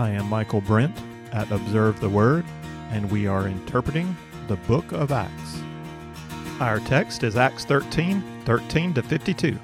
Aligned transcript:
I 0.00 0.08
am 0.12 0.30
Michael 0.30 0.62
Brent 0.62 0.96
at 1.30 1.52
Observe 1.52 2.00
the 2.00 2.08
Word, 2.08 2.46
and 2.90 3.10
we 3.10 3.26
are 3.26 3.46
interpreting 3.46 4.16
the 4.48 4.56
book 4.56 4.92
of 4.92 5.12
Acts. 5.12 5.60
Our 6.58 6.80
text 6.80 7.22
is 7.22 7.36
Acts 7.36 7.66
13 7.66 8.24
13 8.46 8.94
to 8.94 9.02
52. 9.02 9.58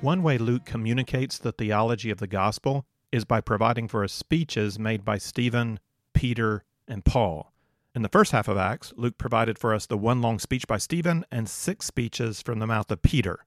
One 0.00 0.24
way 0.24 0.38
Luke 0.38 0.64
communicates 0.64 1.38
the 1.38 1.52
theology 1.52 2.10
of 2.10 2.18
the 2.18 2.26
gospel 2.26 2.84
is 3.12 3.24
by 3.24 3.40
providing 3.40 3.86
for 3.86 4.02
us 4.02 4.12
speeches 4.12 4.76
made 4.76 5.04
by 5.04 5.16
Stephen, 5.16 5.78
Peter, 6.12 6.64
and 6.88 7.04
Paul. 7.04 7.52
In 7.94 8.02
the 8.02 8.08
first 8.08 8.32
half 8.32 8.48
of 8.48 8.56
Acts, 8.56 8.92
Luke 8.96 9.18
provided 9.18 9.56
for 9.56 9.72
us 9.72 9.86
the 9.86 9.96
one 9.96 10.20
long 10.20 10.40
speech 10.40 10.66
by 10.66 10.78
Stephen 10.78 11.24
and 11.30 11.48
six 11.48 11.86
speeches 11.86 12.42
from 12.42 12.58
the 12.58 12.66
mouth 12.66 12.90
of 12.90 13.02
Peter. 13.02 13.46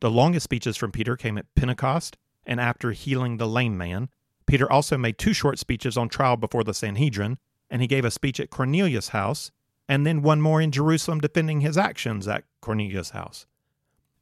The 0.00 0.10
longest 0.10 0.42
speeches 0.42 0.76
from 0.76 0.90
Peter 0.90 1.16
came 1.16 1.38
at 1.38 1.54
Pentecost 1.54 2.16
and 2.46 2.60
after 2.60 2.92
healing 2.92 3.36
the 3.36 3.48
lame 3.48 3.76
man. 3.76 4.08
Peter 4.46 4.70
also 4.70 4.98
made 4.98 5.18
two 5.18 5.32
short 5.32 5.58
speeches 5.58 5.96
on 5.96 6.08
trial 6.08 6.36
before 6.36 6.64
the 6.64 6.74
Sanhedrin, 6.74 7.38
and 7.70 7.80
he 7.80 7.88
gave 7.88 8.04
a 8.04 8.10
speech 8.10 8.40
at 8.40 8.50
Cornelius' 8.50 9.08
house, 9.08 9.50
and 9.88 10.06
then 10.06 10.22
one 10.22 10.40
more 10.40 10.60
in 10.60 10.70
Jerusalem 10.70 11.20
defending 11.20 11.60
his 11.60 11.78
actions 11.78 12.28
at 12.28 12.44
Cornelius' 12.60 13.10
house. 13.10 13.46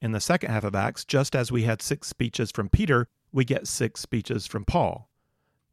In 0.01 0.13
the 0.13 0.21
second 0.21 0.51
half 0.51 0.65
of 0.65 0.75
Acts, 0.75 1.05
just 1.05 1.37
as 1.37 1.53
we 1.53 1.65
had 1.65 1.83
six 1.83 2.09
speeches 2.09 2.51
from 2.51 2.69
Peter, 2.69 3.09
we 3.33 3.45
get 3.45 3.67
six 3.67 4.01
speeches 4.01 4.47
from 4.47 4.65
Paul. 4.65 5.09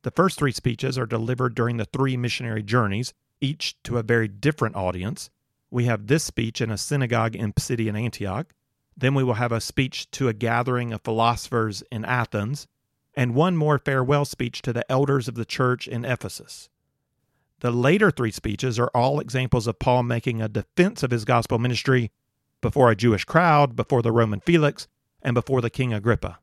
The 0.04 0.12
first 0.12 0.38
three 0.38 0.52
speeches 0.52 0.98
are 0.98 1.05
delivered 1.05 1.55
during 1.55 1.77
the 1.77 1.85
three 1.85 2.18
missionary 2.18 2.63
journeys, 2.63 3.13
each 3.41 3.76
to 3.84 3.98
a 3.98 4.04
very 4.04 4.27
different 4.27 4.76
audience. 4.76 5.29
We 5.70 5.85
have 5.85 6.07
this 6.07 6.23
speech 6.23 6.62
in 6.62 6.71
a 6.71 6.77
synagogue 6.77 7.35
in 7.35 7.54
Pisidian 7.54 7.99
Antioch. 7.99 8.54
Then 8.97 9.13
we 9.13 9.23
will 9.23 9.35
have 9.35 9.51
a 9.51 9.61
speech 9.61 10.09
to 10.11 10.27
a 10.27 10.33
gathering 10.33 10.91
of 10.91 11.03
philosophers 11.03 11.83
in 11.91 12.03
Athens, 12.03 12.67
and 13.13 13.35
one 13.35 13.55
more 13.55 13.77
farewell 13.77 14.25
speech 14.25 14.61
to 14.63 14.73
the 14.73 14.89
elders 14.91 15.27
of 15.27 15.35
the 15.35 15.45
church 15.45 15.87
in 15.87 16.04
Ephesus. 16.04 16.70
The 17.59 17.71
later 17.71 18.12
three 18.12 18.31
speeches 18.31 18.79
are 18.79 18.91
all 18.93 19.20
examples 19.20 19.67
of 19.67 19.79
Paul 19.79 20.04
making 20.04 20.41
a 20.41 20.49
defense 20.49 21.04
of 21.04 21.12
his 21.12 21.26
gospel 21.26 21.59
ministry 21.59 22.12
before 22.62 22.89
a 22.89 22.95
Jewish 22.95 23.23
crowd, 23.23 23.76
before 23.76 24.01
the 24.01 24.12
Roman 24.12 24.39
Felix, 24.39 24.87
and 25.21 25.34
before 25.34 25.61
the 25.61 25.70
King 25.70 25.93
Agrippa. 25.93 26.39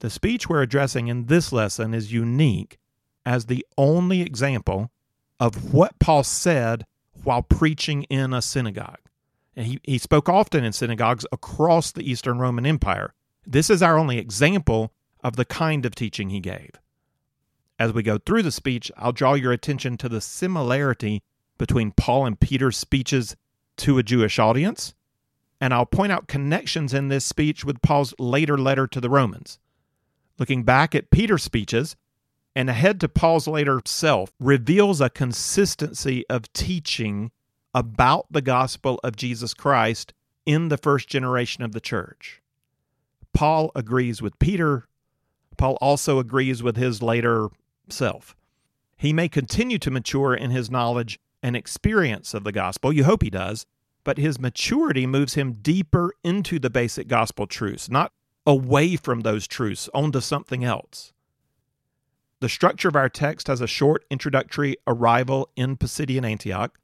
The 0.00 0.10
speech 0.10 0.48
we're 0.48 0.62
addressing 0.62 1.08
in 1.08 1.26
this 1.26 1.52
lesson 1.52 1.94
is 1.94 2.12
unique 2.12 2.78
as 3.26 3.46
the 3.46 3.66
only 3.76 4.22
example 4.22 4.90
of 5.40 5.74
what 5.74 5.98
Paul 5.98 6.22
said 6.22 6.86
while 7.24 7.42
preaching 7.42 8.04
in 8.04 8.32
a 8.32 8.42
synagogue. 8.42 9.07
And 9.58 9.66
he, 9.66 9.80
he 9.82 9.98
spoke 9.98 10.28
often 10.28 10.62
in 10.62 10.72
synagogues 10.72 11.26
across 11.32 11.90
the 11.90 12.08
Eastern 12.08 12.38
Roman 12.38 12.64
Empire. 12.64 13.12
This 13.44 13.68
is 13.70 13.82
our 13.82 13.98
only 13.98 14.16
example 14.16 14.92
of 15.24 15.34
the 15.34 15.44
kind 15.44 15.84
of 15.84 15.96
teaching 15.96 16.30
he 16.30 16.38
gave. 16.38 16.70
As 17.76 17.92
we 17.92 18.04
go 18.04 18.18
through 18.18 18.44
the 18.44 18.52
speech, 18.52 18.92
I'll 18.96 19.10
draw 19.10 19.34
your 19.34 19.50
attention 19.50 19.96
to 19.96 20.08
the 20.08 20.20
similarity 20.20 21.24
between 21.58 21.90
Paul 21.90 22.24
and 22.24 22.38
Peter's 22.38 22.76
speeches 22.76 23.34
to 23.78 23.98
a 23.98 24.04
Jewish 24.04 24.38
audience, 24.38 24.94
and 25.60 25.74
I'll 25.74 25.86
point 25.86 26.12
out 26.12 26.28
connections 26.28 26.94
in 26.94 27.08
this 27.08 27.24
speech 27.24 27.64
with 27.64 27.82
Paul's 27.82 28.14
later 28.16 28.56
letter 28.56 28.86
to 28.86 29.00
the 29.00 29.10
Romans. 29.10 29.58
Looking 30.38 30.62
back 30.62 30.94
at 30.94 31.10
Peter's 31.10 31.42
speeches 31.42 31.96
and 32.54 32.70
ahead 32.70 33.00
to 33.00 33.08
Paul's 33.08 33.48
later 33.48 33.82
self 33.84 34.32
reveals 34.38 35.00
a 35.00 35.10
consistency 35.10 36.24
of 36.28 36.52
teaching 36.52 37.32
about 37.74 38.26
the 38.30 38.42
gospel 38.42 38.98
of 39.04 39.16
Jesus 39.16 39.54
Christ 39.54 40.12
in 40.46 40.68
the 40.68 40.78
first 40.78 41.08
generation 41.08 41.62
of 41.62 41.72
the 41.72 41.80
church. 41.80 42.42
Paul 43.32 43.70
agrees 43.74 44.22
with 44.22 44.38
Peter. 44.38 44.88
Paul 45.56 45.76
also 45.80 46.18
agrees 46.18 46.62
with 46.62 46.76
his 46.76 47.02
later 47.02 47.48
self. 47.88 48.34
He 48.96 49.12
may 49.12 49.28
continue 49.28 49.78
to 49.78 49.90
mature 49.90 50.34
in 50.34 50.50
his 50.50 50.70
knowledge 50.70 51.18
and 51.42 51.54
experience 51.54 52.34
of 52.34 52.44
the 52.44 52.52
gospel. 52.52 52.92
You 52.92 53.04
hope 53.04 53.22
he 53.22 53.30
does. 53.30 53.66
But 54.04 54.16
his 54.16 54.40
maturity 54.40 55.06
moves 55.06 55.34
him 55.34 55.54
deeper 55.60 56.14
into 56.24 56.58
the 56.58 56.70
basic 56.70 57.08
gospel 57.08 57.46
truths, 57.46 57.90
not 57.90 58.10
away 58.46 58.96
from 58.96 59.20
those 59.20 59.46
truths, 59.46 59.90
onto 59.92 60.20
something 60.20 60.64
else. 60.64 61.12
The 62.40 62.48
structure 62.48 62.88
of 62.88 62.96
our 62.96 63.10
text 63.10 63.48
has 63.48 63.60
a 63.60 63.66
short 63.66 64.04
introductory 64.10 64.76
arrival 64.86 65.50
in 65.56 65.76
Pisidian 65.76 66.24
Antioch, 66.24 66.78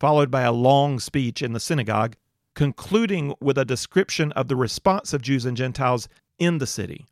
followed 0.00 0.30
by 0.30 0.42
a 0.42 0.52
long 0.52 0.98
speech 0.98 1.42
in 1.42 1.52
the 1.52 1.60
synagogue, 1.60 2.16
concluding 2.54 3.34
with 3.40 3.58
a 3.58 3.64
description 3.64 4.32
of 4.32 4.48
the 4.48 4.56
response 4.56 5.12
of 5.12 5.22
Jews 5.22 5.44
and 5.44 5.56
Gentiles 5.56 6.08
in 6.38 6.58
the 6.58 6.66
city. 6.66 7.06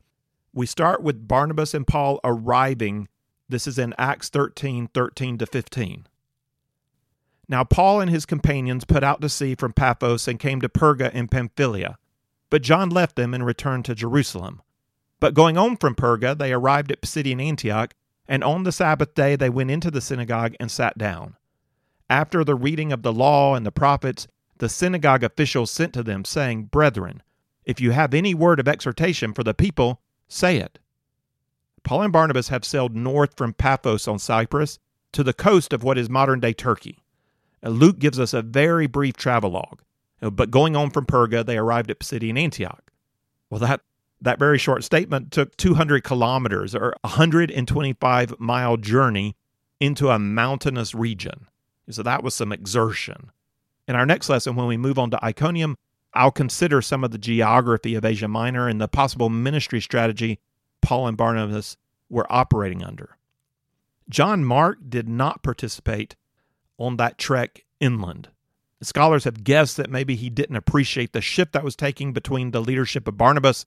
We 0.53 0.67
start 0.67 1.03
with 1.03 1.27
Barnabas 1.27 1.75
and 1.75 1.87
Paul 1.87 2.21
arriving. 2.25 3.09
This 3.49 3.67
is 3.67 3.78
in 3.78 3.94
Acts 3.99 4.28
13 4.28 4.89
13 4.94 5.39
to 5.39 5.47
15. 5.47 6.06
Now, 7.49 7.65
Paul 7.65 8.00
and 8.00 8.11
his 8.11 8.25
companions 8.25 8.84
put 8.84 9.05
out 9.05 9.21
to 9.21 9.28
sea 9.28 9.55
from 9.55 9.73
Paphos 9.73 10.27
and 10.27 10.39
came 10.39 10.61
to 10.61 10.69
Perga 10.69 11.12
in 11.12 11.28
Pamphylia. 11.28 11.99
But 12.49 12.62
John 12.62 12.89
left 12.89 13.17
them 13.17 13.34
and 13.34 13.44
returned 13.44 13.84
to 13.87 13.94
Jerusalem. 13.94 14.62
But 15.21 15.34
going 15.34 15.59
on 15.59 15.77
from 15.77 15.94
Perga, 15.94 16.37
they 16.37 16.53
arrived 16.53 16.91
at 16.91 17.00
Pisidian 17.00 17.43
Antioch, 17.43 17.94
and 18.27 18.43
on 18.43 18.62
the 18.62 18.73
Sabbath 18.73 19.15
day 19.15 19.37
they 19.37 19.50
went 19.50 19.71
into 19.71 19.91
the 19.91 20.00
synagogue 20.00 20.55
and 20.59 20.71
sat 20.71 20.97
down. 20.97 21.37
After 22.14 22.44
the 22.44 22.54
reading 22.54 22.92
of 22.92 23.02
the 23.02 23.12
law 23.12 23.56
and 23.56 23.66
the 23.66 23.72
prophets, 23.72 24.28
the 24.58 24.69
synagogue 24.69 25.25
officials 25.25 25.72
sent 25.72 25.92
to 25.94 26.02
them, 26.04 26.25
saying, 26.25 26.66
Brethren, 26.66 27.25
if 27.64 27.80
you 27.80 27.91
have 27.91 28.14
any 28.14 28.34
word 28.34 28.60
of 28.60 28.69
exhortation 28.69 29.34
for 29.34 29.42
the 29.42 29.52
people, 29.52 30.00
say 30.28 30.58
it. 30.58 30.78
Paul 31.82 32.02
and 32.02 32.12
Barnabas 32.12 32.50
have 32.50 32.64
sailed 32.64 32.94
north 32.94 33.36
from 33.36 33.52
Paphos 33.52 34.06
on 34.06 34.20
Cyprus 34.20 34.78
to 35.10 35.25
the 35.25 35.32
coast 35.32 35.72
of 35.72 35.82
what 35.82 35.98
is 35.98 36.08
modern 36.08 36.38
day 36.38 36.52
Turkey. 36.52 37.02
Uh, 37.64 37.70
Luke 37.70 37.98
gives 37.98 38.20
us 38.20 38.32
a 38.32 38.42
very 38.42 38.86
brief 38.86 39.16
travelogue. 39.16 39.81
Uh, 40.22 40.31
but 40.31 40.52
going 40.52 40.76
on 40.76 40.91
from 40.91 41.06
Perga, 41.06 41.44
they 41.44 41.58
arrived 41.58 41.91
at 41.91 41.98
Pisidian 41.98 42.38
Antioch. 42.38 42.92
Well, 43.50 43.58
that, 43.58 43.81
that 44.20 44.38
very 44.38 44.58
short 44.58 44.84
statement 44.84 45.32
took 45.32 45.56
200 45.56 46.04
kilometers 46.04 46.76
or 46.76 46.94
125 47.00 48.38
mile 48.38 48.76
journey 48.76 49.34
into 49.81 50.10
a 50.10 50.19
mountainous 50.20 50.94
region. 50.94 51.48
So 51.91 52.03
that 52.03 52.22
was 52.22 52.34
some 52.34 52.53
exertion. 52.53 53.31
In 53.87 53.95
our 53.95 54.06
next 54.06 54.28
lesson, 54.28 54.56
when 54.56 54.67
we 54.67 54.77
move 54.77 54.99
on 54.99 55.11
to 55.11 55.25
Iconium, 55.25 55.77
I'll 56.15 56.31
consider 56.31 56.81
some 56.81 57.05
of 57.05 57.11
the 57.11 57.19
geography 57.19 57.95
of 57.95 58.05
Asia 58.05 58.28
Minor 58.28 58.69
and 58.69 58.81
the 58.81 58.89
possible 58.89 59.28
ministry 59.28 59.81
strategy 59.81 60.39
Paul 60.81 61.09
and 61.09 61.17
Barnabas 61.17 61.77
were 62.09 62.31
operating 62.31 62.83
under. 62.83 63.17
John 64.09 64.44
Mark 64.44 64.78
did 64.89 65.09
not 65.09 65.43
participate 65.43 66.15
on 66.78 66.97
that 66.97 67.19
trek 67.19 67.65
inland. 67.81 68.28
Scholars 68.83 69.25
have 69.25 69.44
guessed 69.44 69.78
that 69.78 69.91
maybe 69.91 70.15
he 70.15 70.28
didn't 70.28 70.56
appreciate 70.56 71.12
the 71.12 71.23
shift 71.23 71.53
that 71.53 71.65
was 71.65 71.75
taking 71.75 72.12
between 72.12 72.50
the 72.50 72.61
leadership 72.61 73.09
of 73.09 73.17
Barnabas 73.17 73.65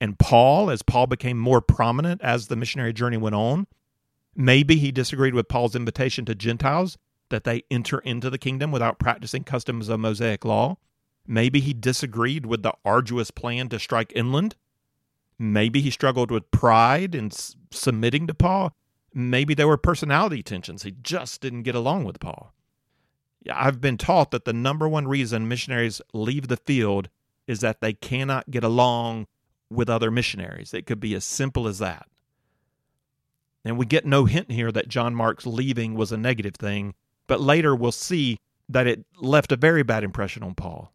and 0.00 0.18
Paul 0.18 0.70
as 0.70 0.82
Paul 0.82 1.06
became 1.06 1.38
more 1.38 1.60
prominent 1.60 2.22
as 2.22 2.46
the 2.46 2.56
missionary 2.56 2.92
journey 2.92 3.18
went 3.18 3.34
on. 3.34 3.66
Maybe 4.34 4.76
he 4.76 4.90
disagreed 4.90 5.34
with 5.34 5.48
Paul's 5.48 5.76
invitation 5.76 6.24
to 6.24 6.34
Gentiles 6.34 6.96
that 7.30 7.44
they 7.44 7.62
enter 7.70 7.98
into 8.00 8.30
the 8.30 8.38
kingdom 8.38 8.70
without 8.70 8.98
practicing 8.98 9.44
customs 9.44 9.88
of 9.88 10.00
Mosaic 10.00 10.44
law. 10.44 10.76
Maybe 11.26 11.60
he 11.60 11.72
disagreed 11.72 12.46
with 12.46 12.62
the 12.62 12.74
arduous 12.84 13.30
plan 13.30 13.68
to 13.70 13.78
strike 13.78 14.12
inland. 14.14 14.56
Maybe 15.38 15.80
he 15.80 15.90
struggled 15.90 16.30
with 16.30 16.50
pride 16.50 17.14
in 17.14 17.30
submitting 17.70 18.26
to 18.26 18.34
Paul. 18.34 18.72
Maybe 19.12 19.54
there 19.54 19.68
were 19.68 19.76
personality 19.76 20.42
tensions. 20.42 20.82
He 20.82 20.94
just 21.02 21.40
didn't 21.40 21.62
get 21.62 21.74
along 21.74 22.04
with 22.04 22.20
Paul. 22.20 22.52
I've 23.50 23.80
been 23.80 23.98
taught 23.98 24.30
that 24.30 24.44
the 24.44 24.52
number 24.52 24.88
one 24.88 25.06
reason 25.06 25.48
missionaries 25.48 26.00
leave 26.12 26.48
the 26.48 26.56
field 26.56 27.08
is 27.46 27.60
that 27.60 27.80
they 27.80 27.92
cannot 27.92 28.50
get 28.50 28.64
along 28.64 29.26
with 29.70 29.90
other 29.90 30.10
missionaries. 30.10 30.72
It 30.72 30.86
could 30.86 31.00
be 31.00 31.14
as 31.14 31.24
simple 31.24 31.66
as 31.68 31.78
that. 31.78 32.06
And 33.64 33.78
we 33.78 33.86
get 33.86 34.04
no 34.04 34.26
hint 34.26 34.50
here 34.50 34.70
that 34.72 34.88
John 34.88 35.14
Mark's 35.14 35.46
leaving 35.46 35.94
was 35.94 36.12
a 36.12 36.16
negative 36.16 36.54
thing, 36.54 36.94
but 37.26 37.40
later 37.40 37.74
we'll 37.74 37.92
see 37.92 38.38
that 38.68 38.86
it 38.86 39.04
left 39.20 39.52
a 39.52 39.56
very 39.56 39.82
bad 39.82 40.04
impression 40.04 40.42
on 40.42 40.54
Paul. 40.54 40.92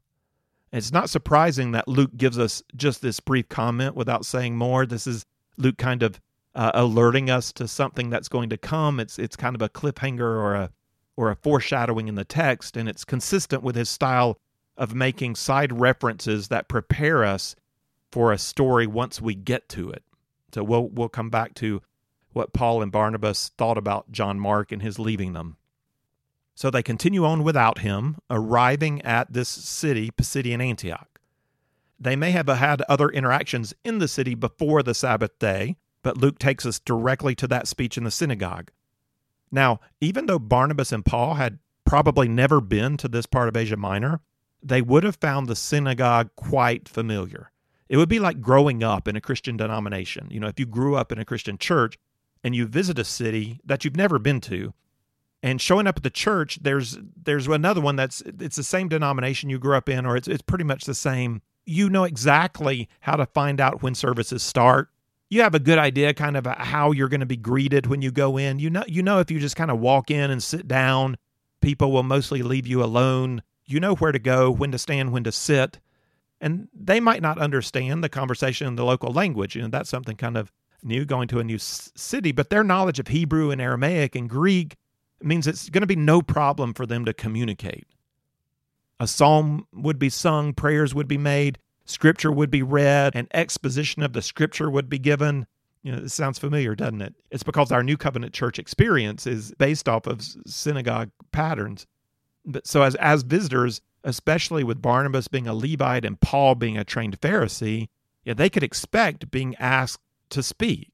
It's 0.72 0.92
not 0.92 1.10
surprising 1.10 1.72
that 1.72 1.88
Luke 1.88 2.16
gives 2.16 2.38
us 2.38 2.62
just 2.76 3.02
this 3.02 3.20
brief 3.20 3.50
comment 3.50 3.96
without 3.96 4.26
saying 4.26 4.56
more. 4.56 4.86
This 4.86 5.08
is 5.08 5.26
Luke 5.58 5.78
kind 5.78 6.04
of 6.04 6.20
uh, 6.56 6.72
alerting 6.74 7.30
us 7.30 7.52
to 7.54 7.68
something 7.68 8.10
that's 8.10 8.28
going 8.28 8.50
to 8.50 8.58
come. 8.58 9.00
It's 9.00 9.18
it's 9.18 9.36
kind 9.36 9.56
of 9.56 9.62
a 9.62 9.70
cliffhanger 9.70 10.20
or 10.20 10.56
a 10.56 10.72
or 11.18 11.32
a 11.32 11.36
foreshadowing 11.36 12.08
in 12.08 12.16
the 12.16 12.24
text, 12.24 12.78
and 12.78 12.88
it's 12.88 13.04
consistent 13.04 13.64
with 13.64 13.76
his 13.76 13.90
style 13.90 14.38
of 14.78 14.96
making 14.96 15.36
side 15.36 15.80
references 15.80 16.48
that 16.48 16.70
prepare 16.70 17.26
us 17.26 17.56
for 18.12 18.32
a 18.32 18.38
story 18.38 18.88
once 18.88 19.22
we 19.22 19.36
get 19.36 19.68
to 19.70 19.90
it. 19.90 20.04
So 20.54 20.64
we'll 20.64 20.88
we'll 20.88 21.10
come 21.10 21.30
back 21.30 21.56
to 21.56 21.82
what 22.34 22.54
Paul 22.54 22.82
and 22.82 22.92
Barnabas 22.92 23.52
thought 23.58 23.78
about 23.78 24.12
John 24.12 24.40
Mark 24.40 24.72
and 24.72 24.82
his 24.82 25.00
leaving 25.00 25.34
them. 25.34 25.58
So 26.60 26.70
they 26.70 26.84
continue 26.84 27.24
on 27.24 27.46
without 27.46 27.78
him, 27.78 28.18
arriving 28.30 29.02
at 29.04 29.32
this 29.32 29.48
city, 29.48 30.12
Pisidian 30.12 30.62
Antioch. 30.62 31.22
They 31.98 32.18
may 32.18 32.32
have 32.32 32.50
had 32.50 32.82
other 32.82 33.08
interactions 33.08 33.74
in 33.86 34.00
the 34.00 34.10
city 34.10 34.36
before 34.36 34.84
the 34.84 34.94
Sabbath 34.94 35.40
day, 35.40 35.78
but 36.04 36.18
Luke 36.18 36.38
takes 36.38 36.66
us 36.66 36.78
directly 36.78 37.34
to 37.36 37.48
that 37.48 37.70
speech 37.70 37.98
in 37.98 38.04
the 38.04 38.12
synagogue. 38.12 38.72
Now, 39.50 39.80
even 40.02 40.26
though 40.26 40.38
Barnabas 40.38 40.92
and 40.92 41.06
Paul 41.06 41.36
had 41.36 41.60
probably 41.86 42.28
never 42.28 42.60
been 42.60 42.98
to 42.98 43.08
this 43.08 43.26
part 43.26 43.48
of 43.48 43.56
Asia 43.56 43.78
Minor, 43.78 44.20
they 44.62 44.82
would 44.82 45.06
have 45.06 45.16
found 45.16 45.48
the 45.48 45.56
synagogue 45.56 46.30
quite 46.36 46.90
familiar. 46.90 47.52
It 47.88 47.96
would 47.96 48.10
be 48.10 48.20
like 48.20 48.42
growing 48.42 48.84
up 48.84 49.08
in 49.08 49.16
a 49.16 49.22
Christian 49.22 49.56
denomination. 49.56 50.28
You 50.30 50.42
know, 50.42 50.48
if 50.50 50.60
you 50.60 50.66
grew 50.66 50.98
up 50.98 51.14
in 51.14 51.20
a 51.20 51.26
Christian 51.26 51.58
church 51.58 51.98
and 52.44 52.54
you 52.54 52.66
visit 52.66 53.00
a 53.00 53.06
city 53.06 53.62
that 53.64 53.86
you've 53.86 53.96
never 53.96 54.20
been 54.20 54.42
to, 54.42 54.74
and 55.42 55.62
showing 55.62 55.88
up 55.88 55.98
at 55.98 56.04
the 56.04 56.10
church, 56.10 56.60
there's 56.62 56.98
there's 57.16 57.48
another 57.48 57.82
one 57.82 57.96
that's 57.96 58.22
it's 58.22 58.56
the 58.56 58.64
same 58.64 58.90
denomination 58.90 59.50
you 59.50 59.60
grew 59.60 59.76
up 59.76 59.90
in, 59.90 60.06
or 60.06 60.18
it's 60.18 60.28
it's 60.28 60.42
pretty 60.42 60.64
much 60.64 60.84
the 60.86 60.94
same. 60.94 61.42
You 61.66 61.90
know 61.90 62.04
exactly 62.04 62.90
how 63.02 63.16
to 63.16 63.26
find 63.26 63.62
out 63.62 63.82
when 63.82 63.96
services 63.96 64.44
start. 64.44 64.90
You 65.30 65.42
have 65.44 65.54
a 65.54 65.60
good 65.60 65.78
idea 65.78 66.14
kind 66.14 66.36
of 66.36 66.46
how 66.46 66.92
you're 66.92 67.10
going 67.10 67.20
to 67.20 67.26
be 67.26 67.38
greeted 67.38 67.86
when 67.86 68.02
you 68.02 68.12
go 68.12 68.38
in. 68.38 68.60
You 68.60 68.70
know 68.70 68.84
you 68.88 69.04
know 69.04 69.20
if 69.20 69.32
you 69.32 69.40
just 69.40 69.56
kind 69.56 69.72
of 69.72 69.80
walk 69.80 70.12
in 70.12 70.32
and 70.32 70.42
sit 70.42 70.68
down, 70.68 71.18
people 71.62 71.92
will 71.92 72.04
mostly 72.04 72.42
leave 72.42 72.68
you 72.68 72.84
alone. 72.84 73.44
You 73.66 73.80
know 73.80 73.96
where 73.96 74.12
to 74.12 74.20
go, 74.20 74.50
when 74.50 74.72
to 74.72 74.78
stand, 74.78 75.12
when 75.14 75.24
to 75.24 75.32
sit 75.32 75.80
and 76.42 76.70
they 76.74 77.00
might 77.00 77.22
not 77.22 77.38
understand 77.38 78.04
the 78.04 78.10
conversation 78.10 78.68
in 78.68 78.76
the 78.76 78.86
local 78.86 79.12
language. 79.12 79.56
You 79.56 79.64
know, 79.64 79.68
that's 79.68 79.90
something 79.90 80.16
kind 80.16 80.38
of 80.38 80.52
new 80.84 81.06
going 81.06 81.28
to 81.30 81.40
a 81.40 81.44
new 81.44 81.58
city, 81.60 82.32
but 82.32 82.50
their 82.50 82.64
knowledge 82.64 83.00
of 83.00 83.08
Hebrew 83.08 83.52
and 83.52 83.62
Aramaic 83.62 84.16
and 84.16 84.30
Greek 84.30 84.78
means 85.22 85.48
it's 85.48 85.70
going 85.70 85.82
to 85.82 85.88
be 85.88 85.96
no 85.96 86.22
problem 86.22 86.74
for 86.74 86.86
them 86.86 87.06
to 87.06 87.14
communicate. 87.14 87.88
A 89.00 89.08
psalm 89.08 89.66
would 89.74 90.00
be 90.00 90.10
sung, 90.10 90.54
prayers 90.54 90.94
would 90.94 91.08
be 91.08 91.18
made, 91.18 91.58
scripture 91.86 92.32
would 92.32 92.52
be 92.52 92.62
read, 92.62 93.16
an 93.16 93.28
exposition 93.34 94.04
of 94.04 94.14
the 94.14 94.22
scripture 94.22 94.70
would 94.70 94.90
be 94.90 95.00
given. 95.00 95.48
You 95.84 95.94
know, 95.94 96.00
it 96.00 96.12
sounds 96.12 96.38
familiar, 96.38 96.76
doesn't 96.76 97.02
it? 97.02 97.16
It's 97.32 97.44
because 97.44 97.72
our 97.72 97.84
New 97.84 97.96
Covenant 97.96 98.34
church 98.34 98.60
experience 98.60 99.26
is 99.26 99.54
based 99.58 99.88
off 99.88 100.06
of 100.06 100.22
synagogue 100.46 101.12
patterns. 101.32 101.88
But 102.46 102.68
so 102.68 102.82
as 102.82 102.96
as 102.96 103.24
visitors, 103.24 103.82
especially 104.04 104.64
with 104.64 104.82
Barnabas 104.82 105.28
being 105.28 105.48
a 105.48 105.54
Levite 105.54 106.06
and 106.06 106.20
Paul 106.20 106.56
being 106.56 106.78
a 106.78 106.84
trained 106.84 107.20
Pharisee, 107.22 107.88
yeah, 108.24 108.34
they 108.34 108.50
could 108.50 108.64
expect 108.64 109.32
being 109.32 109.56
asked 109.56 110.02
to 110.30 110.44
speak. 110.44 110.92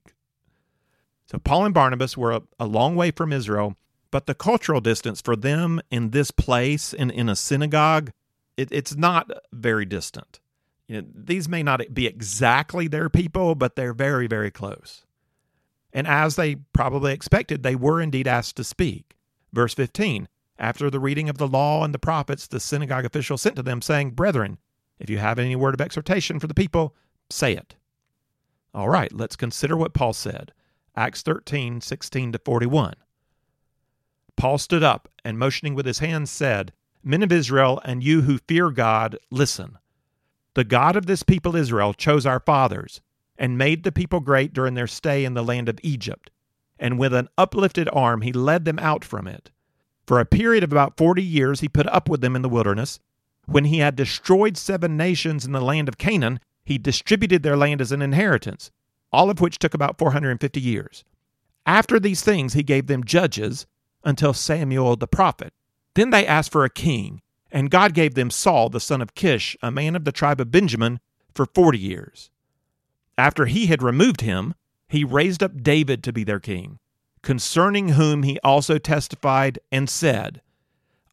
So 1.26 1.40
Paul 1.40 1.66
and 1.66 1.74
Barnabas 1.74 2.16
were 2.16 2.32
a, 2.32 2.42
a, 2.60 2.66
long 2.68 2.96
way 2.96 3.12
from 3.12 3.34
Israel, 3.34 3.76
but 4.12 4.26
the 4.26 4.36
cultural 4.36 4.82
distance 4.82 5.22
for 5.22 5.36
them 5.36 5.82
in 5.92 6.12
this 6.12 6.32
place, 6.32 6.94
in, 6.94 7.10
in 7.10 7.30
a 7.30 7.36
synagogue, 7.36 8.12
it, 8.58 8.70
it's 8.72 8.96
not 8.96 9.30
very 9.52 9.86
distant. 9.86 10.40
You 10.88 11.02
know, 11.02 11.08
these 11.14 11.50
may 11.50 11.64
not 11.64 11.94
be 11.94 12.06
exactly 12.06 12.88
their 12.88 13.10
people, 13.10 13.56
but 13.56 13.76
they're 13.76 13.94
very, 13.94 14.28
very 14.28 14.52
close. 14.52 15.06
And 15.92 16.08
as 16.08 16.36
they 16.36 16.56
probably 16.74 17.14
expected, 17.14 17.64
they 17.64 17.76
were 17.76 18.02
indeed 18.02 18.28
asked 18.28 18.58
to 18.58 18.64
speak. 18.64 19.16
Verse 19.54 19.74
15 19.74 20.28
after 20.58 20.90
the 20.90 21.00
reading 21.00 21.28
of 21.30 21.38
the 21.38 21.48
law 21.48 21.84
and 21.84 21.94
the 21.94 22.00
prophets, 22.00 22.48
the 22.48 22.60
synagogue 22.60 23.06
official 23.06 23.38
sent 23.38 23.58
to 23.58 23.64
them, 23.64 23.82
saying, 23.82 24.12
Brethren, 24.12 24.58
if 25.00 25.10
you 25.10 25.18
have 25.18 25.38
any 25.38 25.56
word 25.56 25.74
of 25.74 25.82
exhortation 25.82 26.40
for 26.40 26.48
the 26.48 26.54
people, 26.54 26.96
say 27.30 27.54
it. 27.54 27.76
All 28.74 28.90
right, 28.90 29.12
let's 29.12 29.36
consider 29.36 29.76
what 29.76 29.94
Paul 29.94 30.14
said. 30.14 30.54
Acts 30.96 31.22
13, 31.22 31.82
16 31.82 32.32
to 32.32 32.40
41. 32.40 32.94
Paul 34.38 34.58
stood 34.58 34.84
up 34.84 35.08
and 35.24 35.40
motioning 35.40 35.76
with 35.76 35.86
his 35.86 36.00
hands 36.00 36.30
said, 36.30 36.74
Men 37.04 37.24
of 37.24 37.32
Israel, 37.32 37.80
and 37.86 38.04
you 38.04 38.22
who 38.22 38.40
fear 38.40 38.72
God, 38.72 39.18
listen. 39.30 39.78
The 40.56 40.64
God 40.64 40.96
of 40.96 41.06
this 41.06 41.24
people 41.24 41.56
Israel 41.56 41.94
chose 41.94 42.26
our 42.26 42.40
fathers 42.40 43.02
and 43.38 43.58
made 43.58 43.84
the 43.84 43.92
people 43.92 44.20
great 44.20 44.54
during 44.54 44.74
their 44.74 44.88
stay 44.88 45.26
in 45.26 45.34
the 45.34 45.44
land 45.44 45.70
of 45.70 45.80
Egypt. 45.84 46.32
And 46.80 46.98
with 46.98 47.14
an 47.14 47.30
uplifted 47.38 47.90
arm 47.94 48.22
he 48.22 48.34
led 48.34 48.66
them 48.66 48.80
out 48.80 49.06
from 49.06 49.28
it. 49.28 49.52
For 50.06 50.20
a 50.20 50.26
period 50.26 50.64
of 50.64 50.72
about 50.72 50.98
forty 50.98 51.24
years 51.24 51.60
he 51.60 51.70
put 51.70 51.88
up 51.88 52.10
with 52.10 52.22
them 52.22 52.36
in 52.36 52.42
the 52.42 52.50
wilderness. 52.50 53.00
When 53.46 53.66
he 53.66 53.80
had 53.80 53.96
destroyed 53.96 54.58
seven 54.58 54.98
nations 54.98 55.46
in 55.46 55.52
the 55.52 55.62
land 55.62 55.88
of 55.88 55.98
Canaan, 55.98 56.40
he 56.64 56.78
distributed 56.78 57.44
their 57.44 57.58
land 57.58 57.82
as 57.82 57.92
an 57.92 58.02
inheritance, 58.02 58.72
all 59.12 59.30
of 59.30 59.40
which 59.40 59.60
took 59.60 59.74
about 59.74 59.98
450 59.98 60.60
years. 60.60 61.04
After 61.66 62.00
these 62.00 62.22
things, 62.22 62.54
he 62.54 62.64
gave 62.64 62.88
them 62.88 63.04
judges 63.04 63.68
until 64.06 64.34
Samuel 64.34 64.96
the 64.96 65.08
prophet. 65.08 65.54
Then 65.96 66.12
they 66.12 66.26
asked 66.26 66.52
for 66.52 66.64
a 66.64 66.70
king, 66.70 67.22
and 67.52 67.72
God 67.72 67.94
gave 67.94 68.16
them 68.16 68.30
Saul 68.30 68.70
the 68.70 68.80
son 68.80 69.02
of 69.02 69.16
Kish, 69.16 69.58
a 69.62 69.72
man 69.72 69.96
of 69.96 70.06
the 70.06 70.12
tribe 70.12 70.40
of 70.40 70.52
Benjamin, 70.52 71.00
for 71.34 71.46
40 71.46 71.78
years. 71.78 72.30
After 73.18 73.46
he 73.46 73.66
had 73.66 73.84
removed 73.84 74.22
him, 74.22 74.54
he 74.88 75.04
raised 75.04 75.42
up 75.42 75.64
David 75.64 76.04
to 76.04 76.14
be 76.14 76.24
their 76.24 76.40
king 76.40 76.80
concerning 77.26 77.90
whom 77.90 78.22
he 78.22 78.40
also 78.44 78.78
testified 78.78 79.60
and 79.72 79.90
said, 79.90 80.42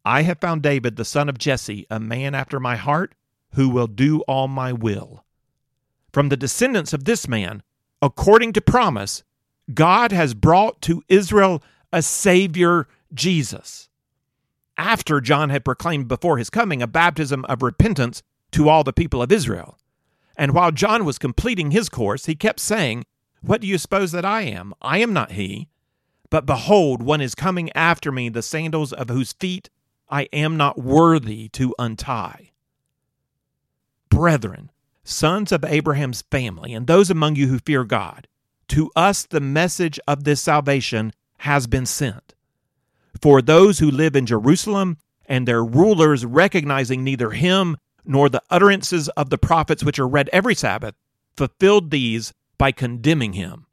I 0.04 0.22
have 0.22 0.40
found 0.40 0.62
David 0.62 0.96
the 0.96 1.06
son 1.06 1.28
of 1.28 1.38
Jesse, 1.38 1.86
a 1.90 1.98
man 1.98 2.34
after 2.34 2.60
my 2.60 2.76
heart, 2.76 3.14
who 3.54 3.70
will 3.70 3.86
do 3.86 4.20
all 4.28 4.46
my 4.46 4.72
will. 4.72 5.24
From 6.12 6.28
the 6.28 6.36
descendants 6.36 6.92
of 6.92 7.04
this 7.04 7.26
man, 7.26 7.62
according 8.02 8.52
to 8.52 8.60
promise, 8.60 9.24
God 9.72 10.12
has 10.12 10.34
brought 10.34 10.82
to 10.82 11.02
Israel 11.08 11.62
a 11.92 12.02
Savior, 12.02 12.88
Jesus. 13.12 13.88
After 14.78 15.20
John 15.20 15.50
had 15.50 15.64
proclaimed 15.64 16.08
before 16.08 16.38
his 16.38 16.50
coming 16.50 16.82
a 16.82 16.86
baptism 16.86 17.44
of 17.44 17.62
repentance 17.62 18.22
to 18.52 18.68
all 18.68 18.84
the 18.84 18.92
people 18.92 19.22
of 19.22 19.32
Israel. 19.32 19.78
And 20.36 20.52
while 20.52 20.72
John 20.72 21.04
was 21.04 21.18
completing 21.18 21.70
his 21.70 21.88
course, 21.88 22.26
he 22.26 22.34
kept 22.34 22.60
saying, 22.60 23.04
What 23.42 23.60
do 23.60 23.66
you 23.66 23.78
suppose 23.78 24.12
that 24.12 24.24
I 24.24 24.42
am? 24.42 24.72
I 24.80 24.98
am 24.98 25.12
not 25.12 25.32
he. 25.32 25.68
But 26.30 26.46
behold, 26.46 27.02
one 27.02 27.20
is 27.20 27.34
coming 27.34 27.70
after 27.74 28.10
me, 28.10 28.30
the 28.30 28.42
sandals 28.42 28.92
of 28.94 29.10
whose 29.10 29.34
feet 29.34 29.68
I 30.08 30.28
am 30.32 30.56
not 30.56 30.78
worthy 30.78 31.48
to 31.50 31.74
untie. 31.78 32.52
Brethren, 34.08 34.70
sons 35.04 35.52
of 35.52 35.64
Abraham's 35.64 36.22
family, 36.22 36.72
and 36.72 36.86
those 36.86 37.10
among 37.10 37.36
you 37.36 37.48
who 37.48 37.58
fear 37.58 37.84
God, 37.84 38.28
to 38.68 38.90
us 38.96 39.24
the 39.24 39.40
message 39.40 40.00
of 40.08 40.24
this 40.24 40.40
salvation 40.40 41.12
has 41.42 41.66
been 41.66 41.86
sent. 41.86 42.34
For 43.20 43.42
those 43.42 43.80
who 43.80 43.90
live 43.90 44.14
in 44.14 44.26
Jerusalem 44.26 44.98
and 45.26 45.46
their 45.46 45.64
rulers, 45.64 46.24
recognizing 46.24 47.02
neither 47.02 47.30
him 47.30 47.76
nor 48.04 48.28
the 48.28 48.42
utterances 48.48 49.08
of 49.10 49.30
the 49.30 49.38
prophets 49.38 49.82
which 49.82 49.98
are 49.98 50.06
read 50.06 50.30
every 50.32 50.54
Sabbath, 50.54 50.94
fulfilled 51.36 51.90
these 51.90 52.32
by 52.58 52.70
condemning 52.70 53.32
him. 53.32 53.66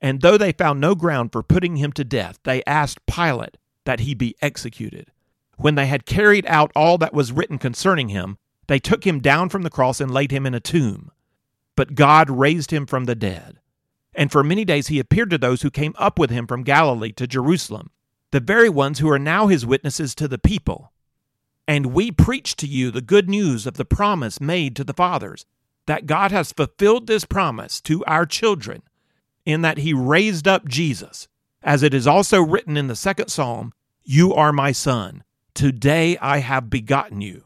And 0.00 0.22
though 0.22 0.36
they 0.36 0.50
found 0.50 0.80
no 0.80 0.96
ground 0.96 1.30
for 1.30 1.44
putting 1.44 1.76
him 1.76 1.92
to 1.92 2.04
death, 2.04 2.40
they 2.42 2.64
asked 2.64 3.06
Pilate 3.06 3.58
that 3.84 4.00
he 4.00 4.14
be 4.14 4.34
executed. 4.42 5.12
When 5.56 5.76
they 5.76 5.86
had 5.86 6.06
carried 6.06 6.46
out 6.46 6.72
all 6.74 6.98
that 6.98 7.14
was 7.14 7.30
written 7.30 7.58
concerning 7.58 8.08
him, 8.08 8.38
they 8.66 8.80
took 8.80 9.06
him 9.06 9.20
down 9.20 9.50
from 9.50 9.62
the 9.62 9.70
cross 9.70 10.00
and 10.00 10.10
laid 10.10 10.32
him 10.32 10.46
in 10.46 10.54
a 10.54 10.60
tomb. 10.60 11.12
But 11.76 11.94
God 11.94 12.28
raised 12.28 12.72
him 12.72 12.86
from 12.86 13.04
the 13.04 13.14
dead. 13.14 13.60
And 14.14 14.30
for 14.30 14.44
many 14.44 14.64
days 14.64 14.88
he 14.88 14.98
appeared 14.98 15.30
to 15.30 15.38
those 15.38 15.62
who 15.62 15.70
came 15.70 15.94
up 15.98 16.18
with 16.18 16.30
him 16.30 16.46
from 16.46 16.62
Galilee 16.62 17.12
to 17.12 17.26
Jerusalem, 17.26 17.90
the 18.30 18.40
very 18.40 18.68
ones 18.68 18.98
who 18.98 19.10
are 19.10 19.18
now 19.18 19.48
his 19.48 19.66
witnesses 19.66 20.14
to 20.16 20.28
the 20.28 20.38
people. 20.38 20.92
And 21.66 21.86
we 21.86 22.10
preach 22.10 22.56
to 22.56 22.66
you 22.66 22.90
the 22.90 23.00
good 23.00 23.28
news 23.28 23.66
of 23.66 23.74
the 23.74 23.84
promise 23.84 24.40
made 24.40 24.76
to 24.76 24.84
the 24.84 24.92
fathers, 24.92 25.46
that 25.86 26.06
God 26.06 26.30
has 26.30 26.52
fulfilled 26.52 27.06
this 27.06 27.24
promise 27.24 27.80
to 27.82 28.04
our 28.04 28.26
children 28.26 28.82
in 29.44 29.62
that 29.62 29.78
he 29.78 29.92
raised 29.92 30.48
up 30.48 30.66
Jesus. 30.66 31.28
As 31.62 31.82
it 31.82 31.94
is 31.94 32.06
also 32.06 32.42
written 32.42 32.76
in 32.76 32.88
the 32.88 32.96
second 32.96 33.28
psalm, 33.28 33.72
You 34.02 34.34
are 34.34 34.52
my 34.52 34.72
son. 34.72 35.24
Today 35.54 36.18
I 36.18 36.38
have 36.38 36.70
begotten 36.70 37.20
you. 37.20 37.44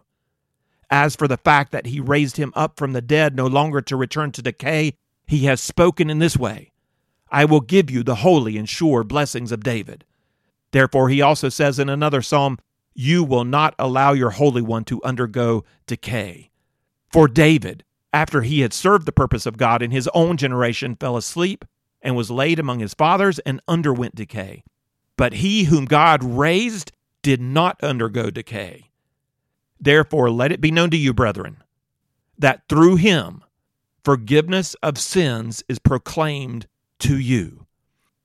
As 0.91 1.15
for 1.15 1.29
the 1.29 1.37
fact 1.37 1.73
that 1.73 1.87
he 1.87 2.01
raised 2.01 2.37
him 2.37 2.53
up 2.57 2.79
from 2.79 2.93
the 2.93 3.03
dead, 3.03 3.37
no 3.37 3.47
longer 3.47 3.81
to 3.83 3.97
return 3.97 4.33
to 4.33 4.43
decay, 4.43 4.95
he 5.28 5.44
has 5.44 5.61
spoken 5.61 6.11
in 6.11 6.18
this 6.18 6.37
way 6.37 6.73
I 7.30 7.44
will 7.44 7.61
give 7.61 7.90
you 7.90 8.02
the 8.02 8.16
holy 8.16 8.56
and 8.56 8.66
sure 8.66 9.04
blessings 9.04 9.52
of 9.52 9.62
David. 9.62 10.04
Therefore, 10.73 11.11
he 11.11 11.20
also 11.20 11.50
says 11.50 11.78
in 11.78 11.90
another 11.90 12.23
psalm, 12.23 12.58
You 12.94 13.23
will 13.23 13.44
not 13.44 13.75
allow 13.78 14.14
your 14.14 14.30
Holy 14.30 14.62
One 14.62 14.85
to 14.85 15.02
undergo 15.04 15.64
decay. 15.87 16.50
For 17.12 17.28
David, 17.28 17.85
after 18.14 18.40
he 18.40 18.61
had 18.61 18.73
served 18.73 19.04
the 19.04 19.12
purpose 19.12 19.44
of 19.44 19.58
God 19.58 19.82
in 19.82 19.90
his 19.90 20.08
own 20.14 20.38
generation, 20.38 20.97
fell 20.97 21.18
asleep 21.18 21.66
and 22.00 22.16
was 22.16 22.30
laid 22.30 22.58
among 22.58 22.78
his 22.78 22.94
fathers 22.94 23.38
and 23.40 23.61
underwent 23.68 24.14
decay. 24.14 24.64
But 25.18 25.35
he 25.35 25.64
whom 25.64 25.85
God 25.85 26.25
raised 26.25 26.92
did 27.23 27.42
not 27.42 27.78
undergo 27.82 28.30
decay. 28.30 28.90
Therefore, 29.78 30.30
let 30.30 30.52
it 30.52 30.62
be 30.62 30.70
known 30.70 30.90
to 30.90 30.97
you, 30.97 31.12
brethren, 31.12 31.62
that 32.38 32.62
through 32.68 32.97
him 32.97 33.42
forgiveness 34.09 34.75
of 34.83 34.97
sins 34.97 35.62
is 35.69 35.79
proclaimed 35.79 36.67
to 36.99 37.19
you. 37.19 37.67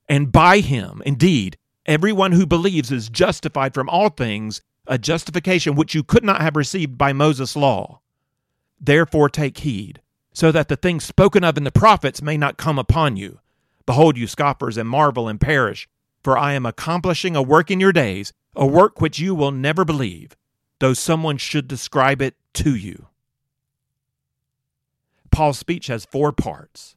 And 0.08 0.32
by 0.32 0.60
him, 0.60 1.02
indeed, 1.04 1.58
everyone 1.84 2.32
who 2.32 2.46
believes 2.46 2.90
is 2.90 3.10
justified 3.10 3.74
from 3.74 3.90
all 3.90 4.08
things, 4.08 4.62
a 4.86 4.96
justification 4.96 5.74
which 5.74 5.94
you 5.94 6.02
could 6.02 6.24
not 6.24 6.40
have 6.40 6.56
received 6.56 6.96
by 6.96 7.12
Moses' 7.12 7.54
law. 7.54 8.00
Therefore, 8.80 9.28
take 9.28 9.58
heed, 9.58 10.00
so 10.32 10.50
that 10.52 10.68
the 10.68 10.76
things 10.76 11.04
spoken 11.04 11.44
of 11.44 11.58
in 11.58 11.64
the 11.64 11.70
prophets 11.70 12.22
may 12.22 12.38
not 12.38 12.56
come 12.56 12.78
upon 12.78 13.18
you 13.18 13.40
Behold, 13.84 14.16
you 14.16 14.26
scoffers, 14.26 14.78
and 14.78 14.88
marvel 14.88 15.28
and 15.28 15.38
perish, 15.38 15.86
for 16.22 16.38
I 16.38 16.54
am 16.54 16.64
accomplishing 16.64 17.36
a 17.36 17.42
work 17.42 17.70
in 17.70 17.78
your 17.78 17.92
days, 17.92 18.32
a 18.56 18.66
work 18.66 19.02
which 19.02 19.18
you 19.18 19.34
will 19.34 19.50
never 19.50 19.84
believe, 19.84 20.34
though 20.80 20.94
someone 20.94 21.36
should 21.36 21.68
describe 21.68 22.22
it 22.22 22.36
to 22.54 22.74
you. 22.74 23.08
Paul's 25.34 25.58
speech 25.58 25.88
has 25.88 26.04
four 26.04 26.30
parts. 26.30 26.94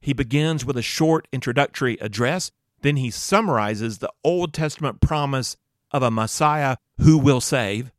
He 0.00 0.14
begins 0.14 0.64
with 0.64 0.78
a 0.78 0.82
short 0.82 1.28
introductory 1.30 1.98
address, 2.00 2.50
then 2.80 2.96
he 2.96 3.10
summarizes 3.10 3.98
the 3.98 4.10
Old 4.24 4.54
Testament 4.54 5.02
promise 5.02 5.58
of 5.90 6.02
a 6.02 6.10
Messiah 6.10 6.78
who 6.98 7.18
will 7.18 7.42
save. 7.42 7.92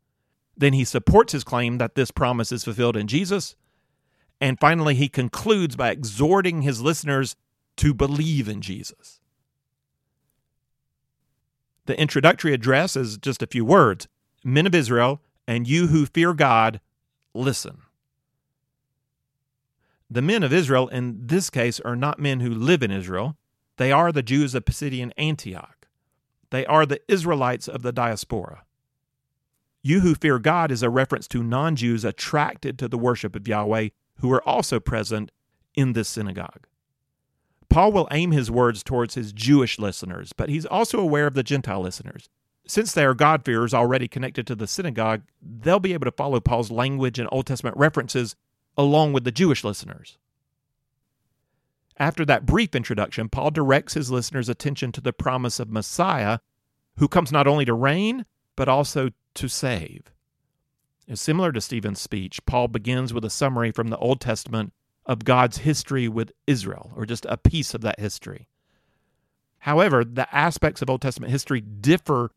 Then 0.56 0.72
he 0.72 0.84
supports 0.84 1.32
his 1.32 1.44
claim 1.44 1.78
that 1.78 1.94
this 1.94 2.10
promise 2.10 2.50
is 2.50 2.64
fulfilled 2.64 2.96
in 2.96 3.06
Jesus. 3.06 3.54
And 4.40 4.58
finally, 4.58 4.96
he 4.96 5.08
concludes 5.08 5.76
by 5.76 5.90
exhorting 5.90 6.62
his 6.62 6.80
listeners 6.80 7.36
to 7.76 7.94
believe 7.94 8.48
in 8.48 8.60
Jesus. 8.60 9.20
The 11.86 12.00
introductory 12.00 12.52
address 12.52 12.96
is 12.96 13.16
just 13.16 13.44
a 13.44 13.46
few 13.46 13.64
words 13.64 14.08
Men 14.42 14.66
of 14.66 14.74
Israel, 14.74 15.22
and 15.46 15.68
you 15.68 15.86
who 15.86 16.04
fear 16.04 16.34
God, 16.34 16.80
listen. 17.32 17.82
The 20.10 20.22
men 20.22 20.42
of 20.42 20.52
Israel 20.52 20.88
in 20.88 21.26
this 21.26 21.50
case 21.50 21.80
are 21.80 21.96
not 21.96 22.18
men 22.18 22.40
who 22.40 22.50
live 22.50 22.82
in 22.82 22.90
Israel, 22.90 23.36
they 23.76 23.92
are 23.92 24.10
the 24.10 24.22
Jews 24.22 24.54
of 24.54 24.64
Pisidian 24.64 25.12
Antioch. 25.16 25.86
They 26.50 26.66
are 26.66 26.84
the 26.84 27.00
Israelites 27.08 27.68
of 27.68 27.82
the 27.82 27.92
diaspora. 27.92 28.64
You 29.82 30.00
who 30.00 30.14
fear 30.14 30.38
God 30.38 30.70
is 30.70 30.82
a 30.82 30.90
reference 30.90 31.28
to 31.28 31.42
non 31.42 31.76
Jews 31.76 32.04
attracted 32.04 32.78
to 32.78 32.88
the 32.88 32.98
worship 32.98 33.36
of 33.36 33.46
Yahweh 33.46 33.90
who 34.16 34.32
are 34.32 34.46
also 34.48 34.80
present 34.80 35.30
in 35.74 35.92
this 35.92 36.08
synagogue. 36.08 36.66
Paul 37.68 37.92
will 37.92 38.08
aim 38.10 38.32
his 38.32 38.50
words 38.50 38.82
towards 38.82 39.14
his 39.14 39.32
Jewish 39.32 39.78
listeners, 39.78 40.32
but 40.32 40.48
he's 40.48 40.66
also 40.66 40.98
aware 40.98 41.26
of 41.26 41.34
the 41.34 41.42
Gentile 41.42 41.82
listeners. 41.82 42.28
Since 42.66 42.92
they 42.92 43.04
are 43.04 43.14
God-fearers 43.14 43.72
already 43.72 44.08
connected 44.08 44.46
to 44.46 44.54
the 44.54 44.66
synagogue, 44.66 45.22
they'll 45.40 45.78
be 45.78 45.92
able 45.92 46.06
to 46.06 46.10
follow 46.10 46.40
Paul's 46.40 46.70
language 46.70 47.18
and 47.18 47.28
Old 47.30 47.46
Testament 47.46 47.76
references 47.76 48.34
along 48.78 49.12
with 49.12 49.24
the 49.24 49.32
Jewish 49.32 49.64
listeners. 49.64 50.16
After 51.98 52.24
that 52.24 52.46
brief 52.46 52.76
introduction, 52.76 53.28
Paul 53.28 53.50
directs 53.50 53.94
his 53.94 54.10
listeners' 54.10 54.48
attention 54.48 54.92
to 54.92 55.00
the 55.00 55.12
promise 55.12 55.58
of 55.58 55.68
Messiah, 55.68 56.38
who 56.98 57.08
comes 57.08 57.32
not 57.32 57.48
only 57.48 57.64
to 57.64 57.74
reign, 57.74 58.24
but 58.54 58.68
also 58.68 59.10
to 59.34 59.48
save. 59.48 60.12
Similar 61.12 61.52
to 61.52 61.60
Stephen's 61.60 62.00
speech, 62.00 62.44
Paul 62.46 62.68
begins 62.68 63.12
with 63.12 63.24
a 63.24 63.30
summary 63.30 63.72
from 63.72 63.88
the 63.88 63.98
Old 63.98 64.20
Testament 64.20 64.72
of 65.06 65.24
God's 65.24 65.58
history 65.58 66.06
with 66.06 66.32
Israel, 66.46 66.92
or 66.94 67.04
just 67.04 67.26
a 67.28 67.36
piece 67.36 67.74
of 67.74 67.80
that 67.80 67.98
history. 67.98 68.46
However, 69.60 70.04
the 70.04 70.32
aspects 70.34 70.82
of 70.82 70.90
Old 70.90 71.02
Testament 71.02 71.32
history 71.32 71.60
differ 71.60 72.30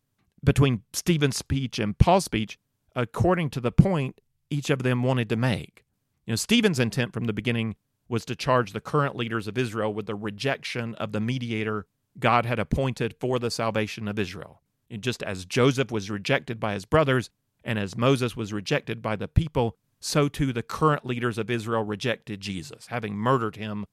between 0.43 0.81
Stephen's 0.93 1.38
speech 1.38 1.77
and 1.77 1.98
Paul's 1.98 2.25
speech 2.25 2.57
according 2.95 3.51
to 3.51 3.60
the 3.62 3.71
point 3.71 4.19
each 4.50 4.69
of 4.69 4.83
them 4.83 5.03
wanted 5.03 5.29
to 5.29 5.36
make. 5.36 5.80
You 6.25 6.31
know, 6.31 6.35
Stephen's 6.35 6.79
intent 6.79 7.13
from 7.13 7.25
the 7.25 7.33
beginning 7.33 7.75
was 8.07 8.25
to 8.25 8.35
charge 8.35 8.73
the 8.73 8.81
current 8.81 9.15
leaders 9.15 9.47
of 9.47 9.57
Israel 9.57 9.93
with 9.93 10.05
the 10.05 10.15
rejection 10.15 10.95
of 10.95 11.11
the 11.11 11.21
mediator 11.21 11.85
God 12.19 12.45
had 12.45 12.59
appointed 12.59 13.15
for 13.19 13.39
the 13.39 13.49
salvation 13.49 14.07
of 14.07 14.19
Israel. 14.19 14.61
And 14.89 15.01
just 15.01 15.23
as 15.23 15.45
Joseph 15.45 15.91
was 15.91 16.09
rejected 16.09 16.59
by 16.59 16.73
his 16.73 16.85
brothers, 16.85 17.29
and 17.63 17.79
as 17.79 17.95
Moses 17.95 18.35
was 18.35 18.51
rejected 18.51 19.01
by 19.01 19.15
the 19.15 19.27
people, 19.27 19.77
so 19.99 20.27
too 20.27 20.51
the 20.51 20.63
current 20.63 21.05
leaders 21.05 21.37
of 21.37 21.49
Israel 21.49 21.83
rejected 21.83 22.41
Jesus, 22.41 22.87
having 22.87 23.15
murdered 23.15 23.55
him 23.55 23.85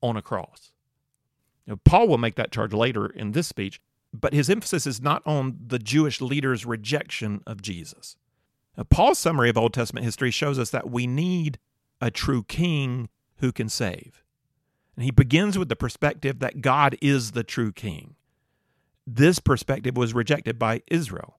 on 0.00 0.16
a 0.16 0.22
cross. 0.22 0.72
Now, 1.66 1.78
Paul 1.84 2.08
will 2.08 2.18
make 2.18 2.36
that 2.36 2.52
charge 2.52 2.72
later 2.72 3.06
in 3.06 3.32
this 3.32 3.48
speech, 3.48 3.80
but 4.14 4.32
his 4.32 4.48
emphasis 4.48 4.86
is 4.86 5.02
not 5.02 5.22
on 5.26 5.58
the 5.66 5.78
Jewish 5.78 6.20
leaders' 6.20 6.64
rejection 6.64 7.42
of 7.46 7.60
Jesus. 7.60 8.16
Paul's 8.84 9.18
summary 9.18 9.50
of 9.50 9.58
Old 9.58 9.74
Testament 9.74 10.04
history 10.04 10.30
shows 10.30 10.58
us 10.58 10.70
that 10.70 10.90
we 10.90 11.06
need 11.06 11.58
a 12.00 12.10
true 12.10 12.44
king 12.44 13.08
who 13.36 13.52
can 13.52 13.68
save. 13.68 14.22
And 14.96 15.04
he 15.04 15.10
begins 15.10 15.58
with 15.58 15.68
the 15.68 15.76
perspective 15.76 16.40
that 16.40 16.60
God 16.60 16.96
is 17.00 17.32
the 17.32 17.44
true 17.44 17.72
king. 17.72 18.16
This 19.06 19.38
perspective 19.38 19.96
was 19.96 20.12
rejected 20.14 20.58
by 20.58 20.82
Israel. 20.88 21.38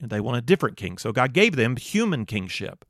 And 0.00 0.10
they 0.10 0.20
want 0.20 0.36
a 0.36 0.42
different 0.42 0.76
king. 0.76 0.98
So 0.98 1.12
God 1.12 1.32
gave 1.32 1.56
them 1.56 1.76
human 1.76 2.26
kingship. 2.26 2.84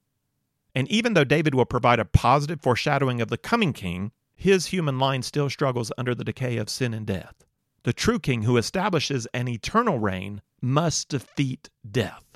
And 0.75 0.89
even 0.91 1.15
though 1.15 1.25
David 1.25 1.55
will 1.55 1.65
provide 1.65 2.01
a 2.01 2.05
positive 2.05 2.61
foreshadowing 2.61 3.21
of 3.21 3.29
the 3.29 3.39
coming 3.39 3.73
king, 3.73 4.13
his 4.35 4.67
human 4.67 4.99
line 4.99 5.23
still 5.23 5.49
struggles 5.49 5.93
under 5.97 6.15
the 6.15 6.25
decay 6.25 6.57
of 6.57 6.69
sin 6.69 6.93
and 6.93 7.07
death. 7.07 7.45
The 7.85 7.93
true 7.93 8.19
king 8.19 8.43
who 8.43 8.57
establishes 8.57 9.27
an 9.35 9.47
eternal 9.47 9.99
reign 9.99 10.43
must 10.61 11.11
defeat 11.11 11.71
death. 11.89 12.34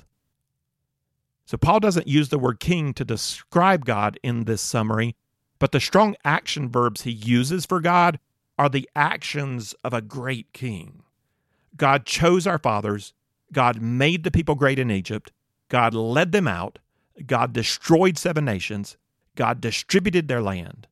So 1.49 1.57
Paul 1.57 1.79
doesn't 1.79 2.07
use 2.07 2.29
the 2.29 2.37
word 2.37 2.59
king 2.59 2.93
to 2.93 3.03
describe 3.03 3.83
God 3.83 4.19
in 4.21 4.43
this 4.43 4.61
summary, 4.61 5.15
but 5.57 5.71
the 5.71 5.79
strong 5.79 6.15
action 6.23 6.69
verbs 6.69 7.01
he 7.01 7.11
uses 7.11 7.65
for 7.65 7.81
God 7.81 8.19
are 8.59 8.69
the 8.69 8.87
actions 8.95 9.73
of 9.83 9.91
a 9.91 9.99
great 9.99 10.53
king. 10.53 11.01
God 11.75 12.05
chose 12.05 12.45
our 12.45 12.59
fathers 12.59 13.13
God 13.51 13.81
made 13.81 14.23
the 14.23 14.29
people 14.29 14.53
great 14.53 14.77
in 14.77 14.91
Egypt. 14.91 15.31
God 15.69 15.95
led 15.95 16.33
them 16.33 16.47
out. 16.47 16.77
God 17.25 17.51
destroyed 17.51 18.19
seven 18.19 18.45
nations. 18.45 18.95
God 19.33 19.59
distributed 19.59 20.27
their 20.27 20.43
land. 20.43 20.85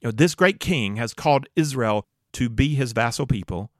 You 0.00 0.06
know, 0.06 0.12
this 0.12 0.34
great 0.34 0.58
king 0.58 0.96
has 0.96 1.12
called 1.12 1.50
Israel 1.54 2.06
to 2.32 2.48
be 2.48 2.76
his 2.76 2.92
vassal 2.92 3.26
people. 3.26 3.70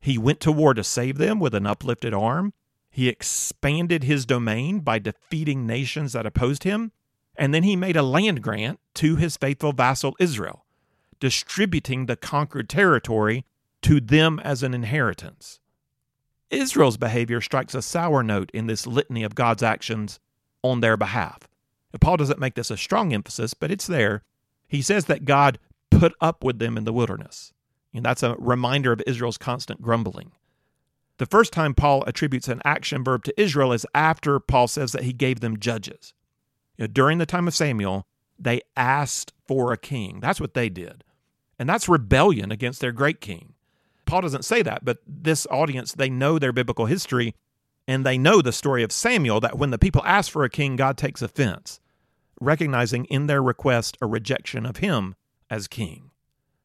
He 0.00 0.16
went 0.16 0.40
to 0.40 0.50
war 0.50 0.72
to 0.72 0.82
save 0.82 1.18
them 1.18 1.38
with 1.38 1.54
an 1.54 1.66
uplifted 1.66 2.14
arm. 2.14 2.54
He 2.98 3.08
expanded 3.08 4.02
his 4.02 4.26
domain 4.26 4.80
by 4.80 4.98
defeating 4.98 5.68
nations 5.68 6.14
that 6.14 6.26
opposed 6.26 6.64
him. 6.64 6.90
And 7.36 7.54
then 7.54 7.62
he 7.62 7.76
made 7.76 7.94
a 7.94 8.02
land 8.02 8.42
grant 8.42 8.80
to 8.94 9.14
his 9.14 9.36
faithful 9.36 9.72
vassal 9.72 10.16
Israel, 10.18 10.64
distributing 11.20 12.06
the 12.06 12.16
conquered 12.16 12.68
territory 12.68 13.44
to 13.82 14.00
them 14.00 14.40
as 14.40 14.64
an 14.64 14.74
inheritance. 14.74 15.60
Israel's 16.50 16.96
behavior 16.96 17.40
strikes 17.40 17.76
a 17.76 17.82
sour 17.82 18.24
note 18.24 18.50
in 18.52 18.66
this 18.66 18.84
litany 18.84 19.22
of 19.22 19.36
God's 19.36 19.62
actions 19.62 20.18
on 20.64 20.80
their 20.80 20.96
behalf. 20.96 21.48
Paul 22.00 22.16
doesn't 22.16 22.40
make 22.40 22.56
this 22.56 22.72
a 22.72 22.76
strong 22.76 23.14
emphasis, 23.14 23.54
but 23.54 23.70
it's 23.70 23.86
there. 23.86 24.24
He 24.66 24.82
says 24.82 25.04
that 25.04 25.24
God 25.24 25.60
put 25.92 26.14
up 26.20 26.42
with 26.42 26.58
them 26.58 26.76
in 26.76 26.82
the 26.82 26.92
wilderness. 26.92 27.52
And 27.94 28.04
that's 28.04 28.24
a 28.24 28.34
reminder 28.40 28.90
of 28.90 29.04
Israel's 29.06 29.38
constant 29.38 29.82
grumbling. 29.82 30.32
The 31.18 31.26
first 31.26 31.52
time 31.52 31.74
Paul 31.74 32.04
attributes 32.06 32.48
an 32.48 32.62
action 32.64 33.04
verb 33.04 33.24
to 33.24 33.40
Israel 33.40 33.72
is 33.72 33.86
after 33.94 34.38
Paul 34.40 34.68
says 34.68 34.92
that 34.92 35.02
he 35.02 35.12
gave 35.12 35.40
them 35.40 35.58
judges. 35.58 36.14
You 36.76 36.84
know, 36.84 36.86
during 36.86 37.18
the 37.18 37.26
time 37.26 37.48
of 37.48 37.54
Samuel, 37.54 38.06
they 38.38 38.60
asked 38.76 39.32
for 39.46 39.72
a 39.72 39.76
king. 39.76 40.20
That's 40.20 40.40
what 40.40 40.54
they 40.54 40.68
did. 40.68 41.02
And 41.58 41.68
that's 41.68 41.88
rebellion 41.88 42.52
against 42.52 42.80
their 42.80 42.92
great 42.92 43.20
king. 43.20 43.54
Paul 44.06 44.22
doesn't 44.22 44.44
say 44.44 44.62
that, 44.62 44.84
but 44.84 44.98
this 45.06 45.46
audience, 45.50 45.92
they 45.92 46.08
know 46.08 46.38
their 46.38 46.52
biblical 46.52 46.86
history 46.86 47.34
and 47.88 48.06
they 48.06 48.16
know 48.16 48.40
the 48.40 48.52
story 48.52 48.82
of 48.82 48.92
Samuel 48.92 49.40
that 49.40 49.58
when 49.58 49.70
the 49.70 49.78
people 49.78 50.02
ask 50.04 50.30
for 50.30 50.44
a 50.44 50.50
king, 50.50 50.76
God 50.76 50.96
takes 50.96 51.20
offense, 51.20 51.80
recognizing 52.40 53.06
in 53.06 53.26
their 53.26 53.42
request 53.42 53.96
a 54.00 54.06
rejection 54.06 54.64
of 54.64 54.76
him 54.76 55.16
as 55.50 55.66
king. 55.66 56.10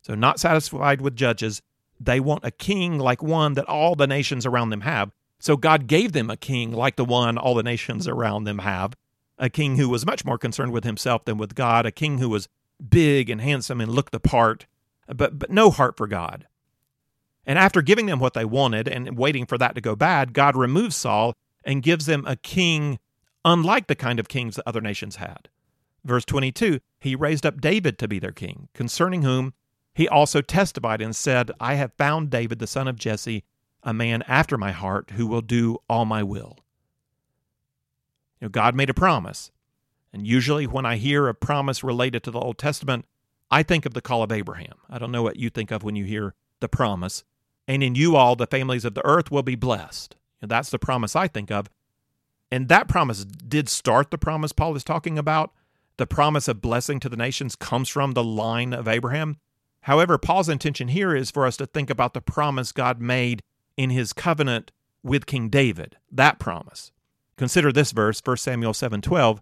So, 0.02 0.16
not 0.16 0.40
satisfied 0.40 1.00
with 1.00 1.16
judges, 1.16 1.62
they 2.06 2.20
want 2.20 2.46
a 2.46 2.52
king 2.52 2.98
like 3.00 3.22
one 3.22 3.54
that 3.54 3.66
all 3.66 3.96
the 3.96 4.08
nations 4.08 4.46
around 4.46 4.70
them 4.70 4.82
have. 4.82 5.12
So, 5.40 5.58
God 5.58 5.88
gave 5.88 6.14
them 6.14 6.30
a 6.30 6.38
king 6.38 6.72
like 6.72 6.96
the 6.96 7.06
one 7.06 7.38
all 7.38 7.56
the 7.56 7.64
nations 7.64 8.08
around 8.08 8.46
them 8.46 8.60
have, 8.60 8.96
a 9.38 9.50
king 9.50 9.76
who 9.76 9.90
was 9.90 10.06
much 10.06 10.24
more 10.24 10.38
concerned 10.38 10.72
with 10.72 10.84
himself 10.84 11.26
than 11.26 11.38
with 11.38 11.56
God, 11.56 11.86
a 11.86 11.92
king 11.92 12.20
who 12.20 12.30
was 12.30 12.48
big 12.90 13.30
and 13.30 13.42
handsome 13.42 13.82
and 13.82 13.92
looked 13.92 14.12
the 14.12 14.20
part, 14.20 14.68
but, 15.08 15.38
but 15.38 15.52
no 15.52 15.70
heart 15.70 15.98
for 15.98 16.08
God. 16.08 16.48
And 17.46 17.60
after 17.60 17.82
giving 17.82 18.06
them 18.06 18.20
what 18.20 18.34
they 18.34 18.46
wanted 18.46 18.88
and 18.88 19.18
waiting 19.18 19.46
for 19.46 19.58
that 19.58 19.76
to 19.76 19.82
go 19.82 19.96
bad, 19.96 20.34
God 20.34 20.56
removes 20.56 20.96
Saul 20.96 21.34
and 21.64 21.84
gives 21.84 22.06
them 22.06 22.24
a 22.26 22.36
king 22.36 23.00
unlike 23.44 23.88
the 23.88 23.96
kind 23.96 24.20
of 24.20 24.30
kings 24.30 24.56
that 24.56 24.68
other 24.68 24.82
nations 24.82 25.18
had. 25.18 25.50
Verse 26.06 26.26
22 26.26 26.80
He 27.00 27.16
raised 27.16 27.46
up 27.46 27.62
David 27.62 27.98
to 28.00 28.08
be 28.08 28.20
their 28.20 28.32
king, 28.32 28.70
concerning 28.74 29.24
whom 29.24 29.54
he 29.94 30.08
also 30.08 30.42
testified 30.42 31.02
and 31.02 31.16
said, 31.16 31.52
I 31.60 31.76
have 31.76 31.94
found 31.94 32.30
David 32.30 32.60
the 32.60 32.68
son 32.68 32.88
of 32.88 32.98
Jesse, 32.98 33.44
a 33.84 33.94
man 33.94 34.24
after 34.28 34.58
my 34.58 34.72
heart, 34.72 35.12
who 35.12 35.28
will 35.28 35.42
do 35.42 35.78
all 35.90 36.06
my 36.06 36.24
will. 36.24 36.58
You 38.40 38.46
know, 38.46 38.50
God 38.50 38.76
made 38.76 38.90
a 38.90 38.94
promise. 38.94 39.52
And 40.12 40.28
usually, 40.28 40.68
when 40.68 40.86
I 40.86 40.98
hear 40.98 41.28
a 41.28 41.34
promise 41.34 41.84
related 41.84 42.24
to 42.24 42.32
the 42.32 42.40
Old 42.40 42.58
Testament, 42.58 43.06
I 43.50 43.64
think 43.64 43.86
of 43.86 43.94
the 43.94 44.02
call 44.02 44.24
of 44.24 44.32
Abraham. 44.32 44.76
I 44.90 44.98
don't 44.98 45.12
know 45.12 45.24
what 45.24 45.38
you 45.38 45.50
think 45.50 45.72
of 45.72 45.84
when 45.84 45.96
you 45.96 46.06
hear 46.06 46.34
the 46.60 46.70
promise 46.70 47.24
and 47.68 47.84
in 47.84 47.96
you 47.96 48.16
all 48.16 48.36
the 48.36 48.48
families 48.48 48.86
of 48.86 48.94
the 48.94 49.06
earth 49.06 49.32
will 49.32 49.44
be 49.44 49.56
blessed. 49.56 50.16
And 50.42 50.52
that's 50.52 50.70
the 50.70 50.80
promise 50.80 51.16
I 51.16 51.28
think 51.28 51.52
of. 51.52 51.70
And 52.52 52.68
that 52.68 52.88
promise 52.88 53.24
did 53.26 53.70
start 53.70 54.12
the 54.12 54.18
promise 54.18 54.52
Paul 54.52 54.76
is 54.76 54.84
talking 54.84 55.18
about. 55.18 55.52
The 55.98 56.08
promise 56.08 56.48
of 56.48 56.62
blessing 56.62 57.00
to 57.02 57.10
the 57.10 57.18
nations 57.18 57.56
comes 57.56 57.88
from 57.88 58.12
the 58.12 58.24
line 58.24 58.74
of 58.74 58.88
Abraham. 58.88 59.38
However, 59.84 60.18
Paul's 60.18 60.50
intention 60.50 60.88
here 60.88 61.16
is 61.16 61.30
for 61.30 61.46
us 61.46 61.58
to 61.58 61.66
think 61.66 61.90
about 61.90 62.14
the 62.14 62.22
promise 62.22 62.72
God 62.72 63.02
made 63.02 63.42
in 63.76 63.90
his 63.90 64.14
covenant 64.14 64.72
with 65.04 65.26
King 65.26 65.50
David, 65.50 65.98
that 66.12 66.40
promise. 66.40 66.92
Consider 67.36 67.72
this 67.72 67.92
verse, 67.92 68.22
1 68.22 68.44
Samuel 68.44 68.74
7:12, 68.74 69.42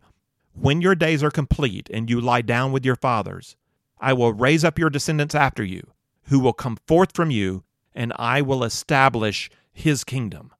"When 0.53 0.81
your 0.81 0.95
days 0.95 1.23
are 1.23 1.29
complete 1.29 1.89
and 1.93 2.09
you 2.09 2.19
lie 2.19 2.41
down 2.41 2.71
with 2.71 2.83
your 2.83 2.95
fathers, 2.95 3.55
I 3.99 4.13
will 4.13 4.33
raise 4.33 4.63
up 4.63 4.79
your 4.79 4.89
descendants 4.89 5.35
after 5.35 5.63
you, 5.63 5.91
who 6.23 6.39
will 6.39 6.53
come 6.53 6.77
forth 6.87 7.15
from 7.15 7.29
you, 7.29 7.63
and 7.93 8.11
I 8.15 8.41
will 8.41 8.63
establish 8.63 9.49
his 9.71 10.03
kingdom." 10.03 10.51